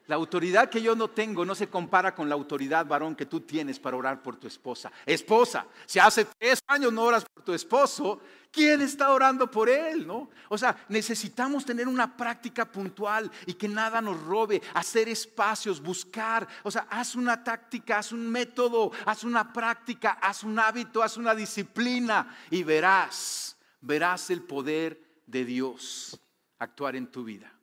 La 0.10 0.15
autoridad 0.15 0.72
que 0.72 0.82
yo 0.82 0.95
no 0.95 1.12
tengo 1.12 1.45
no 1.45 1.54
se 1.54 1.69
compara 1.69 2.15
con 2.15 2.28
la 2.28 2.34
autoridad 2.34 2.84
varón 2.88 3.15
que 3.15 3.28
tú 3.28 3.41
tienes 3.41 3.80
para 3.80 3.95
orar 3.95 4.24
por 4.24 4.38
tu 4.38 4.48
esposa. 4.48 4.91
Esposa, 5.06 5.67
si 5.86 6.00
hace 6.00 6.26
tres 6.26 6.63
años 6.65 6.91
no 6.91 7.04
oras 7.04 7.24
por 7.32 7.43
tu 7.43 7.54
esposo, 7.54 8.19
¿quién 8.52 8.82
está 8.82 9.12
orando 9.12 9.52
por 9.52 9.69
él? 9.69 10.08
¿no? 10.08 10.32
O 10.50 10.58
sea, 10.58 10.76
necesitamos 10.89 11.63
tener 11.63 11.88
una 11.88 12.17
práctica 12.17 12.65
puntual 12.65 13.30
y 13.45 13.54
que 13.54 13.67
nada 13.67 14.02
nos 14.02 14.19
robe, 14.24 14.63
hacer 14.74 15.08
espacios, 15.10 15.80
buscar. 15.80 16.48
O 16.63 16.72
sea, 16.72 16.88
haz 16.89 17.13
una 17.13 17.43
táctica, 17.43 18.00
haz 18.00 18.12
un 18.12 18.28
método, 18.32 18.91
haz 19.06 19.24
una 19.24 19.54
práctica, 19.54 20.17
haz 20.24 20.43
un 20.43 20.58
hábito, 20.58 21.04
haz 21.04 21.17
una 21.17 21.36
disciplina 21.36 22.36
y 22.50 22.63
verás, 22.63 23.56
verás 23.80 24.32
el 24.32 24.41
poder 24.41 25.22
de 25.28 25.45
Dios 25.45 26.19
actuar 26.58 26.95
en 26.95 27.12
tu 27.12 27.24
vida. 27.24 27.59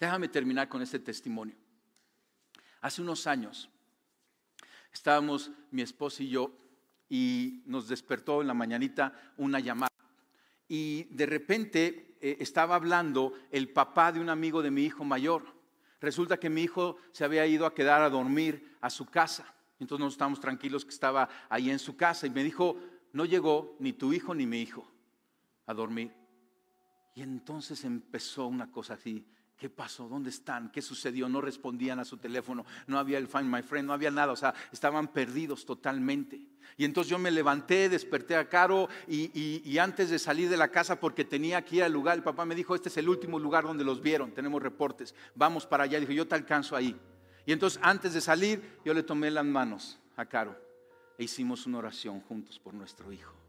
Déjame 0.00 0.28
terminar 0.28 0.66
con 0.66 0.80
este 0.80 0.98
testimonio. 0.98 1.54
Hace 2.80 3.02
unos 3.02 3.26
años 3.26 3.68
estábamos 4.90 5.50
mi 5.70 5.82
esposa 5.82 6.22
y 6.22 6.30
yo 6.30 6.56
y 7.10 7.62
nos 7.66 7.86
despertó 7.86 8.40
en 8.40 8.46
la 8.46 8.54
mañanita 8.54 9.12
una 9.36 9.60
llamada. 9.60 9.90
Y 10.66 11.04
de 11.14 11.26
repente 11.26 12.16
eh, 12.22 12.38
estaba 12.40 12.76
hablando 12.76 13.34
el 13.50 13.68
papá 13.68 14.10
de 14.10 14.20
un 14.20 14.30
amigo 14.30 14.62
de 14.62 14.70
mi 14.70 14.84
hijo 14.84 15.04
mayor. 15.04 15.44
Resulta 16.00 16.40
que 16.40 16.48
mi 16.48 16.62
hijo 16.62 16.96
se 17.12 17.24
había 17.24 17.46
ido 17.46 17.66
a 17.66 17.74
quedar 17.74 18.00
a 18.00 18.08
dormir 18.08 18.78
a 18.80 18.88
su 18.88 19.04
casa. 19.04 19.54
Entonces 19.78 20.02
nos 20.02 20.14
estábamos 20.14 20.40
tranquilos 20.40 20.86
que 20.86 20.92
estaba 20.92 21.28
ahí 21.50 21.70
en 21.70 21.78
su 21.78 21.96
casa 21.96 22.26
y 22.26 22.30
me 22.30 22.42
dijo, 22.42 22.80
no 23.12 23.26
llegó 23.26 23.76
ni 23.78 23.92
tu 23.92 24.14
hijo 24.14 24.34
ni 24.34 24.46
mi 24.46 24.62
hijo 24.62 24.90
a 25.66 25.74
dormir. 25.74 26.10
Y 27.14 27.20
entonces 27.20 27.84
empezó 27.84 28.46
una 28.46 28.70
cosa 28.72 28.94
así 28.94 29.26
¿Qué 29.60 29.68
pasó? 29.68 30.08
¿Dónde 30.08 30.30
están? 30.30 30.72
¿Qué 30.72 30.80
sucedió? 30.80 31.28
No 31.28 31.42
respondían 31.42 32.00
a 32.00 32.06
su 32.06 32.16
teléfono, 32.16 32.64
no 32.86 32.98
había 32.98 33.18
el 33.18 33.28
Find 33.28 33.54
My 33.54 33.60
Friend, 33.60 33.86
no 33.86 33.92
había 33.92 34.10
nada, 34.10 34.32
o 34.32 34.36
sea, 34.36 34.54
estaban 34.72 35.08
perdidos 35.08 35.66
totalmente. 35.66 36.40
Y 36.78 36.86
entonces 36.86 37.10
yo 37.10 37.18
me 37.18 37.30
levanté, 37.30 37.90
desperté 37.90 38.36
a 38.36 38.48
Caro 38.48 38.88
y, 39.06 39.76
antes 39.76 40.08
de 40.08 40.18
salir 40.18 40.48
de 40.48 40.56
la 40.56 40.68
casa, 40.68 40.98
porque 40.98 41.26
tenía 41.26 41.62
que 41.62 41.76
ir 41.76 41.82
al 41.82 41.92
lugar, 41.92 42.16
el 42.16 42.22
papá 42.22 42.46
me 42.46 42.54
dijo, 42.54 42.74
este 42.74 42.88
es 42.88 42.96
el 42.96 43.10
último 43.10 43.38
lugar 43.38 43.64
donde 43.64 43.84
los 43.84 44.00
vieron, 44.00 44.32
tenemos 44.32 44.62
reportes, 44.62 45.14
vamos 45.34 45.66
para 45.66 45.84
allá. 45.84 46.00
Dijo, 46.00 46.12
yo 46.12 46.26
te 46.26 46.36
alcanzo 46.36 46.74
ahí. 46.74 46.98
Y 47.44 47.52
entonces 47.52 47.78
antes 47.82 48.14
de 48.14 48.22
salir, 48.22 48.78
yo 48.82 48.94
le 48.94 49.02
tomé 49.02 49.30
las 49.30 49.44
manos 49.44 49.98
a 50.16 50.24
Caro 50.24 50.56
e 51.18 51.24
hicimos 51.24 51.66
una 51.66 51.76
oración 51.76 52.20
juntos 52.22 52.58
por 52.58 52.72
nuestro 52.72 53.12
hijo. 53.12 53.39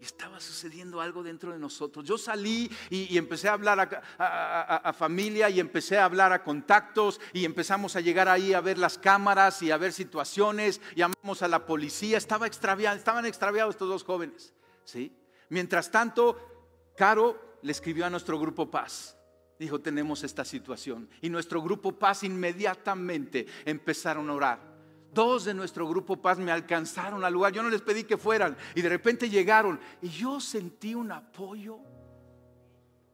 Y 0.00 0.04
estaba 0.04 0.38
sucediendo 0.38 1.00
algo 1.00 1.24
dentro 1.24 1.52
de 1.52 1.58
nosotros. 1.58 2.04
Yo 2.04 2.16
salí 2.16 2.70
y, 2.88 3.18
empecé 3.18 3.48
a 3.48 3.54
hablar 3.54 4.02
a, 4.18 4.92
familia 4.92 5.50
y 5.50 5.58
empecé 5.58 5.98
a 5.98 6.04
hablar 6.04 6.32
a 6.32 6.44
contactos 6.44 7.20
y 7.32 7.44
empezamos 7.44 7.96
a 7.96 8.00
llegar 8.00 8.28
ahí 8.28 8.54
a 8.54 8.60
ver 8.60 8.78
las 8.78 8.96
cámaras 8.96 9.60
y 9.62 9.72
a 9.72 9.76
ver 9.76 9.92
situaciones. 9.92 10.80
Llamamos 10.94 11.42
a 11.42 11.48
la 11.48 11.66
policía. 11.66 12.16
Estaba 12.16 12.46
extraviado, 12.46 12.96
estaban 12.96 13.26
extraviados 13.26 13.74
estos 13.74 13.88
dos 13.88 14.04
jóvenes. 14.04 14.54
¿sí? 14.84 15.12
Mientras 15.48 15.90
tanto, 15.90 16.92
Caro 16.96 17.58
le 17.62 17.72
escribió 17.72 18.06
a 18.06 18.10
nuestro 18.10 18.38
grupo 18.38 18.70
Paz. 18.70 19.16
Dijo, 19.58 19.80
tenemos 19.80 20.22
esta 20.22 20.44
situación. 20.44 21.10
Y 21.20 21.28
nuestro 21.28 21.60
grupo 21.60 21.98
Paz 21.98 22.22
inmediatamente 22.22 23.46
empezaron 23.64 24.30
a 24.30 24.34
orar 24.34 24.67
dos 25.12 25.44
de 25.44 25.54
nuestro 25.54 25.88
grupo 25.88 26.16
Paz 26.16 26.38
me 26.38 26.52
alcanzaron 26.52 27.24
al 27.24 27.32
lugar. 27.32 27.52
Yo 27.52 27.62
no 27.62 27.70
les 27.70 27.82
pedí 27.82 28.04
que 28.04 28.16
fueran 28.16 28.56
y 28.74 28.82
de 28.82 28.88
repente 28.88 29.28
llegaron 29.28 29.80
y 30.02 30.08
yo 30.08 30.40
sentí 30.40 30.94
un 30.94 31.12
apoyo. 31.12 31.78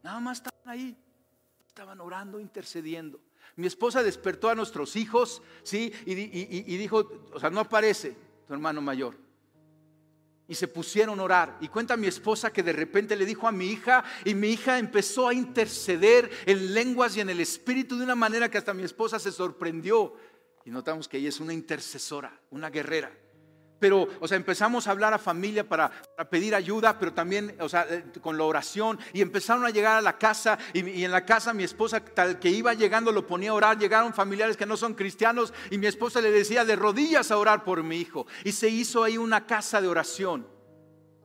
Nada 0.03 0.21
más 0.21 0.39
estaban 0.39 0.69
ahí, 0.69 0.97
estaban 1.67 2.01
orando, 2.01 2.39
intercediendo. 2.39 3.21
Mi 3.57 3.67
esposa 3.67 4.03
despertó 4.03 4.51
a 4.51 4.55
nuestros 4.55 4.97
hijos, 4.97 5.41
¿sí? 5.63 5.93
Y, 6.07 6.13
y 6.13 6.77
dijo, 6.77 7.09
o 7.33 7.41
sea, 7.41 7.51
no 7.51 7.61
aparece 7.61 8.17
tu 8.47 8.53
hermano 8.53 8.81
mayor. 8.81 9.17
Y 10.47 10.55
se 10.57 10.69
pusieron 10.69 11.21
a 11.21 11.23
orar. 11.23 11.57
Y 11.61 11.69
cuenta 11.69 11.97
mi 11.97 12.07
esposa 12.07 12.53
que 12.53 12.63
de 12.63 12.73
repente 12.73 13.17
le 13.17 13.25
dijo 13.25 13.49
a 13.49 13.53
mi 13.53 13.67
hija 13.67 14.05
y 14.25 14.35
mi 14.35 14.49
hija 14.49 14.79
empezó 14.79 15.29
a 15.29 15.35
interceder 15.35 16.31
en 16.45 16.75
lenguas 16.75 17.17
y 17.17 17.21
en 17.21 17.31
el 17.31 17.41
espíritu 17.41 17.97
de 17.97 18.05
una 18.05 18.15
manera 18.15 18.51
que 18.51 18.59
hasta 18.59 18.75
mi 18.75 18.83
esposa 18.83 19.19
se 19.19 19.33
sorprendió. 19.33 20.15
Y 20.65 20.71
notamos 20.71 21.09
que 21.09 21.19
ella 21.19 21.29
es 21.29 21.41
una 21.41 21.53
intercesora, 21.53 22.41
una 22.51 22.71
guerrera. 22.71 23.13
Pero, 23.79 24.09
o 24.21 24.27
sea, 24.27 24.37
empezamos 24.37 24.87
a 24.87 24.93
hablar 24.93 25.13
a 25.13 25.19
familia 25.19 25.69
para, 25.69 25.91
pedir 26.31 26.55
ayuda, 26.55 26.99
pero 26.99 27.13
también, 27.13 27.55
o 27.61 27.69
sea, 27.69 27.87
eh, 27.91 28.05
con 28.23 28.39
la 28.39 28.45
oración. 28.45 28.99
Y 29.13 29.21
empezaron 29.21 29.67
a 29.67 29.71
llegar 29.71 29.99
a 29.99 30.01
la 30.01 30.17
casa. 30.17 30.59
Y, 30.73 31.05
en 31.05 31.11
la 31.11 31.27
casa 31.27 31.53
mi 31.53 31.65
esposa, 31.65 32.01
tal 32.01 32.39
que 32.39 32.49
iba 32.49 32.73
llegando, 32.73 33.13
lo 33.13 33.27
ponía 33.27 33.51
a 33.51 33.55
orar. 33.55 33.79
Llegaron 33.79 34.15
familiares 34.15 34.57
que 34.57 34.65
no 34.65 34.79
son 34.79 34.95
cristianos. 34.95 35.53
Y 35.71 35.77
mi 35.77 35.87
esposa 35.87 36.23
le 36.23 36.31
decía 36.31 36.65
de 36.65 36.77
rodillas 36.77 37.31
a 37.31 37.37
orar 37.37 37.63
por 37.63 37.83
mi 37.83 37.99
hijo. 37.99 38.27
Y 38.43 38.53
se 38.53 38.69
hizo 38.69 39.05
ahí 39.05 39.19
una 39.19 39.47
casa 39.47 39.83
de 39.83 39.89
oración 39.89 40.54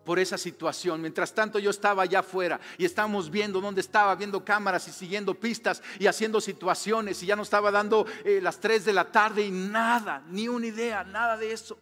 por 0.10 0.18
esa 0.18 0.40
situación. 0.40 1.02
Mientras 1.02 1.36
tanto 1.36 1.60
yo 1.60 1.70
estaba 1.70 2.02
allá 2.02 2.22
afuera 2.22 2.60
y 2.80 2.86
estábamos 2.86 3.30
viendo 3.30 3.62
dónde 3.62 3.82
estaba, 3.82 4.16
viendo 4.16 4.44
cámaras 4.44 4.88
y 4.88 4.92
siguiendo 4.92 5.36
pistas 5.36 5.84
y 6.00 6.08
haciendo 6.08 6.42
situaciones 6.42 7.22
y 7.22 7.28
ya 7.28 7.36
no 7.36 7.44
estaba 7.44 7.70
dando 7.70 8.08
eh, 8.26 8.40
las 8.42 8.60
3 8.60 8.86
de 8.86 8.94
la 8.94 9.12
tarde 9.12 9.44
y 9.44 9.52
nada, 9.52 10.24
ni 10.30 10.48
una 10.48 10.66
idea, 10.66 11.04
nada 11.04 11.38
de 11.38 11.52
eso. 11.52 11.78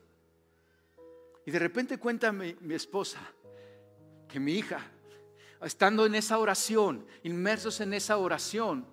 Y 1.46 1.52
de 1.52 1.58
repente 1.58 1.98
cuenta 2.00 2.34
mi, 2.34 2.54
esposa 2.72 3.22
que 4.28 4.42
mi 4.42 4.56
hija, 4.56 4.82
estando 5.62 6.06
en 6.06 6.16
esa 6.16 6.38
oración, 6.38 7.08
inmersos 7.24 7.80
en 7.80 7.94
esa 7.94 8.18
oración, 8.18 8.86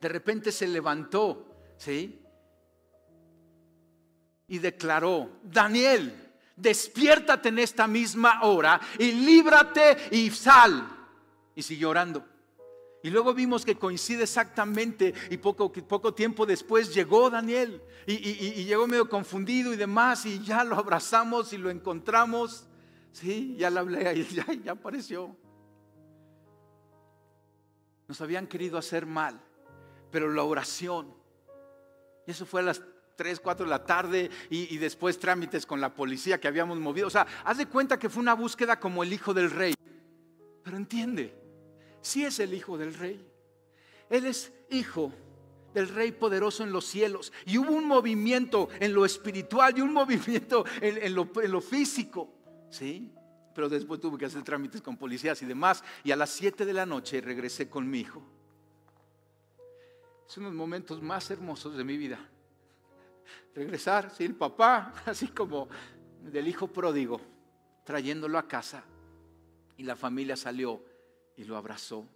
de 0.00 0.08
repente 0.08 0.50
se 0.50 0.66
levantó, 0.66 1.54
¿sí? 1.76 2.20
Y 4.48 4.58
declaró, 4.58 5.38
Daniel, 5.44 6.23
despiértate 6.56 7.48
en 7.48 7.58
esta 7.58 7.86
misma 7.86 8.42
hora 8.42 8.80
y 8.98 9.12
líbrate 9.12 9.96
y 10.10 10.30
sal. 10.30 10.88
Y 11.54 11.62
siguió 11.62 11.90
orando. 11.90 12.24
Y 13.02 13.10
luego 13.10 13.34
vimos 13.34 13.66
que 13.66 13.76
coincide 13.76 14.22
exactamente 14.22 15.12
y 15.28 15.36
poco, 15.36 15.70
poco 15.70 16.14
tiempo 16.14 16.46
después 16.46 16.94
llegó 16.94 17.28
Daniel 17.28 17.82
y, 18.06 18.64
llegó 18.64 18.86
medio 18.86 19.08
confundido 19.08 19.74
y 19.74 19.76
demás 19.76 20.24
y 20.24 20.42
ya 20.42 20.64
lo 20.64 20.76
abrazamos 20.76 21.52
y 21.52 21.58
lo 21.58 21.70
encontramos. 21.70 22.66
Sí, 23.12 23.56
ya 23.58 23.68
le 23.68 23.80
hablé 23.80 24.14
y 24.16 24.24
ya, 24.24 24.46
ya 24.54 24.72
apareció. 24.72 25.36
Nos 28.08 28.20
habían 28.20 28.46
querido 28.46 28.78
hacer 28.78 29.04
mal, 29.06 29.40
pero 30.10 30.30
la 30.32 30.42
oración, 30.42 31.14
y 32.26 32.30
eso 32.30 32.46
fue 32.46 32.60
a 32.60 32.64
las 32.64 32.80
3, 33.16 33.40
4 33.40 33.66
de 33.66 33.70
la 33.70 33.84
tarde 33.84 34.30
y, 34.50 34.76
después 34.78 35.18
trámites 35.18 35.66
con 35.66 35.80
la 35.80 35.94
policía 35.94 36.40
que 36.40 36.48
habíamos 36.48 36.78
movido. 36.78 37.06
O 37.06 37.10
sea, 37.10 37.26
haz 37.44 37.58
de 37.58 37.66
cuenta 37.66 37.98
que 37.98 38.08
fue 38.08 38.22
una 38.22 38.34
búsqueda 38.34 38.78
como 38.80 39.02
el 39.02 39.12
hijo 39.12 39.32
del 39.32 39.50
rey. 39.50 39.74
Pero 40.62 40.76
entiende, 40.76 41.34
si 42.00 42.24
es 42.24 42.40
el 42.40 42.54
hijo 42.54 42.76
del 42.76 42.94
rey. 42.94 43.24
Él 44.10 44.26
es 44.26 44.52
hijo 44.70 45.12
del 45.72 45.88
rey 45.88 46.12
poderoso 46.12 46.62
en 46.62 46.72
los 46.72 46.86
cielos. 46.86 47.32
Y 47.46 47.58
hubo 47.58 47.72
un 47.72 47.86
movimiento 47.86 48.68
en 48.80 48.94
lo 48.94 49.04
espiritual 49.04 49.76
y 49.76 49.80
un 49.80 49.92
movimiento 49.92 50.64
en, 50.80 51.14
lo, 51.14 51.60
físico. 51.60 52.32
¿Sí? 52.70 53.12
Pero 53.54 53.68
después 53.68 54.00
tuve 54.00 54.18
que 54.18 54.26
hacer 54.26 54.42
trámites 54.42 54.82
con 54.82 54.96
policías 54.96 55.40
y 55.42 55.46
demás. 55.46 55.84
Y 56.02 56.12
a 56.12 56.16
las 56.16 56.30
7 56.30 56.64
de 56.64 56.72
la 56.72 56.86
noche 56.86 57.20
regresé 57.20 57.68
con 57.68 57.88
mi 57.88 58.00
hijo. 58.00 58.22
Son 60.26 60.44
los 60.44 60.54
momentos 60.54 61.02
más 61.02 61.30
hermosos 61.30 61.76
de 61.76 61.84
mi 61.84 61.96
vida. 61.96 62.18
Regresar, 63.54 64.12
el 64.18 64.34
papá, 64.34 64.92
así 65.06 65.28
como 65.28 65.68
del 66.20 66.48
hijo 66.48 66.66
pródigo, 66.68 67.20
trayéndolo 67.84 68.38
a 68.38 68.48
casa. 68.48 68.84
Y 69.76 69.82
la 69.82 69.96
familia 69.96 70.36
salió 70.36 70.82
y 71.36 71.44
lo 71.44 71.56
abrazó. 71.56 72.06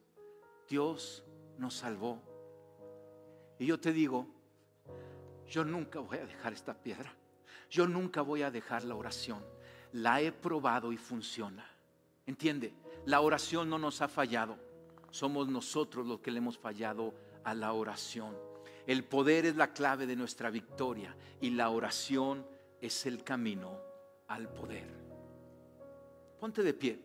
Dios 0.68 1.24
nos 1.58 1.74
salvó. 1.74 2.22
Y 3.58 3.66
yo 3.66 3.80
te 3.80 3.92
digo, 3.92 4.26
yo 5.48 5.64
nunca 5.64 6.00
voy 6.00 6.18
a 6.18 6.26
dejar 6.26 6.52
esta 6.52 6.74
piedra. 6.74 7.12
Yo 7.70 7.86
nunca 7.86 8.22
voy 8.22 8.42
a 8.42 8.50
dejar 8.50 8.84
la 8.84 8.94
oración. 8.94 9.44
La 9.92 10.20
he 10.20 10.32
probado 10.32 10.92
y 10.92 10.96
funciona. 10.96 11.66
¿Entiende? 12.26 12.74
La 13.06 13.20
oración 13.20 13.68
no 13.70 13.78
nos 13.78 14.00
ha 14.02 14.08
fallado. 14.08 14.56
Somos 15.10 15.48
nosotros 15.48 16.06
los 16.06 16.20
que 16.20 16.30
le 16.30 16.38
hemos 16.38 16.58
fallado 16.58 17.14
a 17.44 17.54
la 17.54 17.72
oración. 17.72 18.36
El 18.88 19.04
poder 19.04 19.44
es 19.44 19.54
la 19.54 19.74
clave 19.74 20.06
de 20.06 20.16
nuestra 20.16 20.48
victoria 20.48 21.14
y 21.42 21.50
la 21.50 21.68
oración 21.68 22.46
es 22.80 23.04
el 23.04 23.22
camino 23.22 23.78
al 24.28 24.48
poder. 24.48 24.88
Ponte 26.40 26.62
de 26.62 26.72
pie. 26.72 26.98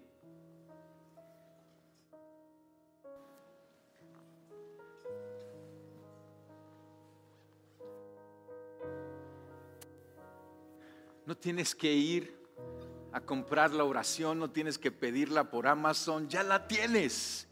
No 11.26 11.36
tienes 11.36 11.76
que 11.76 11.92
ir 11.92 12.34
a 13.12 13.20
comprar 13.20 13.72
la 13.72 13.84
oración, 13.84 14.40
no 14.40 14.50
tienes 14.50 14.78
que 14.78 14.94
pedirla 14.94 15.52
por 15.52 15.68
Amazon, 15.68 16.30
ya 16.30 16.44
la 16.44 16.66
tienes. 16.66 17.46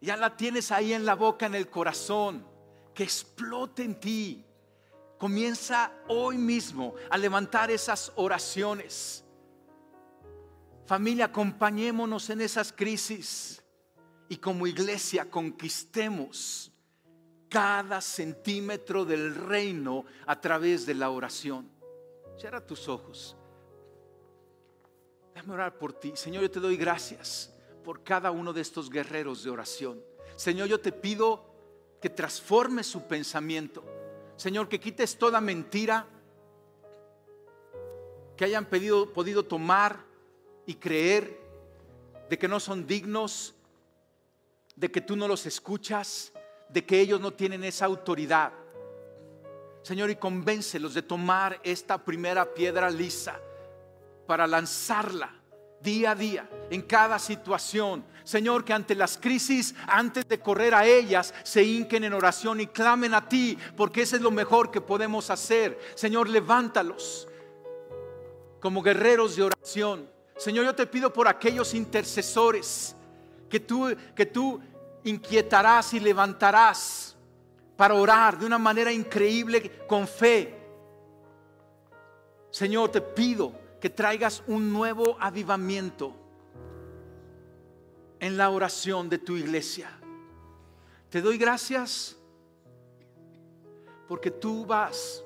Ya 0.00 0.16
la 0.16 0.38
tienes 0.38 0.72
ahí 0.72 0.94
en 0.94 1.04
la 1.04 1.14
boca, 1.14 1.44
en 1.44 1.54
el 1.54 1.68
corazón, 1.68 2.55
que 2.96 3.04
explote 3.04 3.84
en 3.84 4.00
ti. 4.00 4.44
Comienza 5.18 5.92
hoy 6.08 6.38
mismo 6.38 6.94
a 7.10 7.18
levantar 7.18 7.70
esas 7.70 8.10
oraciones. 8.16 9.22
Familia, 10.86 11.26
acompañémonos 11.26 12.30
en 12.30 12.40
esas 12.40 12.72
crisis 12.72 13.62
y 14.28 14.38
como 14.38 14.66
iglesia 14.66 15.30
conquistemos 15.30 16.72
cada 17.48 18.00
centímetro 18.00 19.04
del 19.04 19.34
reino 19.34 20.04
a 20.26 20.40
través 20.40 20.86
de 20.86 20.94
la 20.94 21.10
oración. 21.10 21.70
Cierra 22.38 22.64
tus 22.64 22.88
ojos. 22.88 23.36
Déjame 25.34 25.54
orar 25.54 25.78
por 25.78 25.92
ti. 25.92 26.12
Señor, 26.14 26.42
yo 26.42 26.50
te 26.50 26.60
doy 26.60 26.76
gracias 26.76 27.54
por 27.84 28.02
cada 28.02 28.30
uno 28.30 28.52
de 28.52 28.62
estos 28.62 28.88
guerreros 28.88 29.44
de 29.44 29.50
oración. 29.50 30.02
Señor, 30.34 30.68
yo 30.68 30.80
te 30.80 30.92
pido 30.92 31.55
que 32.00 32.10
transformes 32.10 32.86
su 32.86 33.02
pensamiento. 33.02 33.84
Señor, 34.36 34.68
que 34.68 34.80
quites 34.80 35.16
toda 35.16 35.40
mentira 35.40 36.06
que 38.36 38.44
hayan 38.44 38.66
pedido, 38.66 39.12
podido 39.12 39.44
tomar 39.44 40.04
y 40.66 40.74
creer 40.74 41.40
de 42.28 42.38
que 42.38 42.48
no 42.48 42.60
son 42.60 42.86
dignos, 42.86 43.54
de 44.74 44.90
que 44.90 45.00
tú 45.00 45.16
no 45.16 45.26
los 45.26 45.46
escuchas, 45.46 46.32
de 46.68 46.84
que 46.84 47.00
ellos 47.00 47.20
no 47.20 47.32
tienen 47.32 47.64
esa 47.64 47.86
autoridad. 47.86 48.52
Señor, 49.82 50.10
y 50.10 50.16
convéncelos 50.16 50.94
de 50.94 51.02
tomar 51.02 51.60
esta 51.62 52.04
primera 52.04 52.52
piedra 52.52 52.90
lisa 52.90 53.40
para 54.26 54.46
lanzarla 54.46 55.32
día 55.80 56.10
a 56.10 56.14
día 56.14 56.50
en 56.70 56.82
cada 56.82 57.18
situación. 57.18 58.04
Señor, 58.24 58.64
que 58.64 58.72
ante 58.72 58.94
las 58.94 59.18
crisis, 59.18 59.74
antes 59.86 60.26
de 60.26 60.40
correr 60.40 60.74
a 60.74 60.84
ellas, 60.84 61.32
se 61.44 61.62
hinquen 61.62 62.02
en 62.02 62.12
oración 62.12 62.60
y 62.60 62.66
clamen 62.66 63.14
a 63.14 63.28
ti, 63.28 63.56
porque 63.76 64.02
ese 64.02 64.16
es 64.16 64.22
lo 64.22 64.32
mejor 64.32 64.70
que 64.70 64.80
podemos 64.80 65.30
hacer. 65.30 65.78
Señor, 65.94 66.28
levántalos 66.28 67.28
como 68.60 68.82
guerreros 68.82 69.36
de 69.36 69.44
oración. 69.44 70.10
Señor, 70.36 70.64
yo 70.64 70.74
te 70.74 70.86
pido 70.86 71.12
por 71.12 71.28
aquellos 71.28 71.72
intercesores 71.72 72.96
que 73.48 73.60
tú, 73.60 73.94
que 74.14 74.26
tú 74.26 74.60
inquietarás 75.04 75.94
y 75.94 76.00
levantarás 76.00 77.16
para 77.76 77.94
orar 77.94 78.38
de 78.38 78.46
una 78.46 78.58
manera 78.58 78.90
increíble 78.90 79.70
con 79.86 80.08
fe. 80.08 80.52
Señor, 82.50 82.90
te 82.90 83.00
pido 83.00 83.52
que 83.80 83.90
traigas 83.90 84.42
un 84.48 84.72
nuevo 84.72 85.16
avivamiento 85.20 86.25
en 88.20 88.36
la 88.36 88.50
oración 88.50 89.08
de 89.08 89.18
tu 89.18 89.36
iglesia. 89.36 89.90
Te 91.10 91.20
doy 91.20 91.38
gracias 91.38 92.16
porque 94.08 94.30
tú 94.30 94.64
vas 94.66 95.22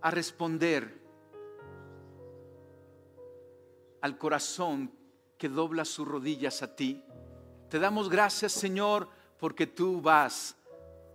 a 0.00 0.10
responder 0.10 1.00
al 4.00 4.16
corazón 4.16 4.90
que 5.36 5.48
dobla 5.48 5.84
sus 5.84 6.06
rodillas 6.06 6.62
a 6.62 6.74
ti. 6.74 7.02
Te 7.68 7.78
damos 7.78 8.08
gracias, 8.08 8.52
Señor, 8.52 9.08
porque 9.38 9.66
tú 9.66 10.00
vas 10.00 10.56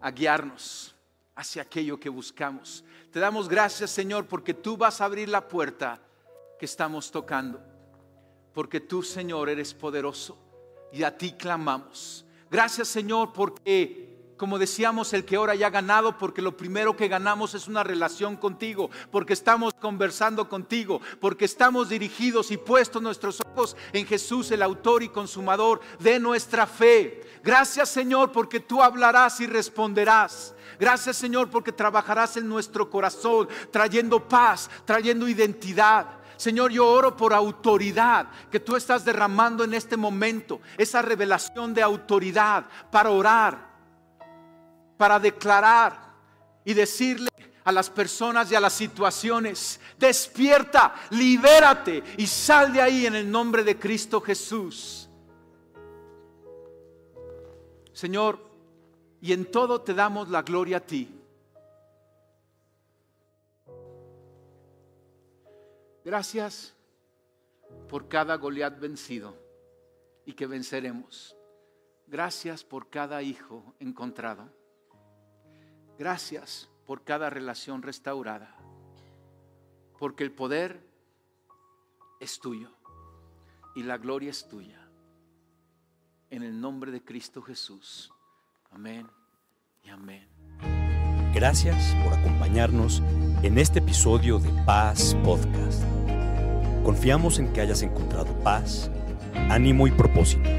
a 0.01 0.11
guiarnos 0.11 0.95
hacia 1.35 1.63
aquello 1.63 1.99
que 1.99 2.09
buscamos. 2.09 2.83
Te 3.11 3.19
damos 3.19 3.49
gracias, 3.49 3.91
Señor, 3.91 4.27
porque 4.27 4.53
tú 4.53 4.77
vas 4.77 5.01
a 5.01 5.05
abrir 5.05 5.29
la 5.29 5.47
puerta 5.47 5.99
que 6.57 6.65
estamos 6.65 7.11
tocando. 7.11 7.74
Porque 8.55 8.79
tú, 8.79 9.03
Señor, 9.03 9.49
eres 9.49 9.75
poderoso 9.75 10.35
y 10.91 11.03
a 11.03 11.15
ti 11.15 11.33
clamamos. 11.33 12.25
Gracias, 12.49 12.87
Señor, 12.87 13.33
porque 13.33 14.15
como 14.37 14.59
decíamos, 14.59 15.13
el 15.13 15.23
que 15.23 15.37
ahora 15.37 15.55
ya 15.55 15.67
ha 15.67 15.69
ganado, 15.69 16.17
porque 16.17 16.41
lo 16.41 16.57
primero 16.57 16.95
que 16.95 17.07
ganamos 17.07 17.53
es 17.53 17.67
una 17.67 17.83
relación 17.83 18.35
contigo, 18.35 18.89
porque 19.11 19.33
estamos 19.33 19.73
conversando 19.73 20.49
contigo, 20.49 21.01
porque 21.21 21.45
estamos 21.45 21.89
dirigidos 21.89 22.51
y 22.51 22.57
puestos 22.57 23.01
nuestros 23.01 23.41
ojos 23.41 23.77
en 23.93 24.05
Jesús, 24.05 24.51
el 24.51 24.61
autor 24.61 25.03
y 25.03 25.09
consumador 25.09 25.79
de 25.99 26.19
nuestra 26.19 26.67
fe. 26.67 27.21
Gracias 27.43 27.89
Señor, 27.89 28.31
porque 28.31 28.59
tú 28.59 28.81
hablarás 28.81 29.39
y 29.39 29.47
responderás. 29.47 30.53
Gracias 30.79 31.15
Señor, 31.15 31.49
porque 31.49 31.71
trabajarás 31.71 32.35
en 32.35 32.49
nuestro 32.49 32.89
corazón, 32.89 33.47
trayendo 33.71 34.27
paz, 34.27 34.69
trayendo 34.83 35.29
identidad. 35.29 36.24
Señor, 36.37 36.71
yo 36.71 36.87
oro 36.87 37.15
por 37.15 37.33
autoridad 37.33 38.27
que 38.51 38.59
tú 38.59 38.75
estás 38.75 39.05
derramando 39.05 39.63
en 39.63 39.73
este 39.73 39.97
momento, 39.97 40.61
esa 40.77 41.01
revelación 41.01 41.73
de 41.73 41.81
autoridad 41.81 42.65
para 42.91 43.09
orar, 43.09 43.69
para 44.97 45.19
declarar 45.19 46.13
y 46.63 46.73
decirle 46.73 47.29
a 47.63 47.71
las 47.71 47.89
personas 47.89 48.51
y 48.51 48.55
a 48.55 48.59
las 48.59 48.73
situaciones, 48.73 49.79
despierta, 49.97 50.93
libérate 51.09 52.03
y 52.17 52.27
sal 52.27 52.71
de 52.71 52.81
ahí 52.81 53.05
en 53.05 53.15
el 53.15 53.29
nombre 53.29 53.63
de 53.63 53.77
Cristo 53.77 54.21
Jesús. 54.21 55.09
Señor, 57.91 58.39
y 59.21 59.33
en 59.33 59.49
todo 59.49 59.81
te 59.81 59.93
damos 59.93 60.29
la 60.29 60.43
gloria 60.43 60.77
a 60.77 60.81
ti. 60.81 61.09
Gracias 66.05 66.75
por 67.89 68.07
cada 68.07 68.35
Goliat 68.35 68.79
vencido 68.79 69.35
y 70.23 70.33
que 70.33 70.45
venceremos. 70.45 71.35
Gracias 72.05 72.63
por 72.63 72.91
cada 72.91 73.23
hijo 73.23 73.73
encontrado. 73.79 74.53
Gracias 75.97 76.69
por 76.85 77.03
cada 77.03 77.31
relación 77.31 77.81
restaurada. 77.81 78.55
Porque 79.97 80.23
el 80.23 80.31
poder 80.31 80.79
es 82.19 82.39
tuyo 82.39 82.69
y 83.75 83.81
la 83.81 83.97
gloria 83.97 84.29
es 84.29 84.47
tuya. 84.47 84.87
En 86.29 86.43
el 86.43 86.61
nombre 86.61 86.91
de 86.91 87.03
Cristo 87.03 87.41
Jesús. 87.41 88.13
Amén 88.69 89.09
y 89.81 89.89
amén. 89.89 90.74
Gracias 91.35 91.93
por 92.01 92.13
acompañarnos 92.13 93.03
en 93.43 93.57
este 93.57 93.79
episodio 93.79 94.39
de 94.39 94.47
Paz 94.65 95.17
Podcast. 95.21 95.83
Confiamos 96.85 97.39
en 97.39 97.51
que 97.51 97.59
hayas 97.59 97.81
encontrado 97.81 98.33
paz, 98.39 98.89
ánimo 99.49 99.85
y 99.85 99.91
propósito. 99.91 100.49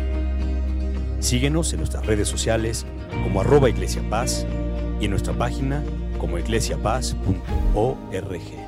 Síguenos 1.19 1.73
en 1.73 1.79
nuestras 1.79 2.05
redes 2.05 2.29
sociales 2.29 2.85
como 3.23 3.41
arroba 3.41 3.71
Iglesia 3.71 4.03
Paz 4.11 4.47
y 5.01 5.07
en 5.07 5.13
nuestra 5.13 5.33
página 5.33 5.83
como 6.19 6.39
iglesiapaz.org. 6.39 8.66